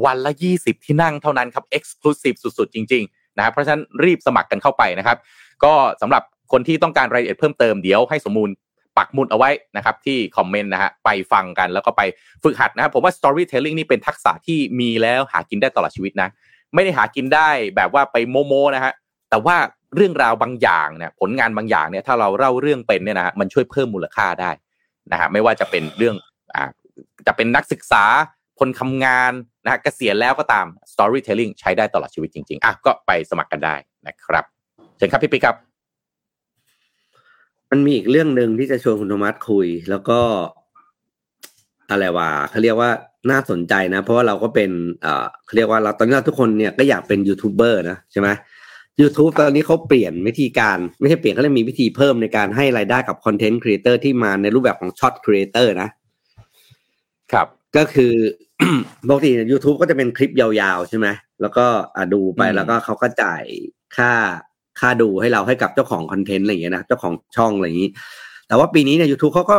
[0.05, 5.17] วันละ 20 ที่นั่งเท่านั้นครับ Exclusive สุดๆ จริงๆนะครับเพราะฉะนั้นรีบสมัครกันเข้าไปนะครับ
[5.63, 8.49] ก็สำหรับคนที่ต้องการรายละเอียดเพิ่มเติมเดี๋ยวให้สมมูล
[8.97, 12.01] ปักหมุดเอาไว้นะครับที่คอมเมนต์นะฮะไปฟังกันแล้วก็ไป
[12.43, 16.29] ฝึกหัดนะครับผมว่า storytelling นี่เป็นทักษะที่มีแล้วหากินได้ตลอดชีวิตนะ
[16.73, 18.93] ไม่ได้หากินได้แบบว่าไปโมโมนะฮะ
[19.29, 19.57] แต่ว่า
[19.95, 24.51] เรื่องราวบางอย่างเนี่ยผลงานบางอย่างเนี่ยถ้าเราเล่าเรื่องเป็นเนี่ยนะฮะมันช่วยเพิ่มมูลค่าได้
[25.11, 26.15] นะฮะไม่ว่าจะเป็นเรื่อง
[26.55, 26.63] อ่า
[27.27, 28.03] จะเป็นนักศึกษา
[28.59, 29.31] คนทำงาน
[29.63, 33.75] นะฮะเกษียณแล้วก็ตาม storytelling ใช้ได้ตลอดชีวิตจริงๆอะก็ไปสมัครกันได้
[34.07, 34.45] นะครับ
[34.97, 35.55] เชิญครับพี่ปิ๊กครับ
[37.71, 40.19] มันมีอีกเรื่องหนึ่งที่จะชวนคุณโทมัสคุย แล้วก็
[41.89, 42.91] อะไรวะเขาเรียกว่า
[43.31, 48.29] น่าสนใจนะ เพราะว่าเราก็เป็นเอ่อเขาเรียกว่าเราตอนนี้เราทุกคนเนี่ยก็อยากเป็นยูทูบเบอร์นะใช่ไหม
[49.01, 55.89] YouTube ตอนนี้เขาเปลี่ยนวิธีการไม่ใช่เปลี่ยนเขาเลยมีวิธีเพิ่มในการให้รายได้กับ content creator ที่มาในรูปแบบของ short creator นะ
[57.31, 57.47] ครับ
[57.77, 58.13] ก็คือ
[59.07, 61.07] ปกติ YouTube ก็จะเป็นคลิปยาวๆ ใช่ไหม
[61.41, 63.43] แล้วก็อะดูไปอืมแล้วก็เขาก็จ่าย
[63.97, 64.11] ค่า
[64.79, 67.89] ค่าดูให้เราให้กับเจ้าของ content อะไรอย่างเงี้ยนะเจ้าของช่องอะไรอย่างนี้
[68.49, 69.57] แต่ว่าปีนี้เนี่ย YouTube เขาก็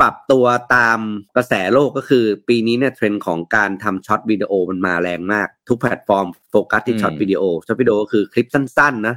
[0.00, 0.44] ปรับตัว
[0.74, 0.98] ตาม
[1.36, 9.14] กระแสโลกก็คือ ปีนี้เนี่ยเทรนด์ของการทำ short video มันมาแรงมาก ทุกแพลตฟอร์มโฟกัสที่ short video short video ก็คือคลิปสั้นๆนะ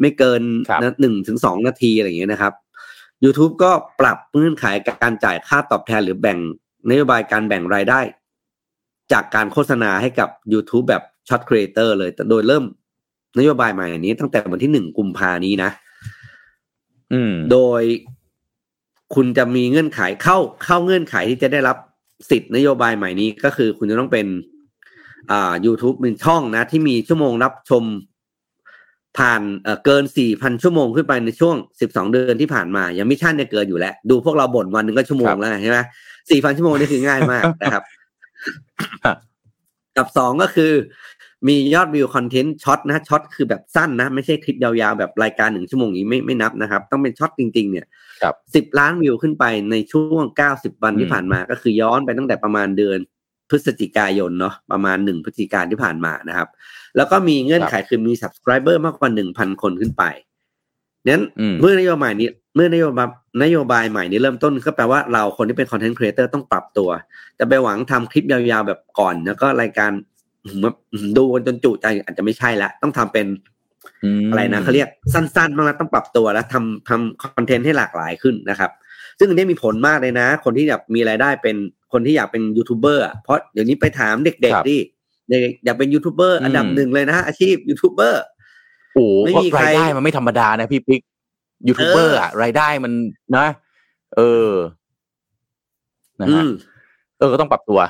[0.00, 2.52] ไม่เกินครับนะหนึ่งถึงสองนาทีอะไรอย่างเงี้ยนะครับ
[3.24, 3.70] YouTube ก็
[4.00, 4.64] ปรับเงื่อนไข
[5.02, 6.38] การจ่ายค่าตอบแทนหรือแบ่ง
[6.90, 8.00] นโยบายการแบ่งรายได้
[9.12, 12.64] จากการโฆษณาให้กับ YouTube แบบ short creator เลยแต่โดยเริ่ม
[13.38, 15.70] นโยบายใหม่นี้ตั้งแต่วันที่หนึ่งกุมภานี้นะ
[17.12, 17.82] อืม โดย
[19.14, 21.76] คุณจะมีเงื่อนไขเข้าเข้าเงื่อนไขที่จะได้รับ
[22.30, 24.26] สิทธิ์นโยบายใหม่นี้ก็คือคุณจะต้องเป็น
[25.30, 27.84] อ่า YouTube เป็นช่องนะ ที่มีชั่วโมงรับชม
[29.18, 35.78] ผ่านเอ่อเกินสี่พันชั่วโมงขึ้นไปในช่วงสิบสองเดือนที่ผ่านมาอย่าง Mission เนี่ยเกินอยู่แล้ว ดูพวกเราบ่นวันหนึ่งก็ชั่วโมงแล้วใช่ไหม
[36.30, 37.82] สี่พันชั่วโมงนี่คือง่ายมากนะครับ
[39.04, 39.16] ฮะ
[39.96, 40.72] กับสองก็คือ
[41.48, 47.90] มียอดวิว content short นะ short คือแบบสั้นนะ ไม่ใช่คลิปยาวๆ แบบรายการหนึ่งชั่วโมงนี้ไม่ไม่นับนะครับ ต้องเป็น short จริง ๆ เนี่ยครับ
[48.54, 52.98] สิบล้านวิวขึ้นไปในช่วงเก้าสิบวันอืมที่ผ่านมา ก็คือย้อนไปตั้งแต่ประมาณเดือน
[53.50, 56.48] พฤศจิกายนเนาะประมาณหนึ่งพฤศจิกายนที่ผ่านมานะครับ
[56.96, 60.04] แล้วก็มีเงื่อนไขคือมี subscriber มากกว่าหนึ่งพันคนขึ้นไป
[61.06, 63.08] นั้นอืมเมื่อนโยบายนี้เมื่อนโยบาย
[63.42, 66.90] นโยบายใหม่นี้เริ่มต้นก็แปลว่าเราคนที่เป็น content creator ต้องปรับตัว
[67.38, 69.90] จะไปหวังทำคลิปยาวๆแบบก่อน แล้วก็รายการ
[70.62, 70.76] แบบ
[71.16, 73.28] ดูกันจนจุใจอาจจะไม่ใช่ละต้องทำเป็นม
[74.30, 78.70] อะไรนะเขาเรียกสั้นๆบ้างแล้วต้องปรับตัวแล้วทำทำ content ให้หลากหลายขึ้นนะครับ
[79.18, 81.56] ซึ่งอันนี้มีผลมากเลยนะ คนที่อยากมีรายได้เป็น
[81.92, 84.78] คนที่อยากเป็นยูทูบเบอร์อะเพราะเดี๋ยวนี้ไปถามเด็กครับๆดิ
[85.28, 88.22] เด็กอยากเป็นยูทูบเบอร์อืมอันดับหนึ่งเลยนะอาชีพยูทูบเบอร์
[88.92, 91.00] โอ้โหไม่มีก็ใครรายได้มันไม่ธรรมดานะพี่ปิ๊ก
[91.68, 92.92] ยูทูบเบอร์อะรายได้มัน
[93.36, 93.46] นะ
[94.16, 94.52] เออ
[96.20, 96.50] นะอืฮะม
[97.18, 97.80] เออก็ต้องปรับตัว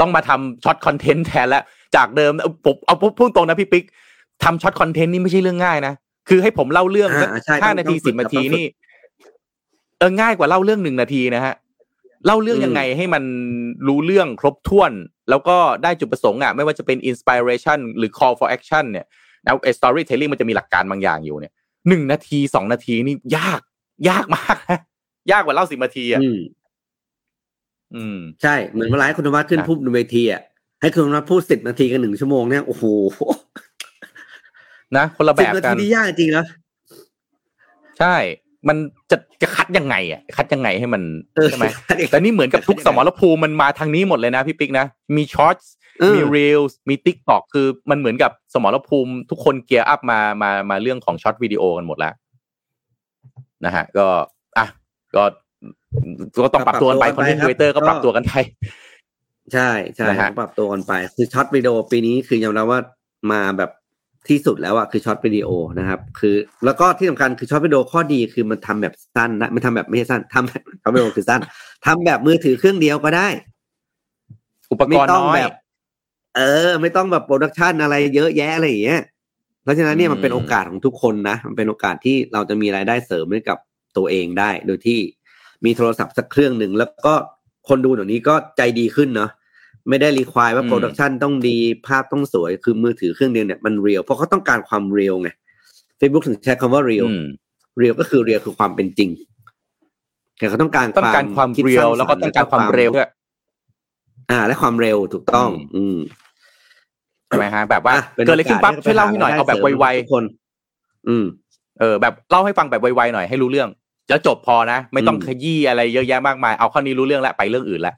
[0.00, 1.62] ต้องมาทำ short content แทนแล้ว
[1.96, 3.84] จากเดิมเอาผมเอาพูดตรงนะพี่ปิ๊ก
[4.44, 5.94] ทำ short content นี่ไม่ใช่เรื่องง่ายนะ
[6.28, 8.66] คือให้ผมเล่าเรื่องอ่าสักใช่ห้าต้องนาทีต้องฝึสิกบนาทีต้องฝึกนี่
[9.98, 11.54] เออง่ายกว่าเล่าเรื่องหนึ่งนาทีนะฮะ
[12.26, 13.24] เล่าเรื่องยังไงให้มัน
[13.88, 14.92] รู้เรื่องครบถ้วน
[15.30, 19.06] แล้วก็ได้จุดประสงค์อะไม่ว่าจะเป็นอินสปิเรชันหรือ call for action เนี่ย
[19.44, 21.52] แล้วไอ้ storytelling มันจะมีหลักการบางอย่างอยู่เนี่ย
[21.88, 23.60] หนึ่งนาทีสองนาทีนี่ยาก
[24.08, 24.80] ยากมากนะ
[25.32, 26.40] ยากกว่าเล่าสิบนาทีอะอืม
[27.94, 30.42] อืมใช่เหมือนเวลาให้คุณธรรมะขึ้นครับพูดบนเวทีอะ
[30.80, 32.84] ให้คุณธรรมะพูดสิบนาทีกันหนึ่งชั่วโมงเนี่ยโอ้โห
[34.96, 36.44] นะคนละแบสิบบนากัทีนนี่ยากจริงนะ
[37.98, 38.16] ใช่
[38.68, 38.76] มัน
[39.10, 41.02] จะจะคัดยังไงอะคัดยังไงให้มัน
[41.36, 41.66] เออใช่ไหม
[42.10, 44.86] แต่นี่เหมือนกับทุกสมรภูมิมันมาทางนี้หมดเลยนะพี่ปิ๊กนะ
[45.16, 45.56] มี Short
[46.00, 52.14] เออมี Reels มี TikTok คือมันเหมือนกับสมรภูมิทุกคน gear up มามามาเรื่องของ short video กันหมดแล้ว
[53.64, 54.06] นะฮะ ก็
[54.58, 54.66] อะ
[55.16, 55.24] ก็
[56.42, 58.32] ก็ต้องปรับตัวกันไป content creator ก็ปรับตัวกันไป
[59.52, 62.80] ใช่ใช่นะฮะปรับตัวกันไป คือ short video ปีนี้คือยอมรับว่า
[63.32, 63.70] มาแบบ
[64.30, 65.48] ที่สุดแล้วอะคือ short video
[65.78, 71.40] นะครับ คือ แล้วก็ที่สำคัญคือ short video ข้อดีคือมันทำแบบสั้นนะไม่ทำแบบไม่ใช่สั้นทำแบบ short video คือสั้น
[71.86, 73.28] ทำแบบมือถือเครื่องเดียวก็ได้
[74.72, 75.52] อุปกไม่ต้องแบบ
[76.36, 79.02] เออ ไม่ต้องแบบ production อะไรเยอะแยะอะไรอย่างเงี้ย
[79.62, 83.58] เพราะฉะนั้นเนี่ยมันเป็นอืมโอกาสของทุกคนนะมันเป็นโอกาสที่เราจะมีรายได้เสริมให้กับ
[83.96, 84.98] ตัวเองได้ โดยที่
[85.64, 87.14] มีโทรศัพท์สักเครื่องหนึ่งแล้วก็
[87.68, 89.30] คนดูเดี๋ยวนี้ก็ใจดีขึ้นเนาะ
[89.88, 95.28] ไม่ได้ require ว่าอืมโปรดักชันต้องดีภาพต้องสวยคือมือถือเครื่องเดียวเนี่ยมัน real เพราะเขาต้องการความ real ไง
[95.98, 97.24] Facebook ถึงใช้คำว่า real อืม
[97.78, 99.10] real ก็คือ real คือความเป็นจริง
[100.38, 103.08] แต่เขาต้องการต้องการความคิดเรียสลงสรรค์แล้วก็ต้องการความเร็วด้วย
[104.30, 105.98] อ่า และความเร็วถูกต้อง อืม
[107.26, 110.24] ใช่ไหมฮะแบบว่าอะป็เกิดอะไรขึ้นปั๊บโกสช่วยเล่าให้หน่อยเอาแบบไวๆทุกคน
[111.08, 113.68] อืมๆเออ แบบเล่าให้ฟังแบบไวๆหน่อยให้รู้เรื่อง
[114.08, 117.94] แล้วจบพอนะ ไม่ต้องอืมขยี้อะไรเยอะแยะมากมาย เอาข้อนี้รู้เรื่องแล้วไปเรื่องอื่นแล้ว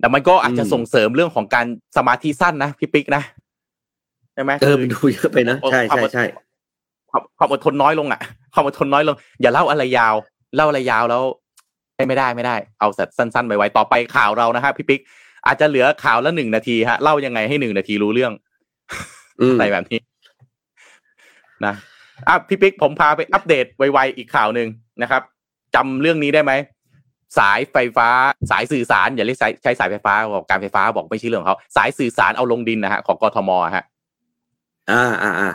[0.00, 3.22] แต่มันก็อาจจะอืมส่งเสริมเรื่องของการสมาธิสั้นนะพี่ปิ๊กนะ
[4.34, 6.24] ใช่ไหมเออคือมันดูเยอะไปนะใช่ใช่ใช่
[7.10, 8.20] ความความอดทนน้อยลงอะ
[8.54, 10.14] ความอดทนน้อยลง อย่าเล่าอะไรยาว
[10.56, 11.22] เล่าอะไรยาวแล้ว
[12.08, 15.00] ไม่ได้ไม่ได้ เอาแต่สั้นๆไวๆต่อไปข่าวเรานะฮะพี่ปิ๊ก
[15.46, 18.32] อาจจะเหลือข่าวละหนึ่งนาทีฮะเล่ายังไงให้หนึ่งนาทีรู้เรื่อง
[19.40, 19.98] อืมอะไรแบบนี้
[21.66, 21.74] นะ
[22.28, 24.68] อะพี่ปิ๊กผมพาไปอัปเดตไวๆอีกข่าวหนึ่ง
[25.02, 25.22] นะครับ
[25.74, 26.52] จำเรื่องนี้ได้ไหม
[27.38, 28.08] สายไฟฟ้า
[28.50, 33.84] สายสื่อสารอย่าเรียกสายใช้สายไฟฟ้าบอกการไฟฟ้าบอกไม่ใช่เรื่องของเขาสายสื่อสารเอาลงดินนะฮะของกทมอะฮะ
[34.90, 35.50] อ่าอ่าอ่า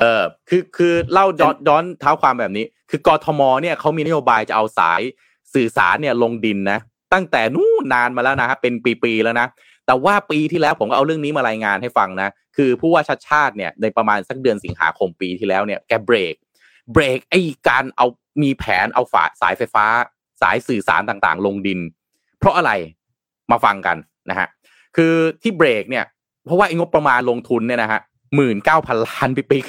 [0.00, 5.00] เออคือคือเล่าย้อนย้อนเท้าความแบบนี้ คือกทมเนี่ยเขามีนโยบายจะเอาสาย
[5.54, 6.78] สื่อสารเนี่ยลงดินนะ
[7.12, 9.46] ตั้งแต่นู่นนานมาแล้วนะฮะเป็นปีๆแล้วนะ
[9.86, 16.34] แต่ว่าปีที่แล้วผมก็เอาเรื่องนี้มารายงานให้ฟังนะคือผู้ว่าชัดชาติเนี่ยในประมาณสักเดือนสิงหาคมปีที่แล้วเนี่ยแกเบรก
[16.92, 18.06] เบรกไอ้การเอา
[18.42, 19.86] มีแผนเอาฝาสายไฟฟ้า
[20.42, 21.80] สายสื่อสารต่างๆ ลงดิน
[22.38, 22.72] เพราะอะไร
[23.50, 23.96] มาฟังกัน
[24.30, 24.48] นะฮะ
[24.96, 25.12] คือ
[25.42, 26.04] ที่เบรกเนี่ย
[26.44, 28.00] เพราะว่าไอ้งบประมาณลงทุนเนี่ยนะฮะ
[28.36, 29.66] หมื่นเก้าพันล้านปิ๊ก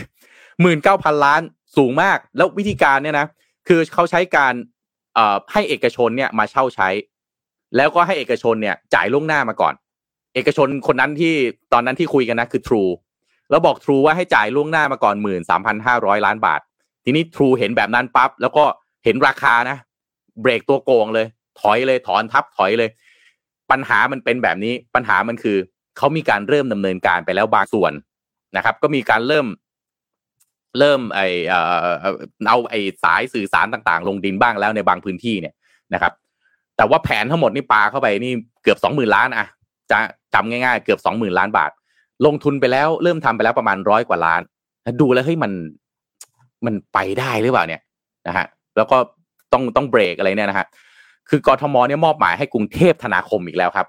[0.61, 1.41] หมื่นเก้าพันล้าน
[1.77, 3.27] สูงมาก แล้ววิธีการเนี่ยนะ
[3.67, 4.53] คือเขาใช้การ
[5.53, 6.89] ให้เอกชนเนี่ยมาเช่าใช้
[7.77, 9.73] แล้วก็ให้เอกชนเนี่ยจ่ายล่วงหน้ามาก่อน
[10.35, 11.33] เอกชนคนนั้นที่
[11.73, 12.91] ตอนนั้นที่คุยกันนะคือ True
[13.49, 16.59] แล้วบอก True ว่าให้จ่ายล่วงหน้ามาก่อนหมื่นสามพันห้าร้อยล้านบาท
[17.03, 18.63] ทีนี้ True เห็นแบบนั้นปั๊บแล้วก็
[19.03, 19.77] เห็นราคานะ
[20.41, 21.27] เบรกตัวโกงเลย
[21.61, 22.89] ถอยเลยถอนทับถอยเลย
[23.71, 25.57] ปัญหามันเป็นแบบนี้ปัญหามันคือ
[25.97, 27.93] เขามีการเริ่มดำเนินการไปแล้วบางส่วน
[28.57, 29.47] นะครับ ก็มีการเริ่ม
[30.79, 31.87] เริ่มไอเอ่อ
[32.47, 35.53] เอาไอสายสื่อสารต่างๆ ลงดินบ้างแล้วในบางพื้นที่เนี่ย
[35.93, 36.13] นะครับ
[36.77, 39.47] แต่ว่าแผนทั้งหมดนี่ปาเข้าไปนี่เกือบสองหมื่นล้านอะ
[39.91, 39.97] จะ
[40.33, 41.71] จำง่ายๆ เกือบสองหมื่นล้านบาท
[42.25, 44.41] ลงทุนไปแล้วเริ่มทำไปแล้วประมาณร้อยกว่าล้าน
[45.01, 45.51] ดูแล้วเฮ้ยมัน
[46.65, 47.81] มันไปได้หรือเปล่าเนี่ย
[48.27, 48.45] นะฮะ
[48.77, 48.97] แล้วก็
[49.53, 50.67] ต้องต้องเบรกอะไรเนี่ยนะฮะ
[51.29, 53.87] คือกทมเนี่ยมอบหมายให้กรุงเทพธนาคมอีกแล้วครับ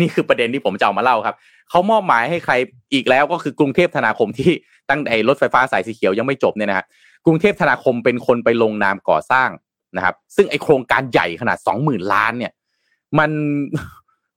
[0.00, 1.36] นี่คือประเด็นที่ผมจะเอามาเล่าครับ
[1.70, 2.54] เขามอบหมายให้ใคร
[2.94, 4.52] อีกแล้วก็คือกรุงเทพธนาคมที่
[4.88, 6.86] ตั้งไอ้รถไฟฟ้าสายสีเขียวยังไม่จบเนี่ยนะฮะ
[7.26, 9.48] กรุงเทพธนาคมเป็นคนไปลงนามก่อสร้าง
[9.96, 12.52] นะครับ ซึ่งไอโครงการใหญ่ขนาดสองหมื่นล้านเนี่ย
[13.18, 13.30] มัน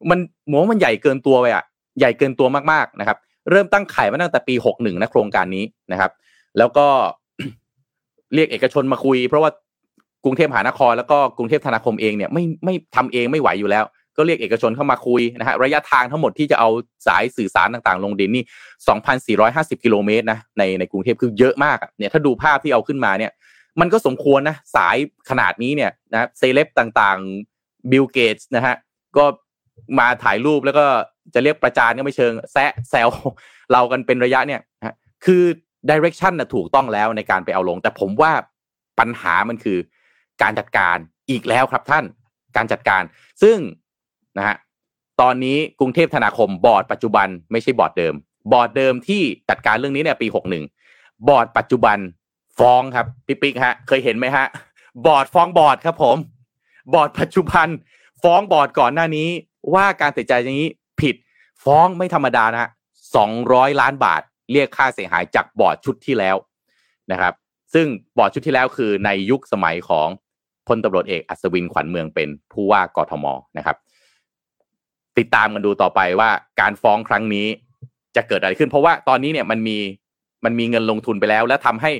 [0.09, 0.19] มัน
[0.49, 1.63] หมวมันใหญ่เกินตัวไปอะ
[1.99, 3.17] ใหญ่เกินตัวมากๆนะครับ
[3.51, 6.11] เริ่มตั้งขายมาตั้งแต่ปีหกหนึ่งนะโครงการนี้นะครับ
[6.57, 6.87] แล้วก็
[8.33, 9.51] เรียกเอกชนมาคุย เพราะว่า
[10.25, 13.85] กรุงเทพมหานครแล้วก็กรุงเทพธนาคมเองเนี่ยไม่ไม่ทำเองไม่ไหวอยู่แล้ว
[14.17, 16.69] ก็เรียกเอกชนเข้ามาคุยนะฮะระยะทางทั้งหมดที่จะเอา
[17.07, 18.43] สายสื่อสารต่างๆ ลงดินนี่
[19.39, 23.31] 2,450 กิโลเมตรนะในในกรุงเทพคือเยอะมากเนี่ยถ้าดูภาพที่เอาขึ้นมาเนี่ย
[23.79, 24.97] มันก็สมควรนะสาย
[25.29, 28.75] ขนาดนี้เนี่ยนะเซเลบต่างๆบิลเกตส์นะฮะ
[29.17, 29.25] ก็
[29.99, 30.85] มาถ่ายรูปแล้วก็
[31.33, 33.09] จะเรียกประจานก็ไม่เชิงแซะแซว
[33.71, 34.61] เรากันเป็นระยะเนี่ย
[35.25, 35.43] คือ
[35.89, 38.31] direction นะถูกต้องแล้วในการไปเอาลง แต่ผมว่า
[38.99, 39.77] ปัญหามันคือ
[40.41, 40.97] การจัดการ
[41.29, 42.05] อีกแล้วครับท่าน
[42.55, 43.03] การจัดการ
[43.41, 43.57] ซึ่ง
[44.37, 44.55] นะฮะ
[45.21, 48.15] ตอนนี้กรุงเทพธนาคมบอร์ดปัจจุบันไม่ใช่บอร์ดเดิม
[48.51, 50.63] บอร์ดเดิมที่จัดการเรื่องนี้เนี่ยปีหกหนึ่ง
[51.27, 51.97] บอร์ดปัจจุบัน
[52.59, 54.45] ฟ้องครับพี่ปิ๊กฮะเคยเห็นไหมฮะ
[55.05, 56.17] บอร์ดฟ้องบอร์ดครับผม
[56.93, 57.67] บอร์ดปัจจุบัน
[58.23, 59.29] ฟ้องบอร์ดก่อนหน้านี้
[59.73, 60.69] ว่าการตัดสินใจอย่างนี้
[61.01, 61.15] ผิด
[61.65, 62.69] ฟ้องไม่ธรรมดานะฮะ
[63.15, 64.21] สองร้อยล้านบาท
[64.51, 66.35] เรียกค่าเสียหายจากบอร์ดชุดที่แล้ว
[67.11, 67.33] นะครับ
[67.73, 70.07] ซึ่งบอร์ดชุดที่แล้วคือในยุคสมัยของ
[70.67, 73.25] พลตำรวจเอกอัศวินขวัญเมืองเป็นผู้ว่ากทม
[73.57, 73.77] นะครับ
[75.17, 76.29] ติดตามกันดูต่อไปว่า
[76.61, 77.47] การฟ้องครั้งนี้
[78.15, 79.77] จะเกิดอะไรขึ้น เพราะว่าตอนนี้เนี่ยมันมี
[80.45, 81.91] มันมีเงินลงทุนไปแล้ว และทำให้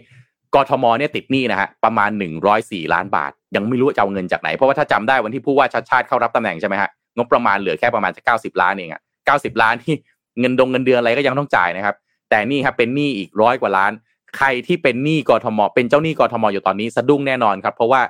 [0.56, 9.96] กทมเนี่ยติดหนี้นะฮะประมาณหนึ่งร้อยสี่ล้านบาท ยังไม่รู้จะเอาเงินจากไหน เพราะว่าถ้าจำได้วันที่ผู้ว่าชัดชาติเข้ารับตำแหน่งใช่ไหมฮะงบประมาณเหลือแค่ประมาณจะเก้าสิบล้านเองอะเก้าสิบล้านที่
[10.40, 11.96] เงินดงเงินเดือนอะไรก็ยังต้องจ่ายนะครับ
[12.30, 13.92] แต่นี่ครับเป็นหนี้อีกร้อยกว่าล้าน
[14.38, 18.02] ใครที่เป็นหนี้กทม เป็นเจ้าหนี้กทมอยู่ตอนนี้สะดุ้งแน่นอนครับ เพราะว่า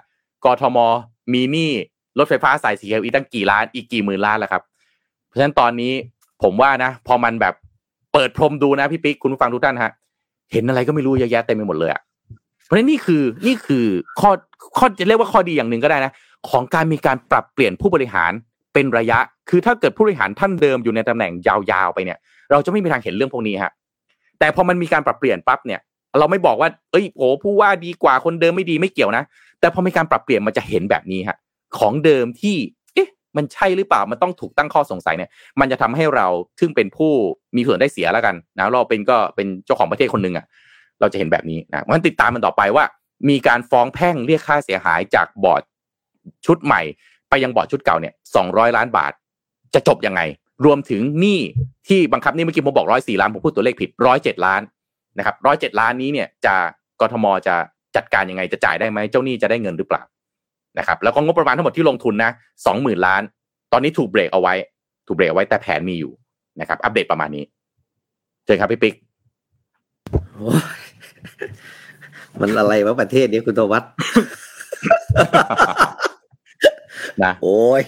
[0.46, 0.78] กทม
[1.34, 1.72] มีหนี้
[2.18, 4.64] รถไฟฟ้าสายสีเขียวอีกตั้งกี่ล้านอีกกี่หมื่นล้านแล้วครับ
[5.28, 5.94] เพราะฉะนั้นตอนนี้
[6.44, 7.54] ผมว่านะ พอมันแบบ
[8.14, 9.92] เปิดพรมดูนะพี่ปิ๊กคุณผู้ฟังทุกท่านฮะ
[10.52, 12.02] เห็นอะไรก็ไม่รู้เยอะแยะเต็มไปหมดเลยอะ
[12.66, 13.86] เพราะฉะนั้นนี่คือนี่คือ
[14.20, 14.30] ข้อ
[14.78, 16.12] ข้อจะเรียกว่าข้อดีอย่างหนึ่งก็ได้นะ
[16.50, 18.32] ของการมีการปรับเปลี่ยนผู้บริหาร
[18.74, 19.20] เป็นระยะ
[19.50, 22.18] คือถ้าเกิดผู้บริหารท่านเดิมอยู่ในตำแหน่งยาวๆไปเนี่ย
[22.52, 23.72] เราจะไม่มีทางเห็นเรื่องพวกนี้ฮะ
[24.40, 25.80] แต่พอมันมีการปรับเปลี่ยนปั๊บเนี่ย
[26.20, 29.24] เราไม่บอกว่า เอ้ยโอ้ผู้ว่าดีกว่าคนเดิมไม่ดีไม่เกี่ยวนะ
[29.60, 31.38] แต่พอมีการปรับเปลี่ยนมันจะเห็นแบบนี้ฮะ
[31.78, 32.56] ของเดิมที่
[32.94, 35.30] เอ๊ะมันใช่หรือเปล่ามันต้องถูกตั้งข้อสงสัยเนี่ย
[35.60, 36.28] มันจะทำให้เรา
[36.60, 37.12] ซึ่งเป็นผู้
[37.56, 40.46] มีส่วนได้เสียแล้วกันนะเราเป็นก็เป็นเจ้าของประเทศคนหนึ่งอะ
[41.00, 42.86] เราจะเห็นแบบนี้นะมันติดตามมันต่อไปว่า
[43.30, 45.62] มีการฟ้องแพ่งเรียกค่าเสียหายจากบอร์ด
[46.46, 46.82] ชุดใหม่
[47.30, 49.12] ไปยังบอร์ดชุดเก่าเนี่ยสองร้อยล้านบาท
[49.74, 50.22] จะจบยังไง
[50.66, 51.40] รวมถึงหนี้
[51.88, 54.62] ที่บังคับนี่เมื่อกี้ผมบอกร้อยสี่ล้านผมพูดตัวเลขผิดร้อยเจ็ดล้าน
[55.18, 56.56] นะครับร้อยเจ็ดล้านนี้เนี่ยจะ
[57.02, 57.56] กทมจะ
[57.98, 60.04] จัดการยังไงจะจ่ายได้ไหมเจ้าหนี้จะได้เงินหรือเปล่า
[60.80, 62.32] นะครับแล้วก็งบประมาณทั้งหมดที่ลงทุนนะ
[62.66, 63.22] สองหมื่นล้าน
[63.72, 64.54] ตอนนี้ถูกเบรกเอาไว้
[65.08, 66.12] ถูกเบรกเอาไว้แต่แผนมีอยู่
[66.60, 67.44] นะครับ อัปเดตประมาณนี้
[68.46, 68.94] เชิญครับพี่ปิ๊ก
[70.36, 70.76] โอ้ย
[72.42, 73.92] มันอะไรวะประเทศนี้คุณโทวัฒน์
[77.24, 77.82] นะโอ้ย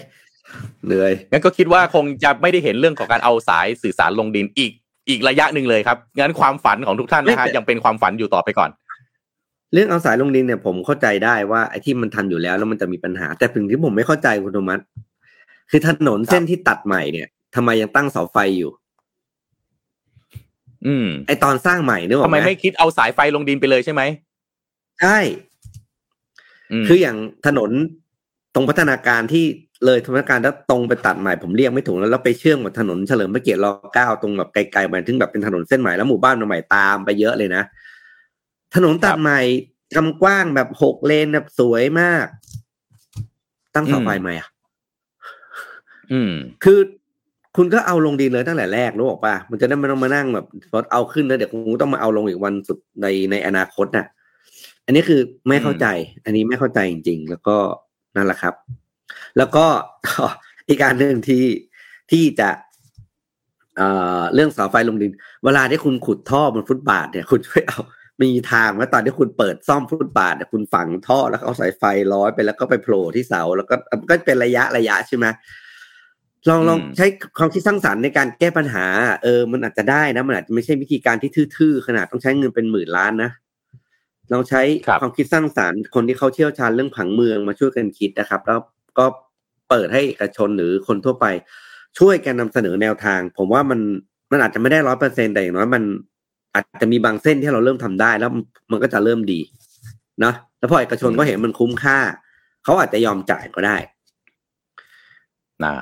[0.86, 4.72] เหนื่อยงั้นก็คิดว่าคงจะไม่ได้เห็นเรื่องของการเอาสายสื่อสารลงดินอีก
[5.08, 8.70] อีกระยะหนึ่งเลยครับงั้นความฝันของทุกท่านนะฮะไม่แต่ยังเป็นความฝันอยู่ต่อไปก่อน
[9.72, 14.80] เรื่องเอาสายลงดินเนี่ยผมเข้าใจได้ว่าไอ้ที่มันทันอยู่แล้วแล้วมันจะมีปัญหา แต่สิ่งที่ผมไม่เข้าใจคุณโทมัส
[15.70, 18.70] คือถนนเส้นที่ตัดใหม่เนี่ยทำไมยังตั้งเสาไฟอยู่
[20.86, 24.02] อืม ไอตอนสร้างใหม่นึกออกทำไมไม่คิดเอาสายไฟลงดินไปเลยใช่ไหม
[25.00, 25.18] ใช่
[26.82, 27.16] มคืออย่าง
[27.46, 27.70] ถนน
[28.54, 29.44] ตรงพัฒนาการที่
[29.86, 37.62] เลยพัฒนาการแล้วตรงไปตัดใหม่ผมเรียกไม่ถูกแล้วแล้วไปเชื่อมกับถนนเฉลิมพระเกียรติรอเก้าตรงแบบไกลๆไปถึงแบบเป็นถนนเส้นใหม่แล้วหมู่บ้านใหม่ตามไปเยอะเลยนะ
[38.74, 39.40] ถนนตัดใหม่
[39.96, 42.26] ทำกว้างแบบหกเลนแบบสวยมาก
[43.74, 44.48] ตั้งเสาไฟใหม่อะ
[46.12, 46.32] อืม
[46.64, 46.78] คือ
[47.56, 54.06] คุณก็เอาลงดินเลยตั้งแต่แรกรู้บอกป่ะมันจะได้ไม่ต้องมานั่งแบบพอเอาขึ้นแล้วเดี๋ยวคุณต้องมาเอาลงอีกวันสุดในในอนาคตน่ะ
[54.86, 55.86] อันนี้คือไม่เข้าใจ
[56.24, 57.56] อันนี้ไม่เข้าใจจริง ๆ แล้วก็
[58.16, 58.54] นั่นแหละครับ
[59.36, 59.66] แล้วก็
[60.68, 61.44] อีกการหนึ่งที่
[62.10, 62.50] ที่จะ
[63.76, 63.88] เอ่
[64.18, 65.12] อเรื่องเสาไฟลงดิน
[65.44, 67.80] เวลาที่คุณขุดท่อบนฟุตบาทเนี่ย คุณช่วยเอา
[68.22, 71.82] มีทางว่าตอนที่คุณเปิดซ่อมฟุตบาทเนี่ยคุณฝังท่อแล้วก็เอาสายไฟ
[72.14, 73.74] ร้อยไปแล้วก็ไปโผล่ที่เสา แล้วก็
[74.08, 75.26] ก็เป็นระยะระยะใช่ไหม
[76.48, 77.06] ลองลองอืมใช้
[77.38, 78.86] ความคิดสร้างสรรค์ในการแก้ปัญหา
[79.22, 83.30] เออ มันอาจจะได้นะ มันอาจจะไม่ใช่วิธีการที่ทื่อๆขนาดต้องใช้เงินเป็นหมื่นล้านนะ
[84.32, 88.58] ลองใช้ครับความคิดสร้างสรรค์คนที่เขาเชี่ยวชาญเรื่องผังเมืองมาช่วยกันคิดนะครับ แล้ว
[88.98, 89.04] ก็
[89.68, 91.26] เปิดให้เอกชนหรือคนทั่วไป
[91.98, 93.80] ช่วยกันนำเสนอแนวทาง ผมว่ามัน
[94.30, 95.82] มันอาจจะไม่ได้ร้อยเปอร์เซ็นแต่อย่างน้อยมัน
[96.58, 98.30] อาจจะมีบางเส้นที่เราเริ่มทำได้แล้ว
[98.70, 99.40] มันก็จะเริ่มดี
[100.20, 101.98] เนาะแล้วพอเอกชนก็เห็นมันคุ้มค่า
[102.64, 103.76] เขาอาจจะยอมจ่ายก็ได้
[105.64, 105.74] นะ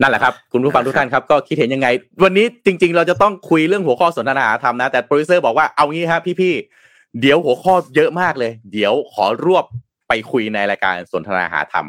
[0.00, 1.88] นั่นแหละครับ คุณผู้ฟังทุกท่านครับก็คิดเห็นยังไง
[2.24, 9.64] วันนี้จริง ๆ เราจะต้องคุยเรื่องหัวข้อสนทนาหาธรรมนะ แต่โปรดิวเซอร์บอกว่าเอางี้ฮะพี่ๆเดี๋ยวหัวข้อเยอะมากเลย เดี๋ยวขอรวบ
[10.08, 11.86] ไปคุยในรายการสนทนาหาธรรม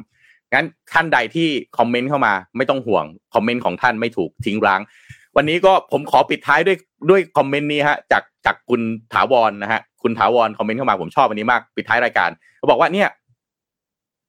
[0.54, 4.82] งั้นท่านใดที่คอมเมนต์เข้ามา ไม่ต้องห่วงคอมเมนต์ของท่านไม่ถูกทิ้งร้าง
[5.38, 6.78] วันนี้ก็ผมขอปิดท้ายด้วย
[7.10, 8.82] ด้วยคอมเมนต์นี้ฮะจากจากคุณ
[9.14, 13.10] ถาวรนะฮะคุณถาวรคอมเมนต์เข้ามาผมชอบอันนี้มากปิดท้ายรายการเขาบอกว่าเนี่ย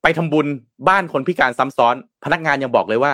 [0.02, 0.46] ไปทำบุญ
[0.88, 1.94] บ้านคนพิการซ้ำซ้อน
[2.24, 3.12] พนักงานยังบอกเลยว่า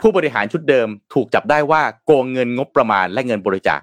[0.00, 3.80] ผู้บริหารชุดเดิมถูกจับได้ว่าโกงเงินงบประมาณและเงินบริจาค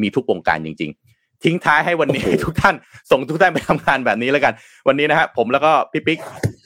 [0.00, 2.74] มีทุกวงการจริง ๆทิ้งท้ายให้วันนี้ทุกท่าน
[3.10, 4.52] ส่งทุกท่านไปทำงานแบบนี้แล้วกัน
[4.88, 6.18] วันนี้นะฮะผมแล้วก็พี่ปิ๊ก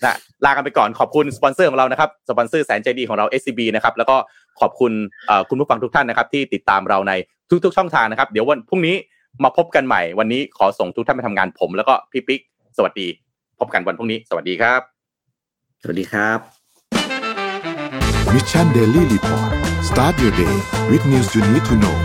[0.04, 4.16] นะลากันไปก่อนขอบคุณสปอนเซอร์ของเรานะครับสปอนเซอร์แสนใจดีของเรา SCB นะครับแล้วก็
[4.60, 4.92] ขอบคุณ
[5.26, 7.12] เอ่อคุณผู้ฟังทุกท่านนะครับ ที่ติดตามเราใน
[7.64, 8.96] ทุกๆ ช่องทางนะครับ เดี๋ยววันพรุ่งนี้
[9.44, 12.40] มาพบกันใหม่ วันนี้ขอส่งทุกท่านไปทำงานผม แล้วก็พี่ปิ๊ก
[12.76, 13.08] สวัสดี
[13.58, 14.80] พบกันวันพรุ่งนี้ สวัสดีครับ
[15.82, 16.38] สวัสดีครับ
[18.34, 19.50] Mission Daily Report
[19.88, 20.54] start your day
[20.90, 21.96] with news you need to know